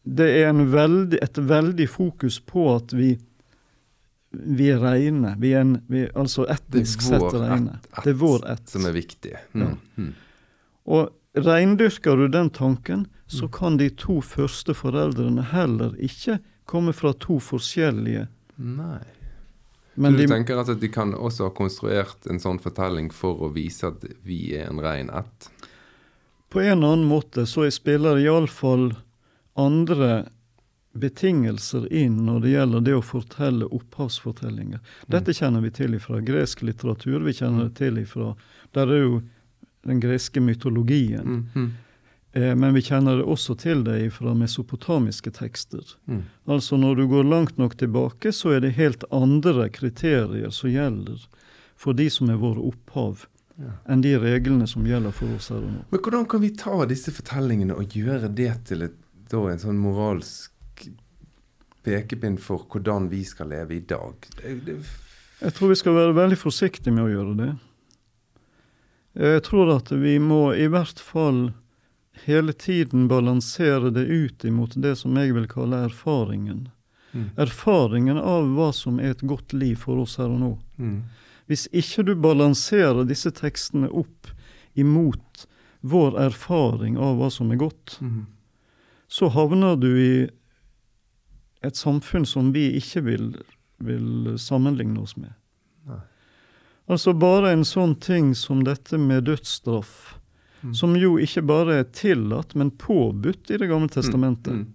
det 0.05 0.29
er 0.43 0.49
en 0.51 0.67
veldig, 0.73 1.19
et 1.23 1.39
veldig 1.39 1.89
fokus 1.89 2.41
på 2.41 2.67
at 2.77 2.93
vi 2.93 3.15
vi 4.33 4.71
er 4.73 4.79
reine. 4.81 5.35
Vi 5.39 5.53
er 5.53 5.61
en, 5.61 5.75
vi, 5.89 6.07
altså 6.17 6.47
etnisk 6.51 7.03
er 7.05 7.19
sett 7.19 7.35
reine. 7.37 7.79
Det 8.03 8.15
er 8.15 8.19
vår 8.21 8.47
ett. 8.53 8.69
Som 8.73 8.87
er 8.89 8.95
viktig. 8.97 9.35
Mm. 9.53 9.65
Ja. 9.65 9.73
Mm. 9.97 10.13
Og 10.97 11.43
reindyrker 11.47 12.17
du 12.17 12.29
den 12.29 12.51
tanken, 12.51 13.07
så 13.27 13.45
Mm. 13.47 13.53
kan 13.53 13.77
de 13.77 13.89
to 13.91 14.21
første 14.21 14.75
foreldrene 14.75 15.43
heller 15.53 15.95
ikke 16.01 16.39
komme 16.67 16.93
fra 16.93 17.13
to 17.13 17.39
forskjellige 17.41 18.29
Nei. 18.59 19.01
Men 19.95 20.13
så 20.13 20.17
du 20.19 20.23
de, 20.27 20.29
tenker 20.29 20.59
at 20.61 20.81
de 20.81 20.89
kan 20.89 21.15
også 21.15 21.45
ha 21.49 21.51
konstruert 21.51 22.27
en 22.31 22.39
sånn 22.41 22.61
fortelling 22.61 23.11
for 23.13 23.41
å 23.45 23.53
vise 23.53 23.87
at 23.87 24.05
vi 24.25 24.55
er 24.57 24.69
en 24.71 24.81
rein 24.81 25.11
ett? 25.11 25.49
på 26.53 26.61
en 26.61 26.79
eller 26.79 26.93
annen 26.93 27.09
måte 27.09 27.47
så 27.49 27.65
spiller 27.73 28.19
iallfall 28.21 28.91
andre 29.57 30.27
betingelser 30.93 31.87
inn 31.93 32.17
når 32.27 32.41
det 32.45 32.51
gjelder 32.53 32.81
det 32.85 32.95
å 32.99 33.05
fortelle 33.05 33.69
opphavsfortellinger. 33.73 34.81
Dette 35.09 35.35
kjenner 35.37 35.65
vi 35.65 35.71
til 35.75 35.97
fra 36.01 36.21
gresk 36.21 36.63
litteratur. 36.67 37.23
Vi 37.25 37.33
kjenner 37.39 37.71
det 37.71 37.79
til 37.81 38.03
fra 38.07 38.35
Der 38.73 38.89
er 38.93 39.03
jo 39.03 39.23
den 39.85 40.01
greske 40.01 40.41
mytologien. 40.41 41.25
Mm. 41.27 41.49
Mm. 41.55 41.71
Eh, 42.33 42.55
men 42.57 42.75
vi 42.75 42.83
kjenner 42.83 43.17
det 43.19 43.25
også 43.29 43.57
til 43.61 43.83
det 43.85 44.13
fra 44.15 44.33
mesopotamiske 44.35 45.33
tekster. 45.37 45.83
Mm. 46.07 46.23
Altså 46.47 46.77
når 46.77 46.97
du 46.97 47.07
går 47.09 47.25
langt 47.29 47.59
nok 47.59 47.77
tilbake, 47.77 48.33
så 48.33 48.55
er 48.57 48.61
det 48.65 48.77
helt 48.79 49.05
andre 49.13 49.69
kriterier 49.69 50.51
som 50.51 50.71
gjelder 50.73 51.27
for 51.77 51.93
de 51.99 52.09
som 52.11 52.31
er 52.31 52.41
våre 52.41 52.63
opphav, 52.73 53.27
Ja. 53.61 53.75
enn 53.87 54.01
de 54.01 54.15
reglene 54.17 54.67
som 54.67 54.85
gjelder 54.87 55.13
for 55.13 55.29
oss 55.37 55.51
her 55.53 55.59
og 55.61 55.69
nå. 55.69 55.83
Men 55.91 56.01
hvordan 56.01 56.29
kan 56.29 56.41
vi 56.41 56.51
ta 56.57 56.87
disse 56.89 57.13
fortellingene 57.13 57.75
og 57.77 57.93
gjøre 57.93 58.31
det 58.35 58.65
til 58.65 58.83
et, 58.87 58.95
da, 59.29 59.43
en 59.51 59.61
sånn 59.61 59.77
moralsk 59.79 60.52
pekepinn 61.85 62.39
for 62.39 62.65
hvordan 62.71 63.09
vi 63.11 63.23
skal 63.27 63.51
leve 63.53 63.77
i 63.77 63.81
dag? 63.81 64.15
Det, 64.39 64.55
det, 64.67 64.77
Jeg 65.43 65.55
tror 65.57 65.69
vi 65.73 65.79
skal 65.81 65.95
være 65.97 66.15
veldig 66.17 66.39
forsiktige 66.39 66.93
med 66.95 67.05
å 67.09 67.13
gjøre 67.13 67.37
det. 67.41 67.51
Jeg 69.23 69.43
tror 69.45 69.75
at 69.77 69.91
vi 69.93 70.15
må 70.23 70.53
i 70.57 70.69
hvert 70.73 71.01
fall 71.03 71.51
hele 72.25 72.53
tiden 72.57 73.09
balansere 73.11 73.91
det 73.93 74.07
ut 74.09 74.45
imot 74.49 74.77
det 74.81 74.95
som 75.01 75.17
jeg 75.19 75.35
vil 75.37 75.49
kalle 75.51 75.83
erfaringen. 75.89 76.69
mm. 77.13 77.31
Erfaringen 77.37 78.19
av 78.19 78.47
hva 78.57 78.71
som 78.73 79.01
er 79.01 79.13
et 79.13 79.25
godt 79.29 79.53
liv 79.53 79.77
for 79.83 80.01
oss 80.05 80.17
her 80.21 80.31
og 80.33 80.41
nå. 80.41 80.53
Mm. 80.79 81.03
Hvis 81.51 81.67
ikke 81.73 82.05
du 82.09 82.15
balanserer 82.15 83.05
disse 83.09 83.33
tekstene 83.37 83.91
opp 83.91 84.31
imot 84.79 85.47
vår 85.83 86.17
erfaring 86.31 86.97
av 86.97 87.19
hva 87.19 87.29
som 87.31 87.51
er 87.53 87.57
godt, 87.61 87.99
Mm. 88.01 88.27
så 89.09 89.29
havner 89.29 89.77
du 89.77 89.91
i 89.99 90.31
et 91.63 91.77
samfunn 91.77 92.25
som 92.27 92.53
vi 92.53 92.69
ikke 92.79 93.03
vil, 93.05 93.29
vil 93.79 94.35
sammenligne 94.39 95.01
oss 95.03 95.17
med. 95.17 95.33
Nei. 95.87 96.01
Altså 96.91 97.15
bare 97.19 97.53
en 97.53 97.65
sånn 97.65 97.95
ting 98.03 98.35
som 98.35 98.65
dette 98.65 98.99
med 98.99 99.25
dødsstraff, 99.25 100.19
Mm. 100.63 100.75
som 100.79 100.93
jo 100.95 101.17
ikke 101.19 101.43
bare 101.47 101.75
er 101.81 101.85
tillatt, 101.91 102.55
men 102.55 102.71
påbudt 102.71 103.51
i 103.51 103.57
Det 103.59 103.67
gamle 103.69 103.89
testamentet. 103.89 104.53
Mm. 104.53 104.67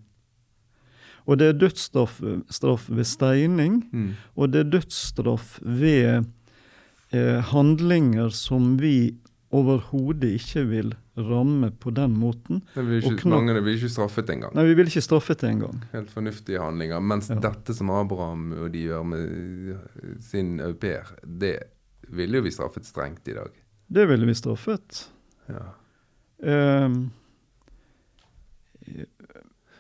Og 1.28 1.38
det 1.38 1.48
er 1.48 1.60
dødsstraff 1.60 2.22
straff 2.50 2.90
ved 2.90 3.06
steining, 3.06 3.84
Mm. 3.94 4.16
og 4.36 4.52
det 4.52 4.60
er 4.66 4.70
dødsstraff 4.80 5.60
ved 5.64 6.26
eh, 7.14 7.40
handlinger 7.42 8.30
som 8.34 8.76
vi 8.78 9.16
overhodet 9.56 10.34
ikke 10.36 10.64
vil 10.68 10.90
ramme 11.18 11.70
på 11.72 11.90
den 11.96 12.14
måten. 12.20 12.62
Det 12.76 12.84
vil 12.86 12.98
ikke, 13.02 13.22
knapt- 13.22 13.30
mange 13.32 13.62
vil 13.64 13.76
ikke 13.78 13.90
straffet 13.90 14.30
engang. 14.30 14.54
Nei, 14.56 14.66
vi 14.68 14.74
vil 14.76 14.88
ikke 14.92 15.02
straffet 15.06 15.44
engang. 15.48 15.84
Helt 15.94 16.10
fornuftige 16.12 16.60
handlinger. 16.60 17.00
Mens 17.00 17.30
Ja. 17.30 17.36
dette 17.40 17.74
som 17.74 17.90
Abraham 17.90 18.52
og 18.52 18.72
de 18.74 18.84
gjør 18.90 19.04
med 19.06 19.78
sin 20.22 20.60
au 20.60 20.74
pair, 20.74 21.08
det 21.24 21.64
ville 22.10 22.38
jo 22.38 22.44
vi 22.44 22.52
straffet 22.52 22.86
strengt 22.86 23.28
i 23.28 23.34
dag. 23.34 23.50
Det 23.90 24.08
ville 24.10 24.26
vi 24.26 24.34
straffet. 24.34 25.08
Ja. 25.50 25.64
Um, 26.84 27.12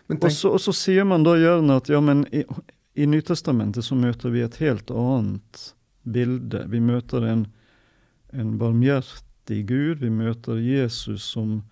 og 0.09 0.59
så 0.61 0.73
sier 0.73 1.03
man 1.05 1.23
da 1.23 1.35
gjerne 1.35 1.75
at 1.81 1.89
ja, 1.89 1.99
men 2.01 2.25
i, 2.33 2.43
i 2.95 3.05
Nytestamentet 3.05 3.83
så 3.83 3.95
møter 3.99 4.31
vi 4.31 4.41
et 4.41 4.55
helt 4.63 4.89
annet 4.91 5.73
bilde. 6.07 6.63
Vi 6.71 6.79
møter 6.79 7.27
en, 7.27 7.45
en 8.33 8.57
barmhjertig 8.57 9.25
Gud. 9.63 9.99
Vi 10.03 10.09
møter 10.09 10.59
Jesus 10.61 11.21
som 11.23 11.63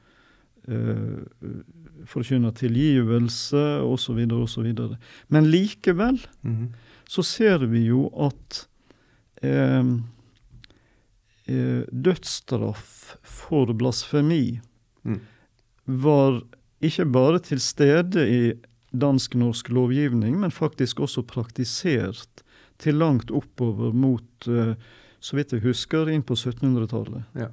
eh, 0.67 1.21
forkynner 2.09 2.51
tilgivelse, 2.57 3.61
osv., 3.85 4.17
osv. 4.33 4.97
Men 5.29 5.45
likevel 5.51 6.19
Mhm. 6.41 6.69
så 7.07 7.21
ser 7.23 7.65
vi 7.69 7.85
jo 7.85 8.07
at 8.17 8.67
eh, 9.43 9.83
eh, 11.47 11.83
dødsstraff 11.91 13.15
for 13.23 13.73
blasfemi 13.73 14.59
Mm. 15.05 15.19
var 15.87 16.41
ikke 16.81 17.05
bare 17.11 17.39
til 17.39 17.59
stede 17.59 18.23
i 18.29 18.53
dansk-norsk 18.97 19.69
lovgivning, 19.69 20.39
men 20.39 20.51
faktisk 20.51 20.99
også 20.99 21.21
praktisert 21.27 22.41
til 22.79 22.95
langt 22.95 23.29
oppover 23.31 23.93
mot, 23.93 24.47
eh, 24.47 24.73
så 25.19 25.35
vidt 25.35 25.51
jeg 25.53 25.61
husker, 25.61 26.07
inn 26.09 26.23
på 26.23 26.33
1700-tallet. 26.35 27.23
Ja. 27.35 27.47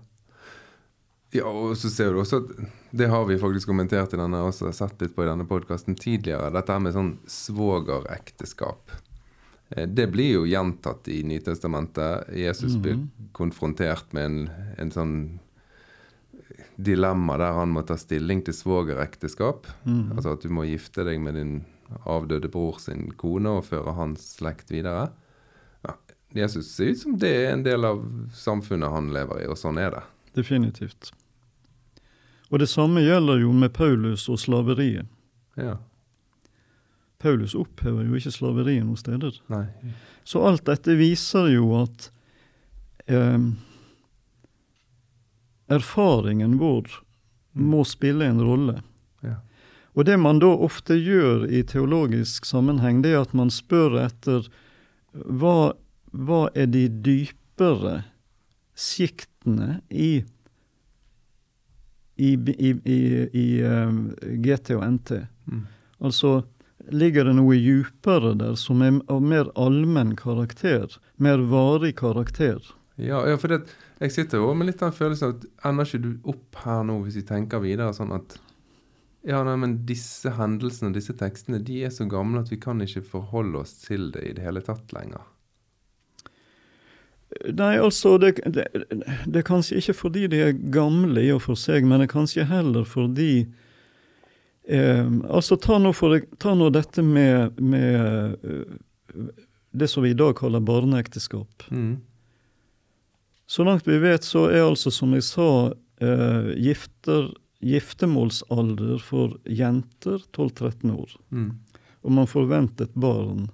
Ja, 1.32 1.44
og 1.48 1.76
så 1.80 1.88
ser 1.90 2.12
du 2.12 2.20
også 2.22 2.42
at 2.42 2.50
det 2.92 3.08
har 3.08 3.24
vi 3.28 3.38
faktisk 3.40 3.66
kommentert 3.70 4.12
i 4.12 4.18
denne, 4.20 4.40
også 4.44 4.72
sett 4.76 5.00
litt 5.00 5.14
på 5.16 5.24
i 5.24 5.28
denne 5.30 5.46
podkasten 5.48 5.96
tidligere. 5.96 6.50
Dette 6.52 6.76
med 6.80 6.92
sånn 6.94 7.14
svogerekteskap. 7.26 8.90
Eh, 9.70 9.86
Det 9.88 10.06
blir 10.12 10.32
jo 10.34 10.44
gjentatt 10.44 11.08
i 11.08 11.22
Nytestamentet. 11.24 12.28
Jesus 12.36 12.76
blir 12.76 12.94
Mhm. 12.96 13.10
konfrontert 13.32 14.12
med 14.12 14.24
en, 14.24 14.50
en 14.78 14.90
sånn 14.90 15.38
dilemma 16.76 17.36
der 17.38 17.52
han 17.56 17.72
må 17.72 17.82
ta 17.86 17.96
stilling 17.96 18.42
til 18.44 18.54
svogerekteskap. 18.54 19.66
Mm. 19.86 20.12
Altså 20.16 20.32
at 20.36 20.42
du 20.42 20.48
må 20.52 20.64
gifte 20.68 21.04
deg 21.04 21.20
med 21.20 21.34
din 21.34 21.64
avdøde 22.08 22.48
bror 22.50 22.78
sin 22.80 23.10
kone 23.20 23.46
og 23.58 23.64
føre 23.68 23.94
hans 23.94 24.36
slekt 24.38 24.70
videre. 24.72 25.10
Ja, 25.84 25.94
Jesus 26.34 26.70
ser 26.74 26.92
ut 26.92 26.98
som 27.02 27.16
det 27.20 27.32
er 27.46 27.52
en 27.52 27.62
del 27.66 27.84
av 27.84 28.00
samfunnet 28.32 28.90
han 28.90 29.10
lever 29.12 29.42
i, 29.44 29.46
og 29.52 29.56
sånn 29.60 29.78
er 29.78 29.90
det. 29.90 30.02
Definitivt. 30.34 31.12
Og 32.52 32.60
det 32.60 32.68
samme 32.68 33.00
gjelder 33.00 33.40
jo 33.40 33.52
med 33.56 33.72
Paulus 33.72 34.28
og 34.28 34.38
slaveriet. 34.42 35.08
Ja. 35.56 35.78
Paulus 37.22 37.54
opphever 37.56 38.04
jo 38.04 38.18
ikke 38.18 38.32
slaveriet 38.34 38.84
noen 38.84 38.98
steder. 39.00 39.38
Nei. 39.52 39.64
Så 40.24 40.42
alt 40.44 40.66
dette 40.68 40.94
viser 40.98 41.48
jo 41.54 41.70
at 41.80 42.10
eh, 43.08 43.38
erfaringen 45.72 46.58
vår 46.60 46.90
Mm. 47.54 47.66
må 47.68 47.84
spille 47.84 48.24
en 48.24 48.40
rolle. 48.40 48.82
Ja. 49.20 49.34
Og 49.94 50.04
det 50.08 50.16
man 50.16 50.38
da 50.40 50.46
ofte 50.46 50.96
gjør 50.96 51.44
i 51.52 51.62
teologisk 51.68 52.46
sammenheng, 52.48 53.02
det 53.02 53.12
er 53.12 53.20
at 53.26 53.34
man 53.36 53.50
spør 53.52 53.98
etter 54.06 54.48
hva, 55.12 55.74
hva 56.12 56.46
er 56.56 56.70
de 56.72 56.86
dypere 56.88 58.04
siktene 58.72 59.82
i 59.90 60.22
i, 62.16 62.34
i, 62.34 62.72
i, 62.84 62.98
i 63.32 63.46
eh, 63.66 63.94
GT 64.44 64.76
og 64.76 64.84
NT. 64.98 65.22
Mm. 65.48 65.64
Altså, 66.04 66.34
ligger 66.92 67.28
det 67.28 67.36
noe 67.38 67.56
djupere 67.56 68.34
der 68.38 68.56
som 68.60 68.82
er 68.84 69.00
av 69.12 69.22
mer 69.24 69.50
allmenn 69.58 70.14
karakter? 70.18 70.98
Mer 71.16 71.44
varig 71.50 71.94
karakter? 72.00 72.60
Ja, 73.00 73.22
ja, 73.26 73.38
for 73.40 73.52
det, 73.52 73.64
jeg 74.02 74.12
sitter 74.14 74.42
jo 74.42 74.52
med 74.54 74.68
litt 74.68 74.82
den 74.82 74.94
følelsen 74.94 75.36
at 75.36 75.44
ender 75.68 75.88
ikke 75.88 76.02
du 76.04 76.32
opp 76.34 76.58
her 76.64 76.82
nå 76.86 77.00
hvis 77.04 77.22
vi 77.22 77.28
tenker 77.28 77.62
videre 77.64 77.94
sånn 77.96 78.12
at 78.14 78.36
ja, 79.22 79.38
nei, 79.46 79.54
men 79.54 79.76
disse 79.86 80.32
hendelsene, 80.34 80.90
disse 80.96 81.14
tekstene, 81.14 81.60
de 81.62 81.84
er 81.86 81.92
så 81.94 82.08
gamle 82.10 82.40
at 82.42 82.50
vi 82.50 82.58
kan 82.58 82.82
ikke 82.82 83.04
forholde 83.06 83.60
oss 83.60 83.76
til 83.84 84.10
det 84.14 84.24
i 84.26 84.32
det 84.34 84.42
hele 84.42 84.62
tatt 84.66 84.90
lenger. 84.96 85.22
Nei, 87.52 87.78
altså, 87.80 88.18
det, 88.18 88.34
det, 88.46 88.66
det 89.26 89.40
er 89.40 89.46
kanskje 89.46 89.80
ikke 89.80 89.94
fordi 89.96 90.26
de 90.30 90.40
er 90.48 90.58
gamle 90.74 91.22
i 91.24 91.32
og 91.34 91.42
for 91.46 91.58
seg, 91.58 91.86
men 91.86 92.02
det 92.02 92.08
er 92.08 92.14
kanskje 92.14 92.46
heller 92.50 92.84
fordi 92.88 93.46
eh, 94.68 95.08
Altså, 95.28 95.56
ta 95.56 95.78
nå, 95.80 95.94
for, 95.96 96.18
ta 96.42 96.54
nå 96.58 96.70
dette 96.74 97.04
med, 97.06 97.58
med 97.60 98.36
eh, 98.44 99.22
det 99.72 99.88
som 99.88 100.04
vi 100.04 100.12
i 100.12 100.18
dag 100.18 100.36
kaller 100.38 100.60
barneekteskap. 100.60 101.68
Mm. 101.70 102.00
Så 103.48 103.64
langt 103.64 103.88
vi 103.88 103.98
vet, 104.02 104.24
så 104.24 104.46
er 104.50 104.66
altså, 104.66 104.92
som 104.92 105.14
jeg 105.16 105.24
sa, 105.26 105.48
eh, 106.00 106.52
gifter, 106.60 107.32
giftermålsalder 107.60 109.00
for 109.00 109.38
jenter 109.48 110.20
12-13 110.32 110.92
år. 110.92 111.16
Mm. 111.30 111.50
Og 112.02 112.12
man 112.12 112.28
forventet 112.30 112.94
barn 112.98 113.48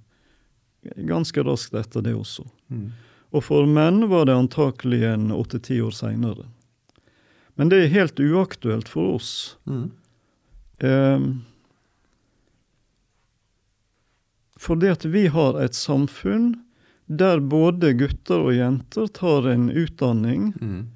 ganske 0.83 1.43
raskt 1.45 1.74
etter 1.79 2.05
det 2.05 2.14
også. 2.16 2.47
Mm. 2.72 2.89
Og 3.33 3.45
for 3.45 3.66
menn 3.68 4.07
var 4.09 4.24
det 4.26 4.35
antakelig 4.39 5.03
en 5.05 5.31
åtte-ti 5.35 5.81
år 5.85 5.93
seinere. 5.93 6.47
Men 7.59 7.68
det 7.68 7.83
er 7.83 7.93
helt 7.93 8.20
uaktuelt 8.22 8.89
for 8.89 9.16
oss. 9.18 9.57
Mm. 9.68 9.91
Eh, 10.79 11.20
fordi 14.59 14.89
at 14.91 15.05
vi 15.05 15.26
har 15.31 15.59
et 15.62 15.74
samfunn 15.76 16.55
der 17.09 17.41
både 17.41 17.95
gutter 17.97 18.43
og 18.51 18.55
jenter 18.57 19.07
tar 19.16 19.47
en 19.49 19.68
utdanning, 19.70 20.53
Mm. 20.61 20.89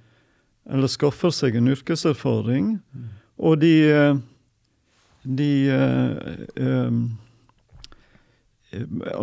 eller 0.70 0.86
skaffer 0.88 1.30
seg 1.32 1.56
en 1.56 1.68
yrkeserfaring, 1.68 2.80
Mm. 2.94 3.08
og 3.38 3.58
de, 3.60 3.74
eh, 3.90 4.16
de 5.24 5.68
eh, 5.68 6.46
eh, 6.56 6.90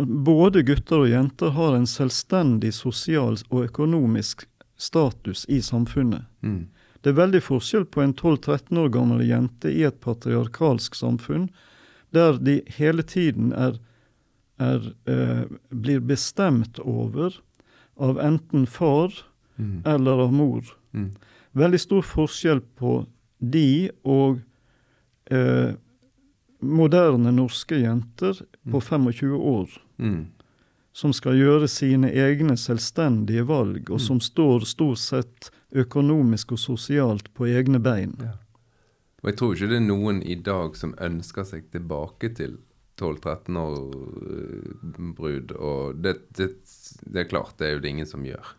Både 0.06 0.62
gutter 0.62 1.04
og 1.04 1.10
jenter 1.10 1.54
har 1.56 1.74
en 1.76 1.88
selvstendig 1.88 2.72
sosial 2.76 3.38
og 3.48 3.64
økonomisk 3.66 4.46
status 4.80 5.44
i 5.48 5.60
samfunnet. 5.62 6.28
Mm. 6.40 6.68
Det 7.00 7.12
er 7.12 7.18
veldig 7.18 7.40
forskjell 7.42 7.86
på 7.90 8.02
en 8.04 8.14
12-13 8.14 8.78
år 8.78 8.90
gammel 8.94 9.24
jente 9.26 9.72
i 9.72 9.82
et 9.88 10.00
patriarkalsk 10.04 10.94
samfunn, 10.94 11.48
der 12.14 12.38
de 12.38 12.60
hele 12.76 13.02
tiden 13.02 13.52
er, 13.56 13.78
er, 14.60 14.92
eh, 15.06 15.44
blir 15.70 16.00
bestemt 16.00 16.78
over 16.84 17.40
av 17.96 18.20
enten 18.20 18.66
far 18.66 19.12
Mm. 19.60 19.82
eller 19.84 20.10
av 20.10 20.32
mor. 20.32 20.64
Mm. 20.94 21.10
Veldig 21.52 21.80
stor 21.80 22.02
forskjell 22.06 22.60
på 22.78 23.04
de 23.38 23.90
og 24.08 24.40
eh, 25.30 25.74
moderne 26.60 27.32
norske 27.34 27.80
jenter 27.82 28.40
på 28.68 28.80
25 28.80 29.36
år, 29.36 29.68
Mm. 29.98 30.26
som 30.92 31.12
skal 31.12 31.36
gjøre 31.38 31.68
sine 31.68 32.10
egne 32.10 32.56
selvstendige 32.58 33.46
valg, 33.46 33.90
og 33.90 34.00
som 34.00 34.20
står 34.20 34.64
stort 34.66 34.98
sett 34.98 35.50
økonomisk 35.72 36.52
og 36.52 36.58
sosialt 36.58 37.32
på 37.34 37.46
egne 37.46 37.78
bein. 37.78 38.16
Ja. 38.20 38.32
Og 39.22 39.30
jeg 39.30 39.36
tror 39.36 39.54
ikke 39.54 39.68
det 39.68 39.76
er 39.76 39.86
noen 39.86 40.22
i 40.22 40.34
dag 40.34 40.76
som 40.76 40.94
ønsker 40.98 41.44
seg 41.44 41.70
tilbake 41.70 42.34
til 42.34 42.58
12-13 43.00 43.56
år 43.56 43.76
eh, 44.30 45.12
brud, 45.16 45.52
og 45.52 46.00
det, 46.02 46.16
det, 46.36 46.50
det 47.06 47.20
er 47.24 47.28
klart, 47.30 47.54
det 47.58 47.68
er 47.68 47.72
jo 47.76 47.84
det 47.84 47.88
ingen 47.94 48.06
som 48.08 48.24
gjør. 48.24 48.56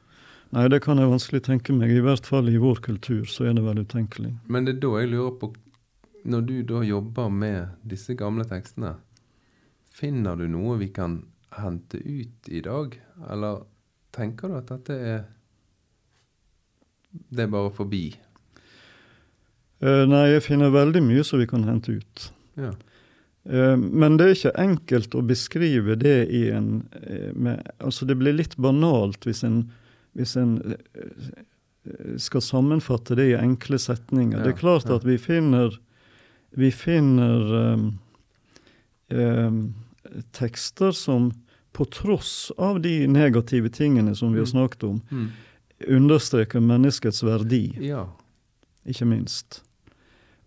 Nei, 0.51 0.67
det 0.67 0.81
kan 0.83 0.99
jeg 0.99 1.07
vanskelig 1.07 1.43
tenke 1.45 1.73
meg. 1.73 1.91
I 1.95 2.01
hvert 2.03 2.25
fall 2.27 2.49
i 2.51 2.57
vår 2.59 2.81
kultur 2.83 3.23
så 3.25 3.45
er 3.47 3.53
det 3.55 3.63
vel 3.63 3.83
utenkelig. 3.85 4.33
Men 4.51 4.65
det 4.67 4.75
er 4.77 4.81
da 4.83 4.89
jeg 4.99 5.11
lurer 5.13 5.35
på, 5.39 5.51
når 6.27 6.41
du 6.47 6.55
da 6.67 6.81
jobber 6.83 7.29
med 7.31 7.69
disse 7.87 8.15
gamle 8.19 8.43
tekstene, 8.45 8.95
finner 10.01 10.39
du 10.39 10.47
noe 10.49 10.79
vi 10.81 10.89
kan 10.93 11.21
hente 11.57 11.97
ut 11.97 12.49
i 12.49 12.61
dag? 12.65 12.95
Eller 13.29 13.63
tenker 14.15 14.49
du 14.49 14.57
at 14.59 14.71
dette 14.71 14.97
er 14.97 15.21
Det 17.11 17.43
er 17.43 17.51
bare 17.51 17.71
forbi? 17.75 18.05
Eh, 19.81 20.05
nei, 20.07 20.27
jeg 20.31 20.45
finner 20.45 20.71
veldig 20.71 21.01
mye 21.03 21.25
som 21.27 21.41
vi 21.41 21.47
kan 21.49 21.65
hente 21.67 21.97
ut. 21.99 22.25
Ja. 22.55 22.71
Eh, 23.49 23.75
men 23.75 24.15
det 24.17 24.25
er 24.25 24.35
ikke 24.37 24.53
enkelt 24.63 25.17
å 25.17 25.23
beskrive 25.25 25.97
det 25.99 26.29
i 26.31 26.45
en 26.53 26.85
eh, 27.01 27.31
med, 27.33 27.65
Altså, 27.79 28.05
det 28.05 28.19
blir 28.21 28.37
litt 28.37 28.55
banalt 28.61 29.25
hvis 29.27 29.43
en, 29.43 29.63
hvis 30.17 30.37
en 30.37 30.59
skal 32.21 32.43
sammenfatte 32.45 33.17
det 33.17 33.31
i 33.31 33.39
enkle 33.39 33.79
setninger. 33.81 34.37
Ja, 34.37 34.45
det 34.45 34.53
er 34.53 34.59
klart 34.59 34.87
ja. 34.87 34.99
at 34.99 35.07
vi 35.07 35.17
finner 35.17 35.79
Vi 36.51 36.67
finner 36.75 37.53
um, 37.73 37.85
um, 39.09 39.59
tekster 40.31 40.91
som 40.91 41.31
på 41.73 41.85
tross 41.85 42.51
av 42.57 42.81
de 42.81 43.07
negative 43.07 43.69
tingene 43.69 44.15
som 44.15 44.33
vi 44.33 44.39
har 44.39 44.45
Mm. 44.45 44.51
snakket 44.51 44.83
om, 44.83 45.01
Mm. 45.11 45.27
understreker 45.87 46.59
menneskets 46.59 47.23
verdi 47.23 47.75
ja. 47.81 48.07
ikke 48.85 49.05
minst. 49.05 49.61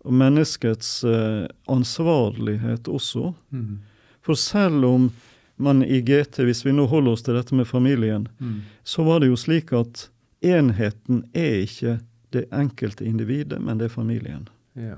Og 0.05 0.13
menneskets 0.13 1.03
eh, 1.03 1.47
ansvarlighet 1.67 2.87
også. 2.87 3.33
Mm. 3.51 3.79
For 4.21 4.33
selv 4.33 4.85
om 4.85 5.11
man 5.57 5.81
i 5.83 6.01
GT, 6.01 6.43
hvis 6.43 6.65
vi 6.65 6.71
nå 6.71 6.85
holder 6.87 7.11
oss 7.11 7.21
til 7.23 7.33
dette 7.35 7.55
med 7.55 7.65
familien, 7.67 8.27
Mm. 8.39 8.61
så 8.83 9.03
var 9.03 9.19
det 9.19 9.27
jo 9.29 9.35
slik 9.35 9.73
at 9.73 10.09
enheten 10.43 11.23
er 11.33 11.63
ikke 11.65 11.99
det 12.33 12.45
enkelte 12.51 13.05
individet, 13.05 13.61
men 13.61 13.77
det 13.77 13.85
er 13.85 13.89
familien. 13.95 14.47
ja. 14.75 14.95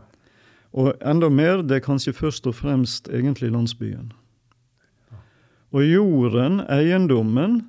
Og 0.74 0.94
enda 1.02 1.30
mer, 1.30 1.62
det 1.64 1.72
er 1.78 1.80
kanskje 1.80 2.14
først 2.14 2.46
og 2.48 2.54
fremst 2.56 3.08
egentlig 3.10 3.50
landsbyen. 3.52 4.12
Og 5.78 5.86
jorden, 5.86 6.62
eiendommen, 6.74 7.60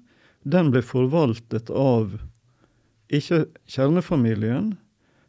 den 0.48 0.70
ble 0.72 0.80
forvaltet 0.86 1.68
av 1.68 2.14
ikke 3.12 3.44
kjernefamilien. 3.68 4.76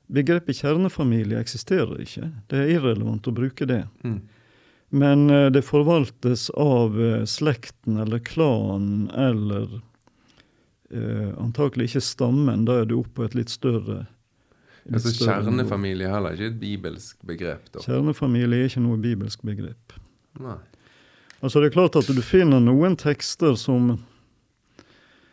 Begrepet 0.10 0.62
kjernefamilie 0.62 1.40
eksisterer 1.42 2.00
ikke. 2.04 2.30
Det 2.50 2.62
er 2.62 2.72
irrelevant 2.78 3.28
å 3.28 3.36
bruke 3.36 3.68
det. 3.70 3.84
Mm. 4.04 4.22
Men 4.90 5.28
eh, 5.30 5.50
det 5.54 5.66
forvaltes 5.68 6.48
av 6.58 6.96
eh, 7.02 7.26
slekten 7.30 8.00
eller 8.02 8.24
klanen 8.26 9.10
eller 9.14 9.82
eh, 10.90 11.36
antakelig 11.38 11.92
ikke 11.92 12.06
stammen. 12.08 12.66
Da 12.66 12.80
er 12.82 12.90
du 12.90 12.98
oppe 13.02 13.20
på 13.20 13.28
et 13.28 13.38
litt 13.38 13.54
større 13.54 14.06
Altså. 14.90 15.12
Kjernefamilie 15.22 16.08
er 16.08 16.16
heller 16.16 16.34
ikke 16.34 16.48
et 16.50 16.56
bibelsk 16.58 17.26
begrep, 17.28 17.68
da. 17.76 17.82
Kjernefamilie 17.84 18.64
er 18.64 18.72
ikke 18.72 18.82
noe 18.82 18.98
bibelsk 18.98 19.44
begrep. 19.46 19.94
Nei. 20.42 20.56
Altså 21.42 21.60
Det 21.62 21.70
er 21.70 21.76
klart 21.78 21.96
at 21.96 22.08
du 22.12 22.22
finner 22.22 22.60
noen 22.60 22.96
tekster 23.00 23.56
som 23.56 23.98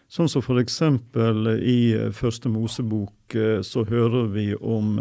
Sånn 0.08 0.28
som 0.30 0.58
eksempel 0.60 1.48
i 1.58 1.92
eh, 1.96 2.12
Første 2.14 2.48
Mosebok 2.48 3.34
eh, 3.34 3.60
så 3.66 3.82
hører 3.88 4.28
vi 4.30 4.52
om 4.54 4.92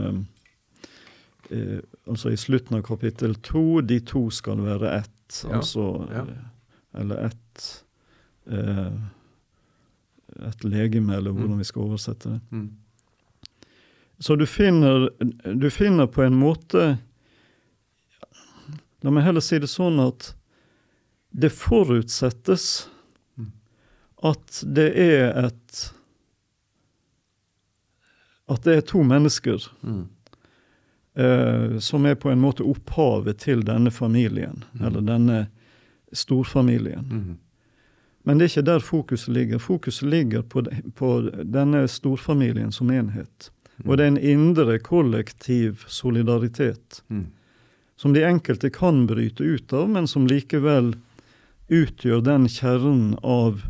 eh, 1.52 1.78
Altså 2.10 2.32
i 2.34 2.38
slutten 2.42 2.78
av 2.80 2.82
kapittel 2.88 3.36
to, 3.46 3.82
de 3.86 4.00
to 4.02 4.30
skal 4.34 4.58
være 4.66 4.96
ett. 5.04 5.44
Ja, 5.44 5.60
Altså 5.60 6.08
ja. 6.12 6.24
Eller 6.98 7.28
ett 7.30 7.68
eh, 8.50 8.96
Et 10.50 10.64
legeme, 10.66 11.16
eller 11.16 11.32
hvordan 11.32 11.54
Mm. 11.56 11.58
vi 11.62 11.64
skal 11.70 11.82
oversette 11.86 12.30
det. 12.30 12.40
Mm. 12.52 12.72
Så 14.20 14.36
du 14.36 14.46
finner, 14.46 15.10
du 15.56 15.70
finner 15.70 16.08
på 16.08 16.24
en 16.26 16.36
måte 16.36 16.98
La 19.04 19.12
meg 19.12 19.24
heller 19.24 19.42
si 19.44 19.60
det 19.60 19.70
sånn 19.70 20.00
at 20.02 20.32
det 21.42 21.52
forutsettes 21.52 22.88
Mm. 23.38 23.52
at 24.24 24.62
det 24.76 24.92
er 24.96 25.46
et 25.46 25.92
At 28.48 28.64
det 28.64 28.76
er 28.78 28.82
to 28.86 29.02
mennesker 29.04 29.64
Mm. 29.82 30.08
eh, 31.18 31.80
som 31.80 32.06
er 32.06 32.16
på 32.16 32.30
en 32.32 32.42
måte 32.42 32.64
opphavet 32.64 33.38
til 33.40 33.64
denne 33.66 33.92
familien, 33.92 34.64
Mm. 34.74 34.86
eller 34.86 35.02
denne 35.02 35.48
storfamilien. 36.14 37.06
Mm. 37.12 37.38
Men 38.26 38.38
det 38.38 38.44
er 38.46 38.50
ikke 38.62 38.66
der 38.66 38.80
fokuset 38.80 39.34
ligger. 39.34 39.58
Fokuset 39.60 40.10
ligger 40.10 40.42
på, 40.42 40.64
på 40.96 41.32
denne 41.44 41.88
storfamilien 41.88 42.72
som 42.72 42.90
enhet. 42.92 43.50
Og 43.86 43.98
det 43.98 44.04
er 44.04 44.08
en 44.08 44.18
indre 44.18 44.80
kollektiv 44.80 45.84
solidaritet 45.88 47.02
Mm. 47.10 47.28
som 47.98 48.14
de 48.14 48.22
enkelte 48.24 48.70
kan 48.70 49.08
bryte 49.08 49.44
ut 49.44 49.74
av, 49.74 49.90
men 49.90 50.08
som 50.08 50.28
likevel 50.28 50.96
utgjør 51.70 52.22
den 52.24 52.48
kjernen 52.48 53.16
av, 53.24 53.62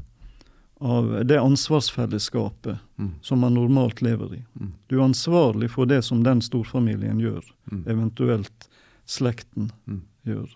av 0.82 1.12
det 1.26 1.38
ansvarsfellesskapet 1.40 2.80
Mm. 2.98 3.12
som 3.22 3.40
man 3.40 3.54
normalt 3.54 4.02
lever 4.02 4.34
i. 4.36 4.44
Mm. 4.60 4.74
Du 4.88 4.96
er 5.00 5.04
ansvarlig 5.04 5.70
for 5.70 5.86
det 5.86 6.02
som 6.04 6.24
den 6.24 6.40
storfamilien 6.42 7.20
gjør, 7.20 7.44
Mm. 7.72 7.84
eventuelt 7.88 8.70
slekten 9.06 9.72
Mm. 9.88 10.02
gjør. 10.26 10.50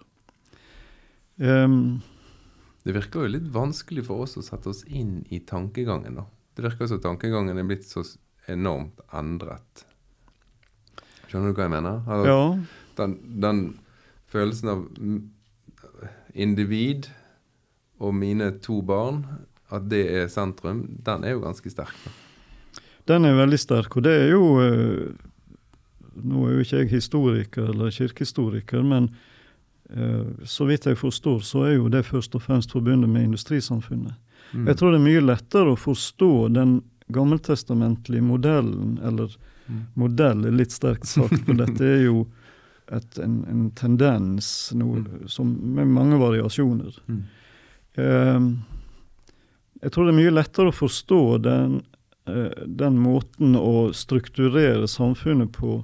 Um, 1.40 2.02
Det 2.84 2.94
virker 2.94 3.22
jo 3.22 3.28
litt 3.28 3.52
vanskelig 3.52 4.06
for 4.06 4.22
oss 4.24 4.36
å 4.38 4.42
sette 4.44 4.68
oss 4.70 4.84
inn 4.88 5.26
i 5.30 5.40
tankegangen, 5.40 6.16
da. 6.16 6.26
Det 6.56 6.64
virker 6.64 6.88
som 6.88 7.00
tankegangen 7.00 7.58
er 7.58 7.64
blitt 7.64 7.84
så 7.86 8.04
enormt 8.48 9.00
endret. 9.14 9.84
Skjønner 11.30 11.54
du 11.54 11.54
hva 11.54 11.68
jeg 11.68 11.72
mener? 11.72 12.02
Altså, 12.08 12.26
ja, 12.26 12.60
den, 12.96 13.40
den 13.40 13.80
følelsen 14.28 14.70
av 14.70 14.88
individ 16.34 17.08
og 18.00 18.16
mine 18.16 18.52
to 18.64 18.82
barn, 18.86 19.24
at 19.70 19.90
det 19.92 20.06
er 20.22 20.30
sentrum, 20.32 20.86
den 21.06 21.24
er 21.28 21.36
jo 21.36 21.44
ganske 21.44 21.70
sterk. 21.70 21.96
Den 23.10 23.26
er 23.26 23.38
veldig 23.38 23.60
sterk, 23.60 23.98
og 23.98 24.06
det 24.06 24.14
er 24.26 24.32
jo 24.34 24.46
eh, 24.64 25.26
Nå 26.20 26.42
er 26.48 26.56
jo 26.58 26.64
ikke 26.66 26.80
jeg 26.82 26.90
historiker 26.92 27.70
eller 27.72 27.94
kirkehistoriker, 27.96 28.82
men 28.84 29.06
eh, 29.94 30.26
så 30.44 30.66
vidt 30.68 30.90
jeg 30.90 30.98
forstår, 31.00 31.40
så 31.48 31.62
er 31.70 31.78
jo 31.78 31.88
det 31.88 32.02
først 32.10 32.36
og 32.36 32.44
fremst 32.44 32.74
forbundet 32.76 33.08
med 33.10 33.30
industrisamfunnet. 33.30 34.18
Mm. 34.52 34.66
Jeg 34.68 34.76
tror 34.80 34.92
det 34.92 35.00
er 35.00 35.06
mye 35.06 35.22
lettere 35.24 35.72
å 35.72 35.80
forstå 35.80 36.32
den 36.58 36.82
gammeltestamentlige 37.08 38.26
modellen, 38.26 38.98
eller 39.06 39.38
Mm. 39.70 39.82
modell 39.94 40.46
er 40.46 40.56
litt 40.58 40.74
sterkt 40.74 41.06
sagt, 41.06 41.44
for 41.46 41.58
dette 41.60 41.86
er 41.86 42.00
jo 42.08 42.24
et, 42.90 43.20
en, 43.22 43.36
en 43.46 43.68
tendens 43.78 44.72
noe, 44.74 45.04
som, 45.30 45.52
med 45.76 45.92
mange 45.94 46.18
variasjoner. 46.18 46.96
Mm. 47.06 47.20
Eh, 47.98 48.40
jeg 49.82 49.92
tror 49.92 50.06
det 50.06 50.14
er 50.14 50.20
mye 50.20 50.34
lettere 50.34 50.74
å 50.74 50.76
forstå 50.76 51.22
den, 51.44 51.82
eh, 52.28 52.66
den 52.66 53.00
måten 53.00 53.56
å 53.56 53.92
strukturere 53.96 54.88
samfunnet 54.88 55.54
på 55.56 55.84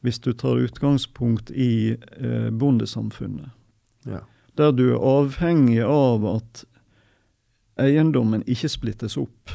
hvis 0.00 0.20
du 0.24 0.32
tar 0.32 0.62
utgangspunkt 0.62 1.50
i 1.50 1.96
eh, 1.96 2.50
bondesamfunnet. 2.50 3.50
Ja. 4.08 4.22
Der 4.56 4.72
du 4.72 4.92
er 4.94 5.02
avhengig 5.04 5.82
av 5.84 6.24
at 6.26 6.64
eiendommen 7.80 8.44
ikke 8.48 8.70
splittes 8.70 9.16
opp, 9.20 9.52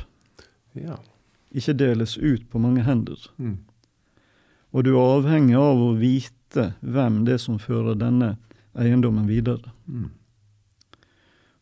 ja. 0.74 0.97
ikke 1.51 1.78
deles 1.78 2.18
ut 2.18 2.45
på 2.49 2.61
mange 2.61 2.86
hender. 2.86 3.20
Mm. 3.38 3.57
Og 4.76 4.86
du 4.86 4.93
er 4.95 5.16
avhengig 5.18 5.57
av 5.57 5.82
å 5.82 5.91
vite 5.97 6.74
hvem 6.82 7.24
det 7.26 7.38
er 7.38 7.41
som 7.41 7.59
fører 7.61 7.97
denne 7.99 8.36
eiendommen 8.76 9.28
videre. 9.30 9.72
Mm. 9.88 10.09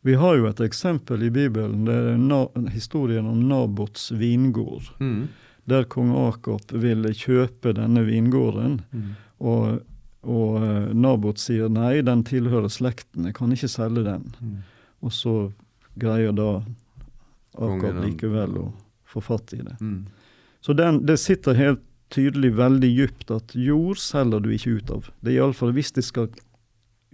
Vi 0.04 0.14
har 0.20 0.36
jo 0.36 0.46
et 0.50 0.60
eksempel 0.60 1.22
i 1.24 1.30
Bibelen, 1.32 1.86
det 1.88 1.94
er 1.96 2.18
na 2.20 2.42
historien 2.74 3.24
om 3.30 3.40
Nabots 3.48 4.10
vingård. 4.12 4.90
Mm. 5.00 5.28
Der 5.70 5.86
kong 5.88 6.10
Akop 6.26 6.72
ville 6.76 7.14
kjøpe 7.16 7.72
denne 7.78 8.02
vingården, 8.04 8.82
Mm. 8.92 9.14
og, 9.40 9.78
og 10.22 10.58
eh, 10.62 10.90
Nabot 10.94 11.40
sier 11.40 11.68
nei, 11.72 12.02
den 12.04 12.22
tilhører 12.24 12.68
slekten, 12.68 13.24
jeg 13.30 13.34
kan 13.38 13.52
ikke 13.56 13.68
selge 13.72 14.04
den. 14.04 14.26
Mm. 14.40 14.58
Og 15.02 15.12
så 15.12 15.34
greier 15.96 16.36
da 16.36 16.50
Akop 17.54 17.96
likevel 18.04 18.58
å 18.60 18.66
få 19.08 19.22
fatt 19.24 19.54
i 19.56 19.62
det. 19.62 19.76
Mm. 19.80 20.04
Så 20.60 20.74
den, 20.76 21.00
det 21.06 21.16
sitter 21.22 21.54
helt 21.54 21.80
tydelig 22.12 22.52
veldig 22.58 22.88
djupt 22.92 23.30
at 23.30 23.54
jord 23.56 23.96
selger 24.02 24.40
du 24.44 24.50
ikke 24.52 24.76
ut 24.78 24.90
av. 24.90 25.08
Det 25.24 25.32
er 25.32 25.40
iallfall 25.40 25.72
hvis 25.76 25.92
det 25.96 26.04
skal 26.04 26.28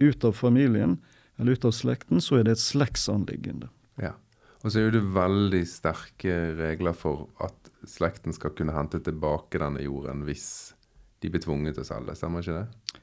ut 0.01 0.23
av 0.27 0.33
familien 0.35 0.97
eller 1.41 1.57
ut 1.57 1.65
av 1.65 1.73
slekten, 1.73 2.21
så 2.21 2.39
er 2.39 2.45
det 2.45 2.55
et 2.55 2.63
slektsanliggende. 2.63 3.71
Ja. 4.01 4.13
Og 4.61 4.69
så 4.69 4.83
er 4.83 4.93
det 4.93 5.01
veldig 5.15 5.63
sterke 5.65 6.35
regler 6.59 6.93
for 6.93 7.25
at 7.41 7.71
slekten 7.89 8.35
skal 8.35 8.53
kunne 8.53 8.75
hente 8.75 9.01
tilbake 9.01 9.57
denne 9.61 9.81
jorden 9.81 10.21
hvis 10.27 10.75
de 11.21 11.31
blir 11.33 11.41
tvunget 11.41 11.77
til 11.77 11.85
å 11.85 11.89
selge. 11.89 12.17
Stemmer 12.17 12.45
ikke 12.45 12.59
det? 12.59 12.99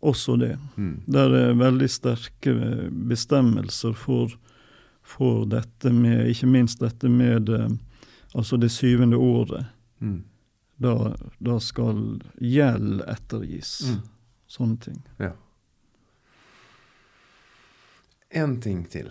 Også 0.00 0.38
det. 0.40 0.54
Mm. 0.80 1.02
Der 1.12 1.36
er 1.36 1.60
veldig 1.60 1.88
sterke 1.92 2.54
bestemmelser 3.12 3.92
for, 3.92 4.32
for 5.04 5.44
dette 5.48 5.92
med 5.92 6.30
Ikke 6.32 6.48
minst 6.48 6.80
dette 6.80 7.08
med 7.12 7.52
eh, 7.52 7.68
altså 8.32 8.56
det 8.56 8.72
syvende 8.72 9.20
året. 9.20 9.68
Mm. 10.00 10.22
Da, 10.80 11.12
da 11.38 11.58
skal 11.60 12.22
gjeld 12.40 13.04
ettergis. 13.04 13.74
Mm. 13.90 14.00
Sånne 14.48 14.80
ting. 14.80 15.00
Ja. 15.20 15.34
En 18.30 18.60
ting 18.62 18.84
til. 18.90 19.10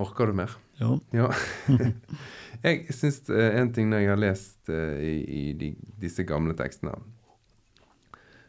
Orker 0.00 0.30
du 0.30 0.36
mer? 0.36 0.52
Ja. 0.80 0.94
Ja. 1.12 1.28
jeg 2.64 2.94
syns 2.96 3.22
en 3.28 3.72
ting 3.76 3.90
når 3.90 4.02
jeg 4.02 4.12
har 4.12 4.20
lest 4.20 4.70
eh, 4.72 4.96
i, 5.04 5.14
i 5.24 5.42
de, 5.56 5.70
disse 6.00 6.24
gamle 6.28 6.56
tekstene, 6.56 6.94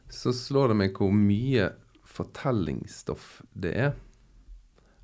så 0.07 0.31
slår 0.35 0.71
det 0.71 0.77
meg 0.79 0.95
hvor 0.95 1.11
mye 1.11 1.69
fortellingsstoff 2.07 3.41
det 3.51 3.73
er. 3.75 3.95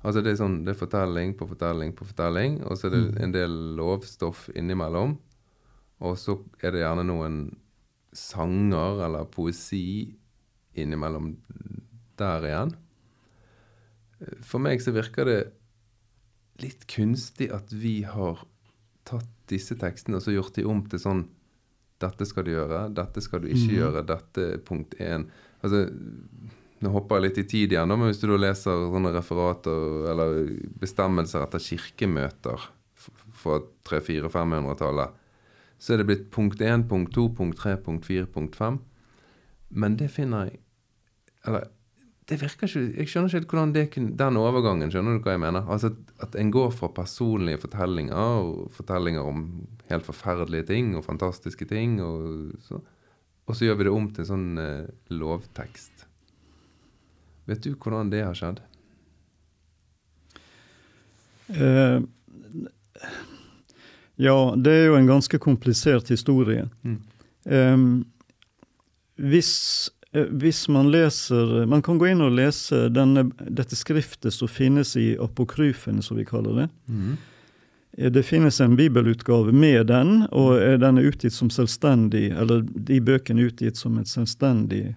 Altså 0.04 0.20
det 0.24 0.34
er 0.34 0.40
sånn, 0.40 0.62
det 0.64 0.74
er 0.74 0.80
fortelling 0.80 1.34
på 1.36 1.48
fortelling 1.48 1.92
på 1.96 2.08
fortelling, 2.08 2.58
og 2.64 2.76
så 2.76 2.88
er 2.88 2.96
det 2.96 3.04
en 3.24 3.32
del 3.32 3.54
lovstoff 3.78 4.46
innimellom. 4.56 5.16
Og 6.04 6.16
så 6.20 6.36
er 6.60 6.74
det 6.74 6.82
gjerne 6.82 7.06
noen 7.08 7.38
sanger 8.14 9.04
eller 9.06 9.28
poesi 9.32 10.12
innimellom 10.76 11.34
der 12.20 12.48
igjen. 12.48 12.74
For 14.46 14.62
meg 14.62 14.82
så 14.82 14.94
virker 14.94 15.28
det 15.28 15.38
litt 16.62 16.84
kunstig 16.90 17.50
at 17.54 17.72
vi 17.74 18.02
har 18.06 18.44
tatt 19.04 19.30
disse 19.50 19.76
tekstene 19.78 20.20
og 20.20 20.24
så 20.24 20.34
gjort 20.34 20.54
de 20.56 20.66
om 20.68 20.84
til 20.88 21.02
sånn 21.02 21.24
Dette 22.02 22.26
skal 22.26 22.44
du 22.46 22.50
gjøre, 22.52 22.88
dette 22.92 23.22
skal 23.22 23.44
du 23.44 23.48
ikke 23.48 23.70
mm. 23.70 23.76
gjøre, 23.78 24.00
dette 24.04 24.44
er 24.56 24.62
punkt 24.66 24.96
én. 25.00 25.22
Altså, 25.64 25.84
nå 26.82 26.90
hopper 26.92 27.20
jeg 27.20 27.24
litt 27.24 27.38
i 27.38 27.44
tid 27.48 27.72
igjen, 27.72 27.88
men 27.88 28.10
hvis 28.10 28.18
du 28.20 28.26
da 28.28 28.38
leser 28.42 28.88
sånne 28.92 29.12
referater 29.14 30.08
eller 30.10 30.40
bestemmelser 30.82 31.46
etter 31.46 31.62
kirkemøter 31.62 32.66
fra 33.38 33.60
300-400-500-tallet, 33.88 35.14
så 35.78 35.94
er 35.94 36.02
det 36.02 36.08
blitt 36.10 36.26
punkt 36.34 36.60
1, 36.60 36.84
punkt 36.90 37.14
2, 37.14 37.28
punkt 37.38 37.62
3, 37.62 37.78
punkt 37.86 38.10
4, 38.10 38.26
punkt 38.34 38.58
5. 38.58 38.82
Men 39.80 39.96
det 40.00 40.10
finner 40.12 40.50
jeg 40.50 40.60
Eller 41.46 41.70
det 42.28 42.38
virker 42.40 42.68
ikke 42.68 42.82
Jeg 42.98 43.10
skjønner 43.10 43.28
ikke 43.28 43.38
helt 43.38 43.50
hvordan 43.52 43.72
det 43.74 43.84
kunne, 43.92 44.14
den 44.16 44.38
overgangen 44.40 44.92
Skjønner 44.92 45.18
du 45.18 45.26
hva 45.26 45.34
jeg 45.34 45.42
mener? 45.42 45.66
Altså 45.68 45.90
at, 45.92 45.98
at 46.24 46.38
en 46.40 46.52
går 46.54 46.70
fra 46.72 46.88
personlige 46.96 47.60
fortellinger 47.66 48.40
og 48.40 48.70
fortellinger 48.72 49.28
om 49.28 49.44
helt 49.90 50.06
forferdelige 50.06 50.68
ting 50.70 50.94
og 50.96 51.04
fantastiske 51.04 51.66
ting, 51.68 51.98
og 52.02 52.54
så, 52.64 52.80
og 53.44 53.56
så 53.56 53.66
gjør 53.66 53.78
vi 53.80 53.86
det 53.88 53.92
om 53.92 54.08
til 54.08 54.24
en 54.24 54.30
sånn 54.30 54.46
eh, 54.62 54.86
lovtekst. 55.12 56.06
Vet 57.50 57.66
du 57.66 57.74
hvordan 57.74 58.12
det 58.12 58.22
har 58.24 58.38
skjedd? 58.38 58.62
Eh, 61.52 62.00
ja, 64.24 64.38
det 64.56 64.72
er 64.72 64.86
jo 64.88 64.96
en 64.96 65.10
ganske 65.10 65.40
komplisert 65.42 66.08
historie. 66.14 66.64
Mm. 66.88 66.98
Eh, 67.44 67.76
hvis, 69.20 69.52
hvis 70.14 70.68
man 70.68 70.90
leser 70.94 71.66
Man 71.66 71.82
kan 71.82 71.98
gå 71.98 72.06
inn 72.12 72.20
og 72.22 72.32
lese 72.36 72.88
denne, 72.94 73.24
dette 73.50 73.74
skriftet 73.76 74.32
som 74.34 74.48
finnes 74.48 74.96
i 74.96 75.16
apokryfene, 75.18 76.02
som 76.02 76.16
vi 76.16 76.24
kaller 76.28 76.60
det. 76.62 76.68
Mm. 76.88 77.16
Eh, 77.98 78.10
Det 78.10 78.22
finnes 78.26 78.60
en 78.60 78.76
bibelutgave 78.76 79.52
med 79.52 79.86
den, 79.86 80.26
og 80.32 80.60
eh, 80.62 80.76
den 80.78 80.98
er 80.98 81.08
utgitt 81.10 81.32
som 81.34 81.50
selvstendig, 81.50 82.28
eller 82.32 82.62
de 82.62 83.00
bøkene 83.00 83.40
er 83.42 83.50
utgitt 83.50 83.76
som 83.76 83.98
et 83.98 84.08
selvstendig 84.10 84.94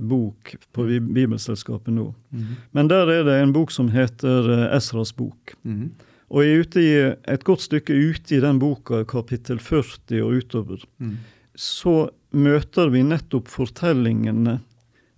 bok 0.00 0.54
på 0.72 0.86
Bibelselskapet 1.12 1.92
nå. 1.92 2.14
Mm. 2.32 2.56
Men 2.72 2.88
der 2.88 3.10
er 3.12 3.24
det 3.28 3.34
en 3.42 3.52
bok 3.52 3.70
som 3.74 3.90
heter 3.92 4.48
eh, 4.48 4.76
Esras 4.76 5.12
bok. 5.16 5.52
Mm. 5.64 5.90
Og 6.32 6.40
jeg 6.46 6.52
er 6.54 6.62
ute 6.64 6.80
i, 6.80 6.92
et 7.28 7.44
godt 7.44 7.60
stykke 7.66 7.92
ute 7.92 8.38
i 8.38 8.40
den 8.40 8.56
boka, 8.62 9.02
kapittel 9.04 9.58
40 9.60 10.22
og 10.24 10.38
utover, 10.40 10.84
Mm. 10.98 11.18
Så 11.54 12.10
møter 12.32 12.92
vi 12.92 13.02
nettopp 13.04 13.50
fortellingene 13.52 14.58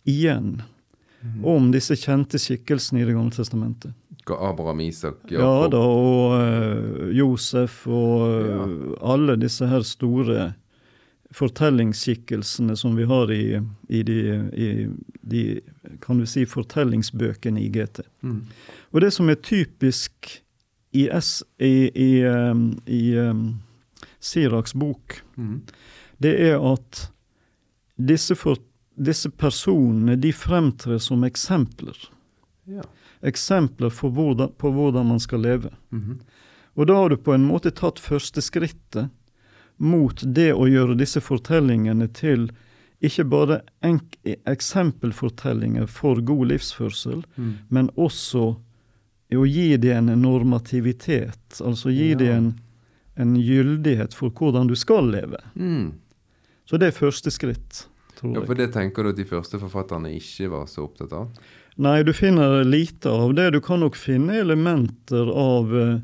igjen 0.04 0.62
mm. 1.22 1.44
om 1.46 1.70
disse 1.72 1.96
kjente 1.96 2.40
skikkelsene 2.40 3.02
i 3.02 3.06
Det 3.08 3.14
gamle 3.14 3.34
testamentet. 3.34 3.94
Abraham, 4.24 4.80
Isak, 4.80 5.20
Ja 5.28 5.42
Jakob 5.44 5.72
da, 5.74 5.80
og 5.84 6.34
uh, 6.40 7.08
Josef 7.12 7.82
og 7.86 8.22
ja. 8.48 8.68
alle 9.12 9.36
disse 9.36 9.68
her 9.68 9.84
store 9.84 10.54
fortellingsskikkelsene 11.34 12.76
som 12.78 12.94
vi 12.96 13.04
har 13.10 13.32
i, 13.32 13.60
i, 13.88 14.02
de, 14.06 14.18
i 14.54 14.68
de, 15.20 15.42
kan 16.00 16.20
du 16.22 16.28
si, 16.30 16.44
fortellingsbøkene 16.46 17.60
i 17.60 17.68
GT. 17.74 18.04
Mm. 18.22 18.44
Og 18.94 19.02
det 19.02 19.10
som 19.16 19.28
er 19.28 19.40
typisk 19.42 20.30
i, 20.94 21.08
S, 21.10 21.42
i, 21.58 21.90
i, 21.90 22.10
um, 22.24 22.68
i 22.86 23.18
um, 23.18 23.48
Siraks 24.20 24.74
bok, 24.74 25.20
Mm. 25.36 25.62
Det 26.18 26.34
er 26.50 26.58
at 26.72 27.10
disse, 27.96 28.34
for, 28.34 28.56
disse 28.96 29.30
personene 29.30 30.16
de 30.20 30.32
fremtrer 30.32 30.98
som 30.98 31.24
eksempler. 31.24 31.96
Ja. 32.66 32.82
Eksempler 33.22 33.90
hvordan, 33.90 34.52
på 34.58 34.70
hvordan 34.74 35.06
man 35.06 35.20
skal 35.20 35.40
leve. 35.40 35.70
Mhm. 35.90 36.20
Og 36.76 36.86
da 36.90 36.94
har 36.98 37.08
du 37.08 37.16
på 37.16 37.32
en 37.34 37.44
måte 37.46 37.70
tatt 37.70 38.00
første 38.02 38.42
skrittet 38.42 39.10
mot 39.78 40.22
det 40.34 40.52
å 40.54 40.66
gjøre 40.66 40.96
disse 40.98 41.20
fortellingene 41.22 42.08
til 42.14 42.48
ikke 43.04 43.24
bare 43.30 43.60
enk 43.84 44.16
eksempelfortellinger 44.48 45.86
for 45.86 46.20
god 46.20 46.46
livsførsel, 46.48 47.24
Mm. 47.36 47.52
men 47.68 47.88
også 47.96 48.56
å 49.34 49.44
gi 49.46 49.76
det 49.76 49.92
en 49.96 50.06
normativitet. 50.22 51.60
Altså 51.60 51.90
gi 51.90 52.10
Ja. 52.10 52.16
det 52.18 52.28
en, 52.28 52.60
en 53.16 53.34
gyldighet 53.36 54.14
for 54.14 54.30
hvordan 54.30 54.66
du 54.68 54.74
skal 54.74 55.10
leve. 55.10 55.38
Mm. 55.56 55.92
Så 56.64 56.78
det 56.80 56.88
er 56.88 56.96
første 56.96 57.30
skritt, 57.34 57.84
tror 58.16 58.30
jeg. 58.32 58.40
Ja, 58.40 58.46
for 58.48 58.54
det 58.58 58.70
tenker 58.72 59.04
du 59.04 59.10
at 59.12 59.18
de 59.20 59.26
første 59.28 59.58
forfatterne 59.60 60.12
ikke 60.16 60.48
var 60.52 60.66
så 60.70 60.86
opptatt 60.86 61.12
av? 61.12 61.28
Nei, 61.76 61.98
du 62.06 62.12
finner 62.14 62.62
lite 62.64 63.10
av 63.10 63.34
det. 63.34 63.50
Du 63.52 63.60
kan 63.60 63.80
nok 63.82 63.96
finne 63.98 64.36
elementer 64.40 65.28
av, 65.34 65.74
eh, 65.76 65.98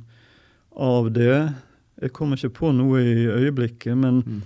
av 0.77 1.13
det. 1.15 1.55
Jeg 2.03 2.13
kommer 2.17 2.37
ikke 2.37 2.53
på 2.59 2.73
noe 2.75 2.99
i 3.01 3.27
øyeblikket, 3.31 3.97
men, 3.97 4.23
Mm. 4.23 4.43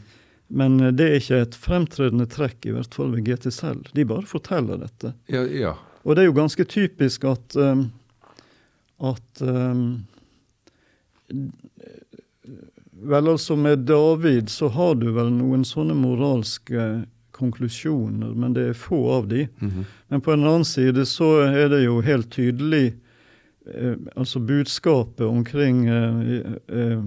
men 0.50 0.76
det 0.96 1.00
er 1.08 1.16
ikke 1.20 1.40
et 1.42 1.54
fremtredende 1.56 2.26
trekk, 2.28 2.66
i 2.66 2.72
hvert 2.76 2.94
fall 2.94 3.10
ved 3.10 3.24
GT 3.24 3.50
selv. 3.50 3.88
De 3.94 4.04
bare 4.04 4.22
forteller 4.28 4.78
dette. 4.78 5.14
Ja, 5.28 5.42
ja. 5.44 5.74
Og 6.04 6.14
det 6.16 6.22
er 6.22 6.26
jo 6.26 6.36
ganske 6.36 6.64
typisk 6.68 7.24
at 7.24 7.56
um, 7.56 7.90
at 9.00 9.40
um, 9.42 10.04
Vel, 13.05 13.28
altså 13.28 13.57
med 13.57 13.84
David 13.88 14.48
så 14.52 14.70
har 14.72 14.94
du 15.00 15.11
vel 15.12 15.32
noen 15.34 15.64
sånne 15.68 15.96
moralske 15.98 17.05
konklusjoner, 17.34 18.32
men 18.38 18.55
det 18.55 18.68
er 18.70 18.78
få 18.78 19.00
av 19.18 19.28
de. 19.28 19.48
Mhm. 19.59 19.84
Men 20.09 20.20
på 20.20 20.32
en 20.32 20.44
annen 20.44 20.64
side 20.64 21.07
så 21.11 21.30
er 21.48 21.68
det 21.72 21.84
jo 21.84 22.00
helt 22.07 22.30
tydelig 22.32 22.94
eh, 23.66 23.96
altså 24.16 24.40
budskapet 24.40 25.26
omkring 25.26 25.86
eh, 25.88 26.52
eh, 26.68 27.02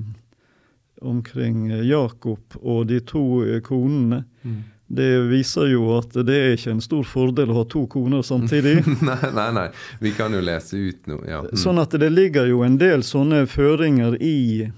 omkring 1.02 1.70
Jakob 1.88 2.58
og 2.62 2.88
de 2.88 3.00
to 3.00 3.46
eh, 3.46 3.62
konene. 3.62 4.24
Mm. 4.42 4.64
Det 4.88 5.20
viser 5.28 5.68
jo 5.68 5.90
at 5.98 6.16
det 6.16 6.36
er 6.36 6.54
ikke 6.56 6.78
en 6.78 6.84
stor 6.84 7.04
fordel 7.08 7.52
å 7.52 7.60
ha 7.60 7.64
to 7.68 7.84
koner 7.92 8.24
samtidig. 8.24 8.80
nei, 9.10 9.32
nei, 9.36 9.48
nei. 9.56 9.68
Vi 10.00 10.14
kan 10.16 10.34
jo 10.34 10.42
lese 10.44 10.80
ut 10.80 11.10
noe. 11.12 11.24
Ja. 11.28 11.42
Mm. 11.44 11.58
Sånn 11.60 11.82
at 11.84 11.96
det 12.00 12.10
ligger 12.14 12.48
jo 12.48 12.64
en 12.64 12.80
del 12.80 13.04
sånne 13.04 13.44
føringer 13.52 14.16
i, 14.24 14.70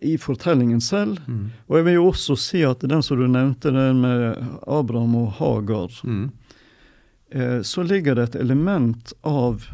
i 0.00 0.18
fortellingen 0.20 0.80
selv. 0.80 1.18
Mm. 1.28 1.50
Og 1.66 1.76
jeg 1.78 1.84
vil 1.88 1.94
jo 1.94 2.06
også 2.10 2.36
si 2.36 2.62
at 2.68 2.84
den 2.84 3.02
som 3.02 3.18
du 3.20 3.26
nevnte, 3.26 3.72
den 3.72 4.00
med 4.02 4.36
Abraham 4.66 5.14
og 5.16 5.32
Hagar, 5.38 5.88
Mm. 6.04 6.30
eh, 7.30 7.62
så 7.62 7.82
ligger 7.82 8.14
det 8.14 8.22
et 8.22 8.36
element 8.42 9.12
av 9.22 9.64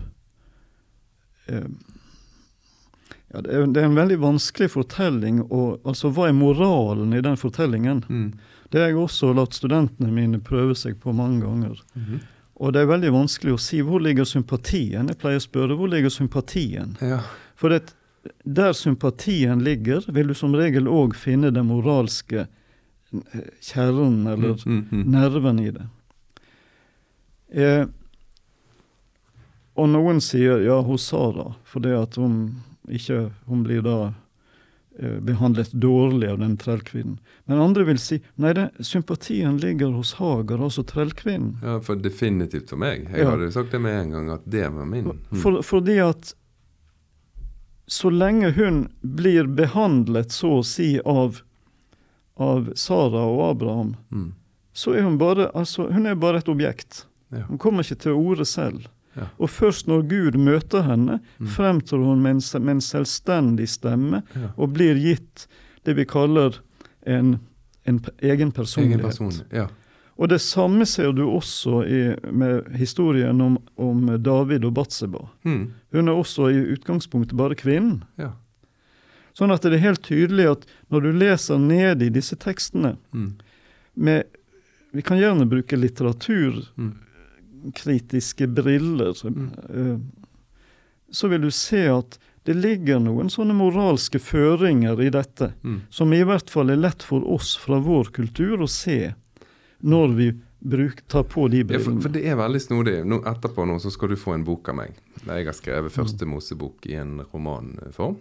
eh, 1.49 1.67
ja, 3.33 3.41
det, 3.41 3.51
er, 3.53 3.67
det 3.67 3.83
er 3.83 3.85
en 3.91 3.99
veldig 3.99 4.19
vanskelig 4.23 4.71
fortelling. 4.73 5.43
Og, 5.51 5.81
altså, 5.85 6.09
hva 6.11 6.29
er 6.29 6.37
moralen 6.37 7.13
i 7.13 7.21
den 7.25 7.37
fortellingen? 7.37 8.05
Mm. 8.09 8.33
Det 8.71 8.81
har 8.81 8.89
jeg 8.93 9.01
også 9.01 9.35
latt 9.37 9.57
studentene 9.57 10.13
mine 10.13 10.41
prøve 10.45 10.75
seg 10.77 11.01
på 11.01 11.13
mange 11.13 11.43
ganger. 11.45 11.83
-hmm. 11.95 12.21
Og 12.59 12.73
det 12.73 12.81
er 12.81 12.87
veldig 12.91 13.13
vanskelig 13.13 13.53
å 13.55 13.61
si 13.63 13.81
hvor 13.83 14.01
ligger 14.03 14.25
sympatien. 14.25 15.09
Jeg 15.09 15.19
pleier 15.19 15.39
å 15.39 15.45
spørre 15.47 15.77
hvor 15.79 15.89
ligger 15.89 16.11
sympatien. 16.11 16.97
Ja. 17.01 17.21
For 17.55 17.69
det, 17.69 17.95
der 18.45 18.73
sympatien 18.73 19.63
ligger, 19.65 20.05
vil 20.13 20.29
du 20.29 20.35
som 20.35 20.55
regel 20.55 20.89
òg 20.89 21.15
finne 21.17 21.51
den 21.55 21.67
moralske 21.71 22.47
eh, 22.47 23.47
kjernen, 23.63 24.27
eller 24.27 24.57
Mm, 24.67 24.83
mm, 24.83 24.89
mm. 24.91 25.05
nerven 25.13 25.59
i 25.61 25.71
det. 25.71 25.87
Eh, 27.53 27.87
og 29.79 29.89
noen 29.93 30.19
sier 30.21 30.61
ja, 30.67 30.81
hos 30.83 31.05
Sara, 31.09 31.53
fordi 31.65 31.93
at 31.95 32.17
hun 32.19 32.39
ikke 32.89 33.31
Hun 33.47 33.63
blir 33.67 33.83
da 33.85 33.95
eh, 34.99 35.19
behandlet 35.21 35.71
dårlig 35.77 36.31
av 36.33 36.39
den 36.41 36.57
trellkvinnen. 36.57 37.19
Men 37.45 37.61
andre 37.61 37.85
vil 37.85 37.99
si 38.01 38.17
nei, 38.41 38.55
det, 38.57 38.71
sympatien 38.81 39.59
ligger 39.61 39.93
hos 39.93 40.15
Hager, 40.19 40.59
altså 40.65 40.83
trellkvinnen. 40.89 41.59
ja, 41.63 41.79
for 41.85 41.97
definitivt 42.01 42.71
for 42.73 42.81
meg. 42.81 43.07
Jeg 43.13 43.21
Ja. 43.25 43.31
hadde 43.31 43.53
sagt 43.53 43.71
det 43.73 43.81
med 43.85 44.01
en 44.01 44.11
gang, 44.17 44.31
at 44.31 44.45
det 44.51 44.65
var 44.73 44.85
min. 44.89 45.05
Mm. 45.31 45.37
For, 45.43 45.61
fordi 45.63 45.99
at 46.01 46.33
så 47.89 48.11
lenge 48.13 48.51
hun 48.53 48.83
blir 49.03 49.47
behandlet 49.57 50.31
så 50.35 50.59
å 50.59 50.65
si 50.67 50.99
av, 51.09 51.41
av 52.39 52.69
Sara 52.77 53.25
og 53.27 53.41
Abraham, 53.51 53.97
Mm. 54.13 54.33
så 54.75 54.95
er 54.97 55.03
hun 55.03 55.17
bare 55.19 55.49
altså, 55.55 55.89
hun 55.93 56.07
er 56.07 56.15
bare 56.15 56.39
et 56.39 56.49
objekt. 56.49 57.07
Ja. 57.33 57.43
Hun 57.49 57.59
kommer 57.59 57.83
ikke 57.83 57.99
til 58.05 58.13
orde 58.13 58.45
selv. 58.47 58.87
Ja. 59.17 59.27
Og 59.41 59.49
først 59.51 59.89
når 59.89 60.03
Gud 60.09 60.37
møter 60.39 60.83
henne, 60.87 61.21
Mm. 61.41 61.47
fremtrår 61.49 62.05
hun 62.05 62.23
med 62.23 62.31
en, 62.37 62.63
med 62.65 62.71
en 62.77 62.81
selvstendig 62.81 63.69
stemme 63.69 64.23
Ja. 64.37 64.51
og 64.57 64.73
blir 64.75 64.95
gitt 64.95 65.47
det 65.85 65.97
vi 65.97 66.05
kaller 66.05 66.55
en, 67.07 67.41
en 67.87 68.01
egen 68.23 68.53
personlighet. 68.53 69.01
Egen 69.01 69.11
person. 69.11 69.33
Ja. 69.53 69.67
Og 70.19 70.27
det 70.29 70.41
samme 70.43 70.83
ser 70.87 71.13
du 71.15 71.23
også 71.31 71.85
i, 71.87 72.01
med 72.35 72.67
historien 72.77 73.41
om, 73.41 73.59
om 73.79 74.09
David 74.23 74.65
og 74.65 74.75
Batseba. 74.75 75.29
Mm. 75.47 75.71
Hun 75.95 76.09
er 76.09 76.13
også 76.19 76.49
i 76.51 76.59
utgangspunktet 76.75 77.37
bare 77.39 77.55
kvinnen. 77.55 78.03
ja. 78.19 78.33
Sånn 79.39 79.53
at 79.55 79.63
det 79.63 79.75
er 79.77 79.85
helt 79.85 80.03
tydelig 80.03 80.49
at 80.51 80.65
når 80.91 81.01
du 81.05 81.13
leser 81.15 81.59
ned 81.63 82.03
i 82.03 82.09
disse 82.11 82.35
tekstene 82.37 82.97
Mm. 83.15 83.33
med 83.95 84.25
Vi 84.93 85.03
kan 85.03 85.19
gjerne 85.21 85.45
bruke 85.47 85.77
litteraturkritiske 85.77 88.47
Mm. 88.47 88.55
briller. 88.55 89.15
Mm. 89.31 90.01
Så 91.11 91.29
vil 91.29 91.41
du 91.41 91.51
se 91.51 91.87
at 91.89 92.19
det 92.45 92.57
ligger 92.57 92.99
noen 92.99 93.29
sånne 93.31 93.55
moralske 93.55 94.19
føringer 94.19 95.01
i 95.05 95.11
dette, 95.11 95.53
Mm. 95.63 95.81
som 95.91 96.13
i 96.13 96.23
hvert 96.25 96.51
fall 96.51 96.71
er 96.71 96.77
lett 96.77 97.03
for 97.03 97.21
oss 97.29 97.55
fra 97.57 97.79
vår 97.79 98.05
kultur 98.13 98.57
å 98.63 98.69
se 98.69 99.15
når 99.85 100.15
vi 100.17 100.33
bruk, 100.61 101.05
tar 101.09 101.23
på 101.31 101.49
de 101.51 101.59
Ja, 101.63 101.79
for, 101.79 102.01
for 102.03 102.09
det 102.09 102.25
er 102.27 102.35
veldig 102.37 102.61
snodig. 102.61 102.97
Nå, 103.07 103.21
etterpå 103.23 103.67
nå 103.69 103.77
så 103.81 103.91
skal 103.95 104.09
du 104.09 104.17
få 104.17 104.35
en 104.35 104.45
bok 104.45 104.69
av 104.69 104.75
meg. 104.81 104.97
Jeg 105.27 105.47
har 105.47 105.55
skrevet 105.55 105.93
første 105.95 106.25
Mm. 106.27 106.33
Mosebok 106.35 106.87
i 106.87 106.95
en 106.99 107.21
romanform. 107.33 108.17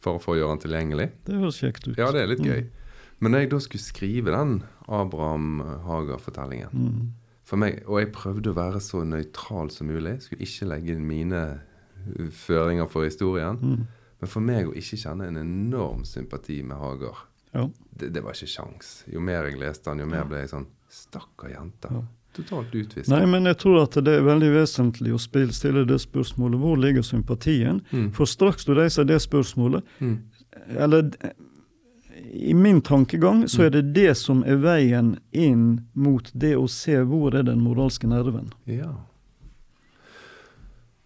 For 0.00 0.18
å 0.18 0.22
få 0.22 0.36
gjøre 0.36 0.52
den 0.58 0.62
tilgjengelig. 0.70 1.10
Det 1.24 1.34
høres 1.34 1.58
kjekt 1.58 1.88
ut. 1.88 1.96
Ja, 1.98 2.12
det 2.12 2.20
er 2.22 2.26
litt 2.28 2.40
Mm. 2.40 2.46
gøy. 2.46 2.66
Men 3.20 3.32
når 3.32 3.38
jeg 3.40 3.50
da 3.50 3.58
skulle 3.58 3.80
skrive 3.80 4.30
den 4.30 4.62
Abraham 4.88 5.60
Hager-fortellingen 5.86 6.70
Mm. 6.72 7.12
for 7.44 7.56
meg, 7.56 7.82
Og 7.88 7.98
jeg 8.00 8.12
prøvde 8.12 8.52
å 8.52 8.54
være 8.54 8.80
så 8.80 9.02
nøytral 9.04 9.70
som 9.70 9.86
mulig. 9.88 10.22
Skulle 10.22 10.42
ikke 10.42 10.68
legge 10.68 10.92
inn 10.92 11.06
mine 11.06 11.60
uh, 12.06 12.28
føringer 12.30 12.88
for 12.88 13.04
historien. 13.04 13.56
Mm. 13.58 13.86
Men 14.20 14.28
for 14.28 14.40
meg 14.40 14.66
å 14.66 14.74
ikke 14.76 14.96
kjenne 15.00 15.26
en 15.26 15.36
enorm 15.36 16.04
sympati 16.04 16.62
med 16.62 16.76
Hagar, 16.76 17.16
Ja. 17.54 17.68
det, 17.96 18.12
det 18.12 18.22
var 18.22 18.32
ikke 18.32 18.46
sjans. 18.48 19.04
Jo 19.10 19.20
mer 19.20 19.44
jeg 19.48 19.58
leste 19.58 19.84
den, 19.84 19.98
jo 20.00 20.06
mer 20.06 20.24
ble 20.24 20.38
jeg 20.40 20.50
sånn 20.50 20.66
Stakkar 20.94 21.50
jente. 21.50 21.88
Ja. 21.90 22.02
Totalt 22.34 22.74
utvist. 22.74 23.08
Nei, 23.12 23.22
men 23.30 23.46
jeg 23.46 23.58
tror 23.62 23.80
at 23.84 23.94
det 24.02 24.10
er 24.18 24.24
veldig 24.26 24.48
vesentlig 24.56 25.12
å 25.14 25.20
stille 25.22 25.84
det 25.86 26.00
spørsmålet 26.02 26.58
hvor 26.58 26.78
ligger 26.82 27.04
sympatien? 27.06 27.78
Mm. 27.92 28.08
For 28.16 28.26
straks 28.30 28.66
du 28.66 28.72
reiser 28.74 29.06
det 29.06 29.20
spørsmålet, 29.22 29.84
Mm. 30.02 30.16
eller 30.78 31.10
i 32.34 32.54
min 32.54 32.80
tankegang, 32.82 33.44
så 33.48 33.66
er 33.66 33.70
det 33.70 33.92
det 33.94 34.16
som 34.18 34.42
er 34.46 34.56
veien 34.62 35.12
inn 35.32 35.86
mot 35.94 36.30
det 36.34 36.56
å 36.58 36.66
se 36.70 36.96
hvor 37.06 37.34
er 37.38 37.42
den 37.46 37.60
moralske 37.62 38.06
nerven. 38.10 38.50
Ja. 38.66 38.90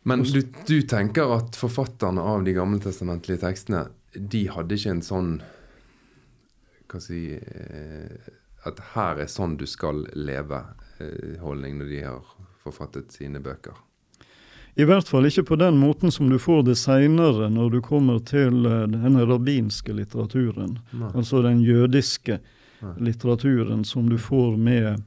Men 0.09 0.23
du, 0.25 0.43
du 0.67 0.83
tenker 0.89 1.35
at 1.37 1.57
forfatterne 1.57 2.21
av 2.25 2.45
de 2.45 2.55
gammeltestamentlige 2.57 3.43
tekstene, 3.45 3.87
de 4.17 4.47
hadde 4.49 4.75
ikke 4.79 4.91
en 4.97 5.03
sånn 5.05 5.33
Hva 6.89 7.01
si 7.05 7.35
eh, 7.37 8.15
At 8.67 8.81
her 8.95 9.21
er 9.23 9.31
sånn 9.31 9.57
du 9.59 9.67
skal 9.71 10.07
leve-holdning 10.15 11.79
når 11.79 11.93
de 11.93 12.01
har 12.03 12.33
forfattet 12.65 13.15
sine 13.15 13.41
bøker. 13.41 13.77
I 14.79 14.87
hvert 14.87 15.09
fall 15.11 15.27
ikke 15.27 15.43
på 15.43 15.57
den 15.59 15.79
måten 15.81 16.13
som 16.15 16.29
du 16.31 16.37
får 16.39 16.63
det 16.69 16.77
seinere, 16.79 17.49
når 17.51 17.71
du 17.73 17.81
kommer 17.83 18.21
til 18.23 18.63
den 18.63 18.95
denne 18.95 19.25
rabbinske 19.27 19.95
litteraturen. 19.97 20.77
Nei. 20.93 21.11
Altså 21.19 21.43
den 21.43 21.65
jødiske 21.67 22.39
Nei. 22.85 22.93
litteraturen 23.09 23.83
som 23.85 24.07
du 24.11 24.15
får 24.23 24.55
med 24.57 25.03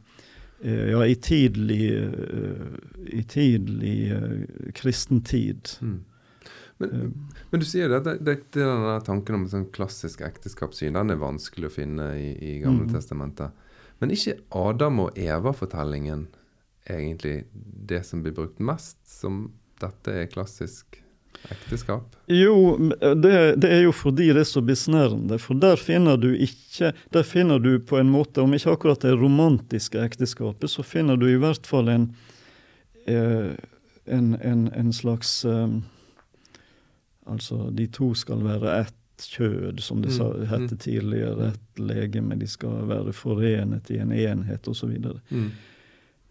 eh, 0.59 0.91
ja, 0.91 1.05
i 1.07 1.15
tidlig, 1.15 1.87
eh, 2.03 2.75
i 3.15 3.23
tidlig 3.23 4.11
eh, 4.11 4.73
kristen 4.75 5.23
tid. 5.23 5.71
Mm. 5.79 6.01
Men, 6.81 7.11
men 7.51 7.61
du 7.61 7.65
sier 7.67 7.91
det, 7.91 8.01
det, 8.07 8.17
det, 8.25 8.37
det 8.55 8.65
denne 8.65 8.97
tanken 9.05 9.37
om 9.37 9.45
et 9.45 9.53
sånn 9.53 9.69
klassisk 9.75 10.23
ekteskapssyn, 10.25 10.97
den 10.97 11.13
er 11.13 11.21
vanskelig 11.21 11.69
å 11.69 11.75
finne 11.75 12.11
i, 12.17 12.31
i 12.35 12.53
Gamle 12.63 12.87
mm. 12.87 12.95
testamentet. 12.95 13.67
Men 14.01 14.13
ikke 14.15 14.39
Adam 14.57 15.03
og 15.05 15.19
Eva-fortellingen 15.19 16.25
egentlig 16.89 17.43
det 17.53 18.01
som 18.07 18.23
blir 18.23 18.33
brukt 18.35 18.59
mest 18.63 18.97
som 19.05 19.51
dette 19.81 20.15
er 20.23 20.29
klassisk 20.31 20.97
ekteskap? 21.49 22.15
Jo, 22.29 22.55
det, 22.99 23.33
det 23.61 23.69
er 23.69 23.83
jo 23.85 23.93
fordi 23.95 24.31
det 24.33 24.43
er 24.43 24.49
så 24.49 24.63
besnærende. 24.65 25.37
For 25.41 25.57
der 25.57 25.79
finner 25.81 26.17
du 26.21 26.31
ikke 26.33 26.91
Der 27.13 27.25
finner 27.27 27.59
du 27.61 27.75
på 27.79 27.99
en 27.99 28.09
måte, 28.09 28.41
om 28.41 28.53
ikke 28.53 28.73
akkurat 28.73 29.05
det 29.05 29.13
romantiske 29.19 30.01
ekteskapet, 30.01 30.69
så 30.71 30.85
finner 30.85 31.19
du 31.19 31.27
i 31.29 31.39
hvert 31.41 31.67
fall 31.67 31.91
en 31.93 32.09
eh, 33.05 33.53
en, 34.05 34.35
en, 34.41 34.67
en 34.73 34.93
slags 34.93 35.45
eh, 35.45 35.69
Altså, 37.27 37.69
de 37.75 37.87
to 37.87 38.13
skal 38.13 38.43
være 38.43 38.79
ett 38.81 38.93
kjød, 39.21 39.79
som 39.79 40.01
det 40.01 40.11
Mm, 40.19 40.45
hette 40.47 40.73
mm. 40.73 40.77
tidligere. 40.77 41.47
Ett 41.53 41.79
legeme. 41.79 42.35
De 42.39 42.47
skal 42.47 42.87
være 42.87 43.13
forenet 43.13 43.89
i 43.91 43.97
en 43.97 44.11
enhet, 44.11 44.67
osv. 44.67 44.97
Mm. 45.29 45.51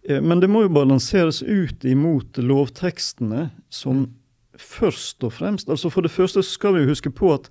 Eh, 0.08 0.20
Men 0.22 0.40
det 0.40 0.50
må 0.50 0.62
jo 0.62 0.68
balanseres 0.68 1.42
ut 1.42 1.84
imot 1.84 2.36
lovtekstene, 2.38 3.50
som 3.70 4.10
først 4.58 5.24
og 5.24 5.32
fremst 5.32 5.68
altså 5.68 5.88
For 5.90 6.00
det 6.02 6.10
første 6.10 6.42
skal 6.42 6.74
vi 6.74 6.86
huske 6.86 7.10
på 7.10 7.32
at 7.34 7.48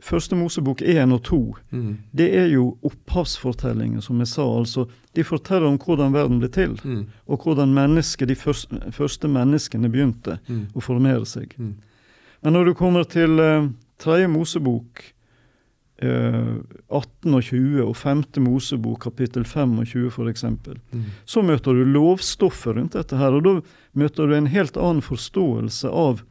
Første 0.00 0.36
Mosebok 0.36 0.82
1 0.82 1.12
og 1.12 1.22
2 1.22 1.54
Mm. 1.72 1.96
det 2.12 2.34
er 2.36 2.46
jo 2.52 2.76
opphavsfortellinger, 2.82 4.00
som 4.02 4.18
jeg 4.18 4.26
sa. 4.28 4.42
altså 4.58 4.86
De 5.14 5.24
forteller 5.24 5.66
om 5.68 5.78
hvordan 5.78 6.12
verden 6.12 6.38
ble 6.38 6.48
til, 6.48 6.78
Mm. 6.84 7.06
og 7.26 7.38
hvordan 7.42 7.74
de 8.28 8.34
første, 8.34 8.92
første 8.92 9.28
menneskene 9.28 9.88
begynte 9.90 10.38
Mm. 10.48 10.66
å 10.74 10.80
formere 10.82 11.24
seg. 11.24 11.54
Mm. 11.58 11.74
Men 12.46 12.54
når 12.54 12.68
du 12.68 12.74
kommer 12.78 13.02
til 13.10 13.40
eh, 13.42 13.64
tredje 13.98 14.28
Mosebok 14.30 15.00
eh, 15.98 16.52
18 16.94 17.34
og 17.34 17.42
20, 17.42 17.80
og 17.82 17.96
femte 17.98 18.38
Mosebok 18.44 19.00
kapittel 19.08 19.42
25 19.48 20.06
f.eks., 20.14 20.44
Mm. 20.46 21.02
så 21.26 21.42
møter 21.42 21.74
du 21.74 21.82
lovstoffet 21.90 22.76
rundt 22.76 22.94
dette 22.94 23.18
her, 23.18 23.34
og 23.34 23.42
da 23.42 23.54
møter 23.98 24.28
du 24.30 24.34
en 24.36 24.46
helt 24.52 24.76
annen 24.78 25.02
forståelse 25.02 25.90
av, 25.90 26.22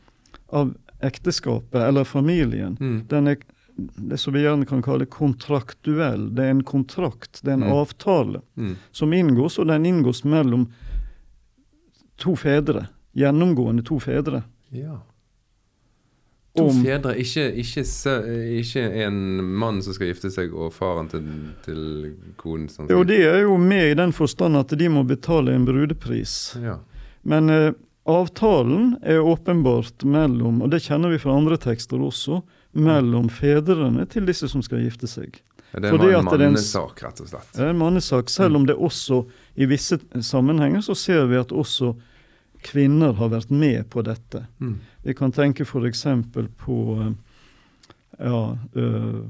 av 0.56 0.72
ekteskapet 1.04 1.82
eller 1.84 2.08
familien. 2.08 2.78
Mm. 2.80 3.02
Den 3.12 3.28
er 3.34 3.42
det 3.76 4.18
som 4.22 4.32
vi 4.34 4.46
gjerne 4.46 4.64
kan 4.70 4.80
kalle 4.86 5.04
kontraktuell. 5.12 6.30
Det 6.32 6.46
er 6.46 6.54
en 6.56 6.64
kontrakt, 6.64 7.42
det 7.44 7.50
er 7.52 7.58
en 7.60 7.68
Mm. 7.68 7.74
avtale 7.76 8.42
Mm. 8.56 8.76
som 8.92 9.12
inngås, 9.14 9.60
og 9.60 9.68
den 9.68 9.86
inngås 9.86 10.24
mellom 10.24 10.70
to 12.18 12.36
fedre. 12.40 12.88
Gjennomgående 13.16 13.84
to 13.84 14.00
fedre. 14.00 14.44
Ja. 14.72 15.02
To 16.56 16.70
Om- 16.70 16.84
fedre, 16.86 17.16
ikke, 17.20 17.50
ikke, 17.60 17.84
ikke 18.62 18.84
en 19.04 19.18
mann 19.60 19.82
som 19.84 19.96
skal 19.98 20.08
gifte 20.14 20.30
seg, 20.32 20.54
og 20.56 20.72
faren 20.74 21.10
til, 21.12 21.26
til 21.66 21.82
konen. 22.40 22.70
Sånn 22.72 22.88
Jo, 22.90 23.02
de 23.04 23.18
er 23.28 23.42
jo 23.44 23.58
med 23.60 23.92
i 23.92 23.98
den 24.00 24.14
forstand 24.16 24.56
at 24.60 24.72
de 24.80 24.88
må 24.92 25.04
betale 25.08 25.52
en 25.52 25.66
brudepris. 25.68 26.56
Ja. 26.64 26.78
Men 27.28 27.50
eh, 27.52 27.74
avtalen 28.08 28.96
er 29.04 29.20
åpenbart 29.20 30.06
mellom, 30.08 30.62
og 30.64 30.72
det 30.72 30.84
kjenner 30.88 31.12
vi 31.12 31.20
fra 31.20 31.36
andre 31.36 31.58
tekster 31.60 32.00
også, 32.00 32.40
mellom 32.76 33.28
fedrene 33.32 34.06
til 34.12 34.26
disse 34.28 34.48
som 34.52 34.64
skal 34.64 34.84
gifte 34.84 35.08
seg. 35.12 35.42
Ja, 35.76 35.80
Det 35.84 35.92
er 35.92 36.18
en 36.22 36.28
mannesak, 36.28 37.02
rett 37.04 37.20
og 37.20 37.28
slett. 37.28 37.52
Det 37.56 37.64
er 37.66 37.74
en 37.74 37.80
mannesak, 37.82 38.30
selv 38.32 38.56
om 38.56 38.66
det 38.68 38.78
også 38.80 39.26
i 39.60 39.68
visse 39.68 39.98
sammenhenger 40.24 40.84
så 40.86 40.96
ser 40.96 41.26
vi 41.28 41.36
at 41.40 41.52
også 41.52 41.96
kvinner 42.66 43.14
har 43.14 43.30
vært 43.30 43.52
med 43.54 43.90
på 43.94 44.02
dette. 44.06 44.46
Mm. 44.60 44.78
Vi 45.06 45.14
kan 45.14 45.34
tenke 45.36 45.66
f.eks. 45.66 46.06
på 46.58 46.78
eh, 47.02 47.12
ja, 48.20 48.58
øh, 48.74 49.26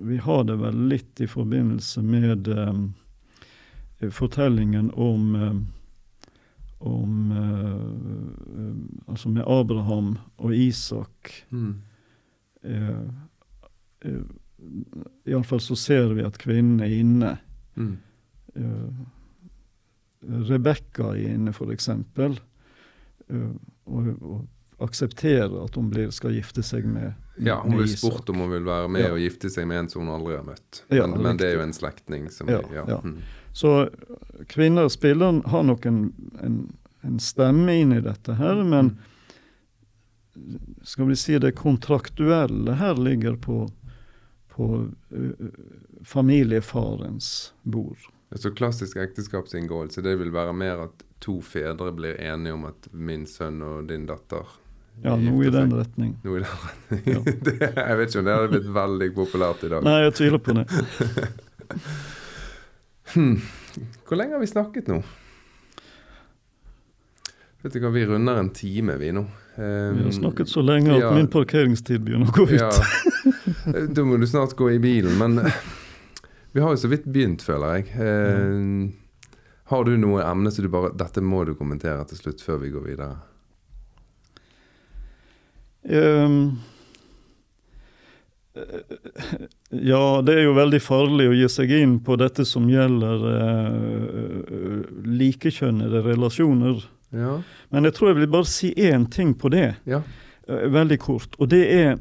Vi 0.00 0.16
har 0.16 0.44
det 0.44 0.56
vel 0.58 0.86
litt 0.88 1.20
i 1.20 1.26
forbindelse 1.28 2.02
med 2.02 2.48
øh, 2.48 4.10
fortellingen 4.10 4.90
om 4.94 5.34
øh, 5.36 5.54
om 6.78 7.32
Altså 9.08 9.28
med 9.28 9.42
Abraham 9.42 10.18
og 10.36 10.54
Isak. 10.54 11.32
Mm. 11.50 11.80
Iallfall 15.26 15.60
så 15.60 15.74
ser 15.74 16.14
vi 16.14 16.22
at 16.22 16.38
kvinnen 16.38 16.80
er 16.80 16.92
inne. 17.00 17.32
Mm. 17.74 17.96
Rebekka 20.22 21.12
er 21.14 21.34
inne, 21.34 21.52
f.eks. 21.54 21.88
Uh, 23.28 23.50
og, 23.86 24.08
og 24.22 24.46
aksepterer 24.78 25.64
at 25.64 25.74
hun 25.74 25.90
blir, 25.90 26.10
skal 26.14 26.36
gifte 26.36 26.62
seg 26.62 26.86
med 26.86 27.10
Isak. 27.38 27.46
Ja, 27.46 27.60
hun 27.62 27.76
blir 27.76 27.90
spurt 27.90 28.30
om 28.30 28.42
hun 28.42 28.50
vil 28.50 28.66
være 28.66 28.88
med 28.90 29.04
Ja. 29.04 29.12
og 29.14 29.20
gifte 29.22 29.50
seg 29.50 29.66
med 29.70 29.84
en 29.84 29.88
som 29.90 30.02
hun 30.02 30.14
aldri 30.14 30.36
har 30.36 30.46
møtt. 30.46 30.82
Ja, 30.90 31.06
men, 31.06 31.22
men 31.22 31.38
det 31.38 31.50
er 31.50 31.58
jo 31.58 31.64
en 31.66 31.74
slektning 31.74 32.28
som 32.34 32.50
Ja, 32.50 32.60
ja. 32.74 32.84
ja. 32.88 32.98
Mm. 33.02 33.20
Så 33.52 33.88
kvinner 34.50 34.88
spiller, 34.88 35.40
har 35.46 35.62
nok 35.66 35.86
en, 35.86 36.12
en, 36.42 36.58
en 37.02 37.18
stemme 37.22 37.74
inn 37.74 37.94
i 37.94 38.02
dette 38.02 38.34
her, 38.38 38.62
men 38.66 38.96
skal 40.86 41.08
vi 41.10 41.16
si 41.18 41.38
det 41.42 41.56
kontraktuelle 41.58 42.76
her 42.78 42.94
ligger 43.02 43.34
på, 43.42 43.64
på 44.54 44.68
uh, 44.86 45.48
familiefarens 46.06 47.52
bord. 47.62 47.98
Så 48.36 48.50
klassisk 48.52 48.98
ekteskapsinngåelse, 49.00 50.02
det 50.04 50.18
vil 50.20 50.32
være 50.32 50.52
mer 50.52 50.82
at 50.84 51.04
to 51.24 51.38
fedre 51.40 51.92
blir 51.96 52.18
enige 52.20 52.52
om 52.52 52.66
at 52.68 52.88
min 52.92 53.24
sønn 53.26 53.62
og 53.64 53.88
din 53.88 54.04
datter 54.08 54.44
Ja, 55.00 55.14
noe 55.16 55.46
i 55.46 55.52
den 55.54 55.72
retning. 55.72 56.12
Noe 56.26 56.40
i 56.40 56.44
den 56.44 56.66
retning. 56.66 57.24
det, 57.46 57.56
jeg 57.62 57.98
vet 58.00 58.10
ikke 58.10 58.20
om 58.20 58.28
det 58.28 58.36
hadde 58.36 58.52
blitt 58.52 58.70
veldig 58.76 59.08
populært 59.16 59.64
i 59.64 59.72
dag. 59.72 59.86
Nei, 59.86 59.98
jeg 60.04 60.16
tviler 60.20 60.42
på 60.44 60.58
det. 60.60 60.68
Hmm. 63.14 63.38
Hvor 64.04 64.18
lenge 64.20 64.34
har 64.36 64.40
vi 64.42 64.46
snakket 64.46 64.88
nå? 64.92 64.98
Vet 67.62 67.72
du 67.72 67.80
hva, 67.80 67.90
vi 67.94 68.04
runder 68.06 68.36
en 68.38 68.50
time, 68.54 68.98
vi 69.00 69.08
nå. 69.16 69.22
Um, 69.56 69.96
Vi 69.96 70.04
har 70.04 70.12
snakket 70.12 70.50
så 70.52 70.60
lenge 70.62 70.92
at 70.92 71.00
ja. 71.02 71.14
min 71.16 71.30
parkeringstid 71.32 72.04
begynner 72.04 72.28
å 72.28 72.36
gå 72.36 72.50
ut. 72.52 72.60
Ja. 72.60 72.68
Da 73.96 74.04
må 74.04 74.16
du 74.20 74.26
snart 74.28 74.52
gå 74.56 74.68
i 74.70 74.78
bilen, 74.80 75.16
men 75.18 75.40
vi 76.58 76.62
har 76.64 76.74
jo 76.74 76.80
så 76.82 76.88
vidt 76.90 77.04
begynt, 77.06 77.42
føler 77.46 77.76
jeg. 77.76 77.84
Eh, 78.02 78.88
har 79.70 79.84
du 79.86 79.92
noe 80.00 80.24
emne 80.26 80.50
som 80.50 80.64
du 80.64 80.70
bare 80.72 80.90
Dette 80.98 81.22
må 81.22 81.44
du 81.46 81.52
kommentere 81.54 82.02
til 82.10 82.18
slutt, 82.18 82.42
før 82.42 82.58
vi 82.64 82.72
går 82.74 82.88
videre. 82.88 83.12
Eh, 85.86 86.34
ja, 89.70 90.02
det 90.26 90.34
er 90.34 90.44
jo 90.48 90.58
veldig 90.58 90.80
farlig 90.82 91.28
å 91.30 91.36
gi 91.36 91.48
seg 91.52 91.76
inn 91.78 91.98
på 92.02 92.18
dette 92.18 92.42
som 92.48 92.66
gjelder 92.66 93.26
uh, 93.30 94.82
likekjønnede 95.06 96.02
relasjoner. 96.08 96.82
Ja. 97.14 97.36
Men 97.70 97.86
jeg 97.86 97.94
tror 97.94 98.10
jeg 98.10 98.18
vil 98.24 98.32
bare 98.34 98.50
si 98.50 98.72
én 98.74 99.06
ting 99.14 99.36
på 99.38 99.54
det, 99.54 99.76
ja. 99.86 100.02
uh, 100.50 100.64
veldig 100.74 100.98
kort. 101.06 101.38
Og 101.38 101.54
det 101.54 101.62
er 101.70 101.92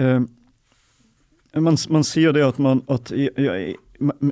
eh, 0.00 0.22
man, 1.60 1.76
man 1.90 2.04
sier 2.04 2.32
det 2.32 2.44
at 2.46 2.58
man 2.58 2.82
at 2.88 3.12
ja, 3.12 3.54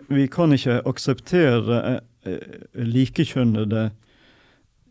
Vi 0.09 0.27
kan 0.33 0.53
ikke 0.57 0.81
akseptere 0.89 1.81
eh, 1.87 1.99
eh, 2.33 2.61
likekjønnede 2.75 3.91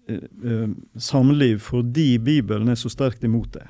eh, 0.08 0.26
eh, 0.46 0.70
samliv 0.96 1.60
fordi 1.66 2.18
Bibelen 2.18 2.70
er 2.70 2.80
så 2.80 2.90
sterkt 2.90 3.24
imot 3.28 3.54
det. 3.58 3.66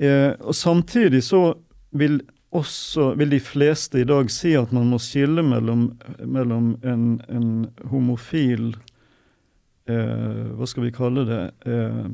Eh, 0.00 0.32
og 0.40 0.54
Samtidig 0.54 1.22
så 1.26 1.54
vil, 1.90 2.20
også, 2.50 3.10
vil 3.18 3.30
de 3.34 3.40
fleste 3.40 4.00
i 4.00 4.06
dag 4.08 4.30
si 4.32 4.54
at 4.56 4.72
man 4.72 4.88
må 4.88 4.98
skille 5.02 5.42
mellom, 5.44 5.90
mellom 6.24 6.76
en, 6.86 7.20
en 7.28 7.50
homofil 7.90 8.70
eh, 9.90 10.46
Hva 10.56 10.70
skal 10.70 10.86
vi 10.86 10.94
kalle 10.94 11.26
det? 11.28 11.42
Eh, 11.66 12.06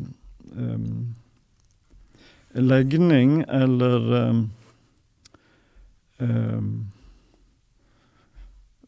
em, 0.56 1.14
legning 2.56 3.42
eller 3.48 4.14
em, 4.20 4.42
em, 6.18 6.72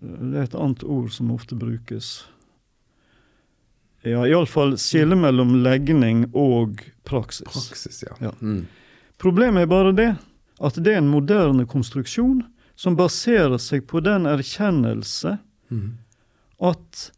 Det 0.01 0.37
er 0.39 0.45
et 0.47 0.55
annet 0.55 0.85
ord 0.87 1.09
som 1.11 1.33
ofte 1.35 1.57
brukes. 1.59 2.29
Ja, 4.07 4.23
iallfall 4.27 4.77
skille 4.79 5.17
mellom 5.19 5.57
legning 5.65 6.29
og 6.39 6.85
praksis. 7.09 7.49
Praksis, 7.51 8.05
ja. 8.07 8.15
Ja. 8.23 8.31
Mm. 8.41 8.69
Problemet 9.19 9.67
er 9.67 9.73
bare 9.73 9.93
det 9.93 10.13
at 10.63 10.79
det 10.79 10.95
er 10.95 11.03
en 11.03 11.11
moderne 11.11 11.67
konstruksjon 11.67 12.45
som 12.79 12.97
baserer 12.99 13.59
seg 13.59 13.89
på 13.91 14.03
den 14.07 14.27
erkjennelse 14.31 15.37
mm. 15.71 15.89
at 16.71 17.09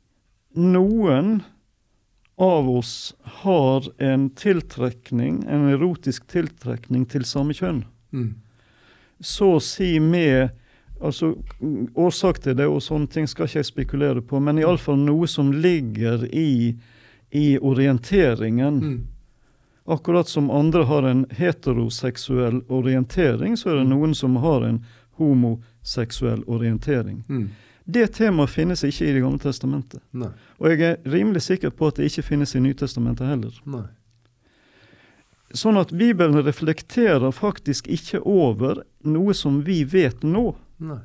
noen 0.57 1.43
av 2.41 2.71
oss 2.73 3.15
har 3.45 3.85
en 4.03 4.31
tiltrekning, 4.31 5.43
en 5.49 5.69
erotisk 5.69 6.27
tiltrekning 6.33 7.05
til 7.13 7.25
samme 7.29 7.53
kjønn. 7.57 7.85
Mm. 8.13 8.35
så 9.21 9.53
å 9.57 9.61
si 9.63 10.01
med 10.01 10.51
Altså, 11.01 11.31
Årsak 11.97 12.43
til 12.45 12.57
det 12.59 12.67
og 12.69 12.83
sånne 12.85 13.09
ting 13.09 13.25
skal 13.27 13.47
ikke 13.49 13.59
jeg 13.63 13.69
spekulere 13.71 14.21
på, 14.21 14.37
men 14.41 14.59
iallfall 14.61 14.99
noe 15.01 15.25
som 15.33 15.49
ligger 15.53 16.27
i, 16.29 16.75
i 17.33 17.57
orienteringen. 17.57 18.81
Mm. 18.85 18.99
Akkurat 19.89 20.29
som 20.29 20.51
andre 20.53 20.85
har 20.85 21.09
en 21.09 21.23
heteroseksuell 21.39 22.61
orientering, 22.69 23.57
så 23.57 23.71
er 23.71 23.75
det 23.79 23.87
Mm. 23.87 23.95
noen 23.97 24.15
som 24.15 24.37
har 24.37 24.61
en 24.69 24.85
homoseksuell 25.17 26.45
orientering. 26.47 27.25
Mm. 27.29 27.49
Det 27.91 28.07
temaet 28.17 28.53
finnes 28.53 28.85
ikke 28.87 29.09
i 29.09 29.15
Det 29.17 29.23
gamle 29.25 29.43
testamentet. 29.43 30.03
Nei. 30.13 30.31
Og 30.59 30.71
jeg 30.71 30.83
er 30.87 30.99
rimelig 31.11 31.43
sikker 31.47 31.73
på 31.75 31.91
at 31.91 31.99
det 31.99 32.11
ikke 32.11 32.27
finnes 32.29 32.55
i 32.55 32.63
Nytestamentet 32.63 33.27
heller. 33.27 33.57
Nei. 33.67 33.87
Sånn 35.57 35.81
at 35.81 35.91
Bibelen 35.91 36.39
reflekterer 36.47 37.33
faktisk 37.35 37.89
ikke 37.91 38.21
over 38.23 38.85
noe 39.03 39.35
som 39.35 39.65
vi 39.67 39.83
vet 39.83 40.23
nå. 40.23 40.53
Nei. 40.79 41.01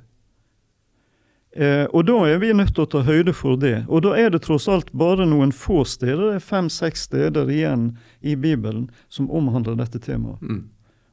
Eh, 1.55 1.85
og 1.95 2.03
da 2.05 2.17
er 2.27 2.41
vi 2.43 2.51
nødt 2.53 2.73
til 2.75 2.83
å 2.83 2.91
ta 2.91 3.01
høyde 3.07 3.31
for 3.33 3.55
det. 3.55 3.85
Og 3.87 4.03
da 4.03 4.11
er 4.19 4.33
det 4.33 4.43
tross 4.43 4.67
alt 4.67 4.91
bare 4.91 5.25
noen 5.29 5.53
få 5.55 5.85
steder, 5.87 6.33
det 6.33 6.39
er 6.41 6.43
fem-seks 6.43 7.07
steder 7.07 7.49
igjen 7.49 7.93
i 8.19 8.35
Bibelen 8.35 8.89
som 9.07 9.31
omhandler 9.31 9.77
dette 9.79 10.01
temaet. 10.03 10.41
Mm. 10.43 10.65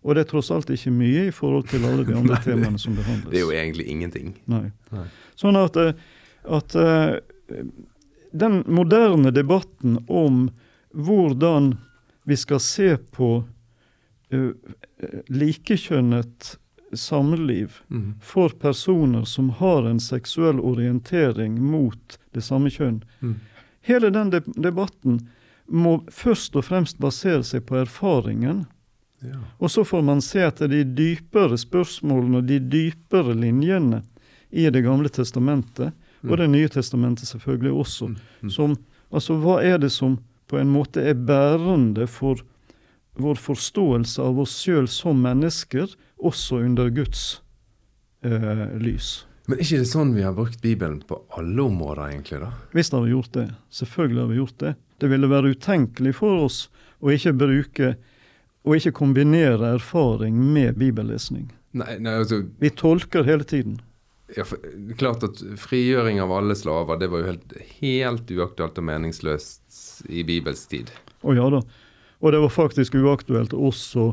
Og 0.03 0.15
det 0.17 0.25
er 0.25 0.31
tross 0.33 0.51
alt 0.51 0.71
ikke 0.75 0.91
mye 0.91 1.29
i 1.29 1.35
forhold 1.35 1.69
til 1.71 1.85
alle 1.87 2.05
de 2.05 2.15
andre 2.21 2.35
Nei, 2.35 2.43
temaene 2.45 2.79
som 2.83 2.97
behandles. 2.99 3.31
Det 3.31 3.39
er 3.39 3.45
jo 3.47 3.53
egentlig 3.55 3.87
ingenting. 3.93 4.33
Nei. 4.51 4.65
Nei. 4.91 5.07
Sånn 5.39 5.57
at, 5.61 5.77
eh, 5.79 5.93
at 6.59 6.75
eh, 6.75 7.63
den 8.33 8.63
moderne 8.67 9.31
debatten 9.31 10.01
om 10.09 10.49
hvordan 10.93 11.77
vi 12.25 12.37
skal 12.37 12.61
se 12.63 12.97
på 13.15 13.45
eh, 14.33 14.51
likekjønnet 15.29 16.57
samliv 16.93 17.79
Mm. 17.89 18.15
for 18.21 18.49
personer 18.49 19.25
som 19.25 19.49
har 19.51 19.87
en 19.89 20.01
seksuell 20.01 20.59
orientering 20.61 21.57
mot 21.63 22.19
det 22.35 22.43
samme 22.45 22.69
kjønn. 22.71 23.03
Mm. 23.23 23.35
Hele 23.89 24.11
den 24.11 24.31
de 24.31 24.41
debatten 24.57 25.29
må 25.67 26.03
først 26.11 26.57
og 26.57 26.65
fremst 26.65 26.99
basere 27.01 27.43
seg 27.43 27.65
på 27.67 27.77
erfaringen. 27.81 28.67
Ja. 29.23 29.39
Og 29.59 29.71
så 29.71 29.85
får 29.87 30.03
man 30.03 30.23
se 30.25 30.43
etter 30.43 30.71
de 30.71 30.83
dypere 30.85 31.59
spørsmålene 31.61 32.41
og 32.41 32.49
de 32.49 32.59
dypere 32.59 33.37
linjene 33.39 34.03
i 34.51 34.67
Det 34.71 34.83
gamle 34.85 35.09
testamentet, 35.09 35.95
og 36.29 36.37
Det 36.39 36.49
nye 36.51 36.69
testamentet 36.69 37.29
selvfølgelig 37.29 37.73
også. 37.73 38.07
Mm. 38.07 38.17
Mm. 38.43 38.51
Som, 38.51 38.77
altså, 39.11 39.39
hva 39.41 39.63
er 39.65 39.79
det 39.79 39.91
som 39.93 40.19
på 40.47 40.59
en 40.61 40.69
måte 40.69 41.01
er 41.01 41.15
bærende 41.15 42.07
for 42.07 42.43
vår 43.17 43.41
forståelse 43.41 44.23
av 44.23 44.39
oss 44.45 44.59
sjøl 44.61 44.89
som 44.89 45.23
mennesker, 45.25 45.89
også 46.21 46.61
under 46.67 46.93
Guds 46.93 47.41
eh, 48.23 48.69
lys? 48.79 49.25
Men 49.49 49.59
er 49.59 49.65
ikke 49.65 49.81
det 49.83 49.91
sånn 49.91 50.13
vi 50.15 50.23
har 50.23 50.37
brukt 50.37 50.61
Bibelen 50.63 51.01
på 51.09 51.19
alle 51.35 51.65
områder, 51.65 52.13
egentlig? 52.13 52.39
da? 52.45 52.53
Visst 52.77 52.95
har 52.95 53.03
vi 53.03 53.11
gjort 53.11 53.33
det. 53.35 53.49
Selvfølgelig 53.75 54.21
har 54.23 54.31
vi 54.31 54.39
gjort 54.39 54.59
det. 54.63 54.75
Det 55.03 55.11
ville 55.11 55.33
være 55.33 55.57
utenkelig 55.57 56.15
for 56.21 56.45
oss 56.45 56.59
å 57.03 57.11
ikke 57.11 57.35
bruke 57.41 57.95
og 58.63 58.77
ikke 58.79 58.95
kombinere 59.01 59.75
erfaring 59.77 60.37
med 60.55 60.79
bibellesning. 60.79 61.49
Nei, 61.73 61.97
nei 62.03 62.19
altså, 62.21 62.43
Vi 62.61 62.71
tolker 62.71 63.27
hele 63.27 63.45
tiden. 63.45 63.81
ja, 64.37 64.45
for, 64.49 64.59
klart 64.97 65.25
at 65.27 65.43
frigjøring 65.61 66.21
av 66.23 66.33
alle 66.33 66.57
slaver, 66.57 66.97
det 67.01 67.11
var 67.13 67.23
jo 67.23 67.33
helt, 67.33 67.57
helt 67.81 68.31
uaktuelt 68.31 68.79
og 68.79 68.87
meningsløst 68.89 70.07
i 70.09 70.25
Bibels 70.25 70.67
tid. 70.71 70.93
Å 71.23 71.35
ja 71.37 71.49
da. 71.53 71.63
Og 72.23 72.33
det 72.33 72.41
var 72.41 72.55
faktisk 72.55 72.95
uaktuelt 72.95 73.53
også 73.53 74.13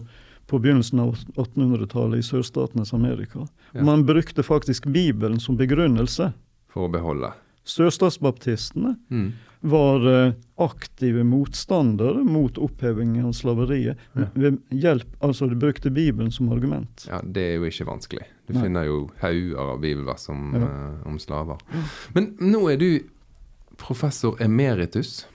på 0.49 0.59
begynnelsen 0.59 0.99
av 1.03 1.13
1800-tallet 1.37 2.23
i 2.23 2.25
sørstatenes 2.25 2.91
Amerika. 2.97 3.45
Ja. 3.71 3.83
Man 3.85 4.03
brukte 4.05 4.43
faktisk 4.43 4.89
Bibelen 4.89 5.39
som 5.39 5.59
begrunnelse. 5.59 6.31
For 6.73 6.87
å 6.87 6.91
beholde. 6.91 7.31
Sørstatsbaptistene 7.69 8.95
Mm. 9.09 9.33
var 9.61 10.05
eh, 10.07 10.33
aktive 10.57 11.23
motstandere 11.27 12.23
mot 12.23 12.57
opphevingen 12.57 13.25
av 13.25 13.33
slaveriet. 13.35 13.97
Ja. 14.15 14.27
Hjelp, 14.71 15.07
altså 15.21 15.49
De 15.49 15.55
brukte 15.59 15.91
Bibelen 15.91 16.31
som 16.31 16.49
argument. 16.51 17.05
Ja, 17.09 17.21
Det 17.23 17.41
er 17.43 17.55
jo 17.59 17.63
ikke 17.67 17.85
vanskelig. 17.89 18.23
Du 18.47 18.53
Nei. 18.53 18.63
finner 18.63 18.85
jo 18.87 19.09
hauger 19.21 19.57
av 19.59 19.81
bibelvers 19.81 20.27
Ja. 20.29 20.33
uh, 20.33 21.07
om 21.07 21.19
slaver. 21.19 21.57
Men 22.15 22.35
nå 22.39 22.71
er 22.71 22.77
du 22.77 22.99
professor 23.77 24.35
emeritus, 24.41 25.25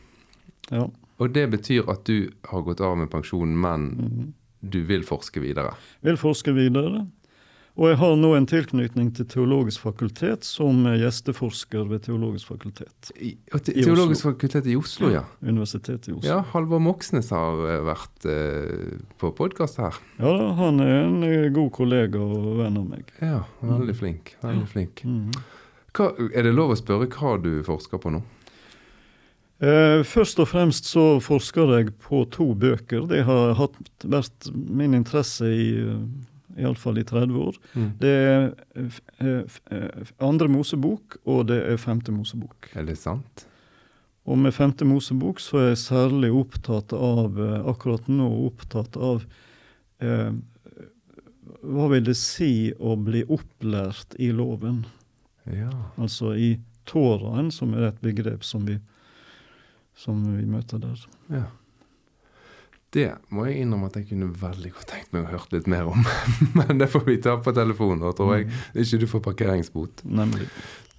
Ja. 0.71 0.89
og 1.19 1.33
det 1.33 1.51
betyr 1.51 1.89
at 1.89 2.05
du 2.05 2.31
har 2.51 2.63
gått 2.63 2.81
av 2.81 2.97
med 2.97 3.11
pensjon, 3.11 3.55
men 3.61 3.81
Mhm. 3.91 4.33
du 4.71 4.83
vil 4.85 5.03
forske 5.03 5.41
videre. 5.41 5.75
Vil 6.03 6.17
forske 6.17 6.53
videre. 6.55 7.07
Og 7.75 7.89
jeg 7.91 7.99
har 7.99 8.13
nå 8.15 8.29
en 8.37 8.45
tilknytning 8.47 9.09
til 9.17 9.27
Teologisk 9.27 9.83
fakultet 9.83 10.47
som 10.47 10.85
gjesteforsker 10.87 11.89
ved 11.91 12.05
Teologisk 12.05 12.53
fakultet. 12.53 13.09
I, 13.19 13.33
te 13.51 13.73
I 13.75 13.83
Teologisk 13.83 14.29
fakultet 14.29 14.69
i 14.71 14.77
Oslo, 14.79 15.09
ja. 15.11 15.25
Universitetet 15.43 16.07
i 16.07 16.15
Oslo. 16.15 16.29
Ja, 16.29 16.37
Halvor 16.53 16.79
Moxnes 16.85 17.33
har 17.35 17.65
eh, 17.67 17.81
vært 17.83 18.29
eh, 18.31 19.01
på 19.19 19.33
podkast 19.35 19.81
her. 19.83 19.99
Ja 20.21 20.37
da, 20.39 20.53
han 20.61 20.79
er 20.85 20.95
en 21.01 21.17
eh, 21.27 21.49
god 21.55 21.73
kollega 21.75 22.23
og 22.23 22.61
venn 22.61 22.79
av 22.79 22.85
meg. 22.93 23.11
Ja, 23.19 23.41
veldig 23.67 23.97
flink. 23.99 24.37
Veldig 24.45 24.69
flink. 24.71 25.03
Mm. 25.03 25.33
Hva, 25.99 26.13
er 26.31 26.47
det 26.47 26.53
lov 26.55 26.77
å 26.77 26.79
spørre 26.79 27.09
hva 27.11 27.33
du 27.43 27.57
forsker 27.67 27.99
på 28.03 28.13
nå? 28.15 28.21
Eh, 29.65 30.05
først 30.07 30.39
og 30.43 30.47
fremst 30.53 30.93
så 30.93 31.19
forsker 31.23 31.75
jeg 31.81 31.97
på 32.07 32.23
to 32.31 32.53
bøker. 32.55 33.09
Det 33.11 33.25
har 33.27 33.57
hatt, 33.59 33.83
vært 34.07 34.49
min 34.55 34.95
interesse 34.95 35.51
i 35.51 35.67
iallfall 36.59 36.99
i 37.01 37.05
30 37.07 37.41
år. 37.41 37.59
Det 38.01 38.13
er 38.13 38.47
eh, 38.79 39.01
eh, 39.21 39.59
eh, 39.75 40.13
andre 40.25 40.49
Mosebok, 40.53 41.19
og 41.25 41.49
det 41.51 41.61
er 41.67 41.81
femte 41.81 42.15
Mosebok. 42.15 42.71
Er 42.75 42.87
det 42.89 42.99
sant? 43.01 43.47
Og 44.25 44.39
med 44.41 44.55
femte 44.57 44.87
Mosebok 44.89 45.43
så 45.43 45.61
er 45.61 45.69
jeg 45.73 45.83
særlig 45.85 46.33
opptatt 46.33 46.95
av, 46.97 47.37
akkurat 47.69 48.07
nå 48.09 48.29
opptatt 48.47 48.97
av 48.97 49.25
eh, 50.01 50.31
Hva 51.65 51.89
vil 51.93 52.07
det 52.07 52.17
si 52.17 52.73
å 52.77 52.95
bli 53.01 53.25
opplært 53.25 54.17
i 54.21 54.31
loven? 54.33 54.83
Ja. 55.49 55.73
Altså 56.01 56.33
i 56.41 56.55
Toraen, 56.89 57.51
som 57.53 57.75
er 57.77 57.91
et 57.91 58.01
begrep 58.05 58.45
som 58.45 58.65
vi, 58.69 58.79
som 59.97 60.25
vi 60.37 60.49
møter 60.49 60.81
der. 60.81 61.05
ja. 61.33 61.47
Det 62.95 63.09
må 63.35 63.49
jeg 63.49 63.65
innrømme 63.65 63.89
at 63.91 63.97
jeg 63.99 64.07
kunne 64.13 64.29
veldig 64.39 64.71
godt 64.77 64.87
tenkt 64.93 65.13
meg 65.17 65.25
å 65.27 65.33
hørt 65.35 65.55
litt 65.57 65.67
mer 65.71 65.89
om. 65.91 66.05
Men 66.61 66.79
det 66.79 66.87
får 66.93 67.03
vi 67.09 67.17
ta 67.25 67.33
på 67.43 67.55
telefonen, 67.57 68.05
da 68.05 68.13
tror 68.15 68.37
jeg. 68.37 68.51
Ikke 68.85 69.01
du 69.03 69.07
får 69.11 69.23
parkeringsbot. 69.25 70.05
Nemlig. 70.07 70.47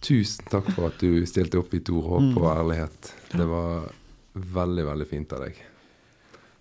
Tusen 0.04 0.50
takk 0.52 0.68
for 0.76 0.90
at 0.92 1.00
du 1.00 1.24
stilte 1.26 1.62
opp 1.62 1.72
i 1.74 1.80
Tor 1.88 2.04
håp 2.12 2.26
Mm. 2.26 2.36
og 2.42 2.50
ærlighet. 2.52 3.14
Det 3.32 3.48
var 3.48 3.88
veldig, 4.36 4.86
veldig 4.92 5.08
fint 5.08 5.32
av 5.38 5.46
deg. 5.48 5.62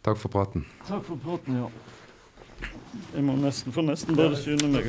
Takk 0.06 0.20
for 0.22 0.30
praten. 0.32 0.64
Takk 0.86 1.02
for 1.08 1.18
praten, 1.24 1.58
ja. 1.58 1.68
Jeg 3.16 3.24
må 3.26 3.34
nesten, 3.40 3.72
få 3.74 3.82
nesten 3.84 4.14
bare 4.16 4.38
syne 4.38 4.70
meg. 4.70 4.86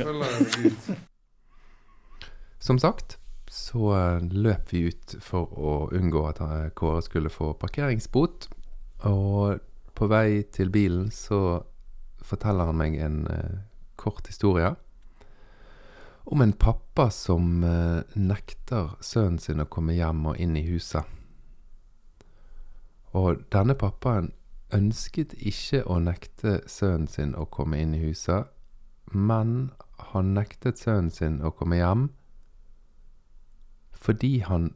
Som 2.61 2.79
sagt 2.81 3.17
så 3.51 3.91
eh, 3.95 4.23
løp 4.33 4.71
vi 4.73 4.87
ut 4.89 5.15
for 5.23 5.51
å 5.57 5.73
unngå 5.95 6.21
at 6.29 6.39
eh, 6.43 6.69
Kåre 6.77 7.01
skulle 7.05 7.29
få 7.33 7.51
parkeringsbot. 7.61 8.47
Og 9.09 9.59
på 9.95 10.09
vei 10.11 10.43
til 10.51 10.71
bilen 10.73 11.09
så 11.13 11.63
forteller 12.25 12.71
han 12.71 12.79
meg 12.79 12.97
en 12.99 13.21
eh, 13.31 13.57
kort 13.99 14.27
historie 14.27 14.73
om 16.25 16.41
en 16.41 16.53
pappa 16.53 17.09
som 17.13 17.63
eh, 17.63 18.01
nekter 18.17 18.95
sønnen 19.01 19.39
sin 19.39 19.61
å 19.61 19.69
komme 19.69 19.93
hjem 19.93 20.25
og 20.31 20.39
inn 20.41 20.57
i 20.57 20.65
huset. 20.65 21.05
Og 23.15 23.45
denne 23.53 23.77
pappaen 23.77 24.31
ønsket 24.73 25.35
ikke 25.37 25.83
å 25.85 25.99
nekte 26.03 26.59
sønnen 26.67 27.07
sin 27.07 27.35
å 27.37 27.45
komme 27.45 27.79
inn 27.79 27.93
i 27.95 28.01
huset, 28.01 28.49
men 29.13 29.69
han 30.11 30.33
nektet 30.35 30.81
sønnen 30.81 31.13
sin 31.13 31.41
å 31.45 31.53
komme 31.55 31.79
hjem 31.79 32.09
fordi 34.05 34.43
han 34.45 34.67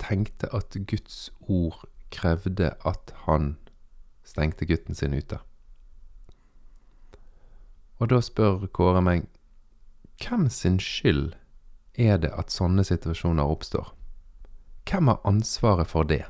tenkte 0.00 0.48
at 0.54 0.76
Guds 0.88 1.28
ord 1.40 1.82
krevde 2.14 2.70
at 2.88 3.12
han 3.26 3.56
stengte 4.28 4.68
gutten 4.68 4.94
sin 4.94 5.16
ute. 5.16 5.40
Og 7.98 8.12
da 8.12 8.20
spør 8.22 8.68
Kåre 8.70 9.02
meg 9.02 9.26
hvem 10.18 10.48
sin 10.50 10.80
skyld 10.82 11.34
er 11.98 12.18
det 12.22 12.30
at 12.34 12.50
sånne 12.54 12.84
situasjoner 12.86 13.46
oppstår? 13.46 13.92
Hvem 14.88 15.10
har 15.10 15.22
ansvaret 15.28 15.90
for 15.90 16.08
det? 16.08 16.24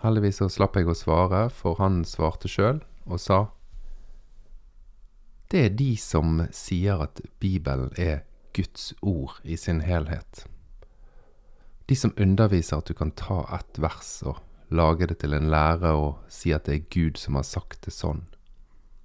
Heldigvis 0.00 0.40
så 0.40 0.48
slapp 0.48 0.76
jeg 0.76 0.88
å 0.88 0.96
svare, 0.96 1.46
for 1.52 1.76
han 1.80 2.02
svarte 2.08 2.48
sjøl 2.48 2.80
og 3.04 3.20
sa 3.20 3.40
Det 5.52 5.64
er 5.66 5.76
de 5.76 5.92
som 6.00 6.44
sier 6.54 7.02
at 7.04 7.20
Bibelen 7.40 7.92
er 8.00 8.24
Guds 8.56 8.92
ord 9.00 9.40
i 9.44 9.56
sin 9.56 9.82
helhet. 9.84 10.44
De 11.88 11.96
som 11.96 12.14
underviser 12.16 12.80
at 12.80 12.88
du 12.88 12.94
kan 12.94 13.12
ta 13.12 13.42
ett 13.56 13.80
vers 13.82 14.20
og 14.24 14.38
lage 14.70 15.06
det 15.10 15.20
til 15.22 15.34
en 15.34 15.50
lære 15.50 15.92
og 15.98 16.24
si 16.30 16.54
at 16.54 16.66
det 16.68 16.74
er 16.74 16.88
Gud 16.94 17.18
som 17.18 17.38
har 17.38 17.46
sagt 17.46 17.84
det 17.86 17.94
sånn. 17.94 18.24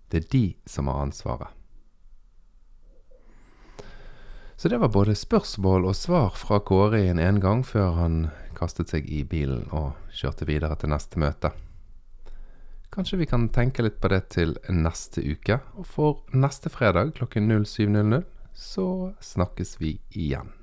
Det 0.09 0.23
er 0.23 0.31
de 0.31 0.45
som 0.69 0.87
har 0.91 1.01
ansvaret. 1.03 1.51
Så 4.55 4.69
det 4.71 4.79
var 4.79 4.93
både 4.93 5.15
spørsmål 5.15 5.85
og 5.89 5.95
svar 5.99 6.37
fra 6.39 6.61
Kåre 6.63 7.01
i 7.03 7.09
en 7.11 7.19
engang 7.19 7.65
før 7.67 7.97
han 7.99 8.15
kastet 8.55 8.93
seg 8.93 9.09
i 9.11 9.25
bilen 9.27 9.67
og 9.75 9.97
kjørte 10.15 10.47
videre 10.47 10.77
til 10.79 10.93
neste 10.93 11.19
møte. 11.19 11.51
Kanskje 12.95 13.19
vi 13.19 13.27
kan 13.27 13.49
tenke 13.51 13.83
litt 13.83 13.99
på 13.99 14.07
det 14.13 14.21
til 14.37 14.55
neste 14.71 15.19
uke, 15.19 15.59
og 15.75 15.89
for 15.89 16.23
neste 16.31 16.71
fredag 16.71 17.11
klokken 17.19 17.51
07.00 17.51 18.23
så 18.55 19.11
snakkes 19.19 19.75
vi 19.81 19.97
igjen. 20.15 20.53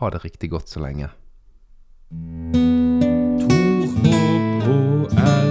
Ha 0.00 0.10
det 0.14 0.24
riktig 0.24 0.54
godt 0.56 0.72
så 0.72 0.80
lenge. 0.80 1.12
Oh, 4.60 5.08
I 5.16 5.47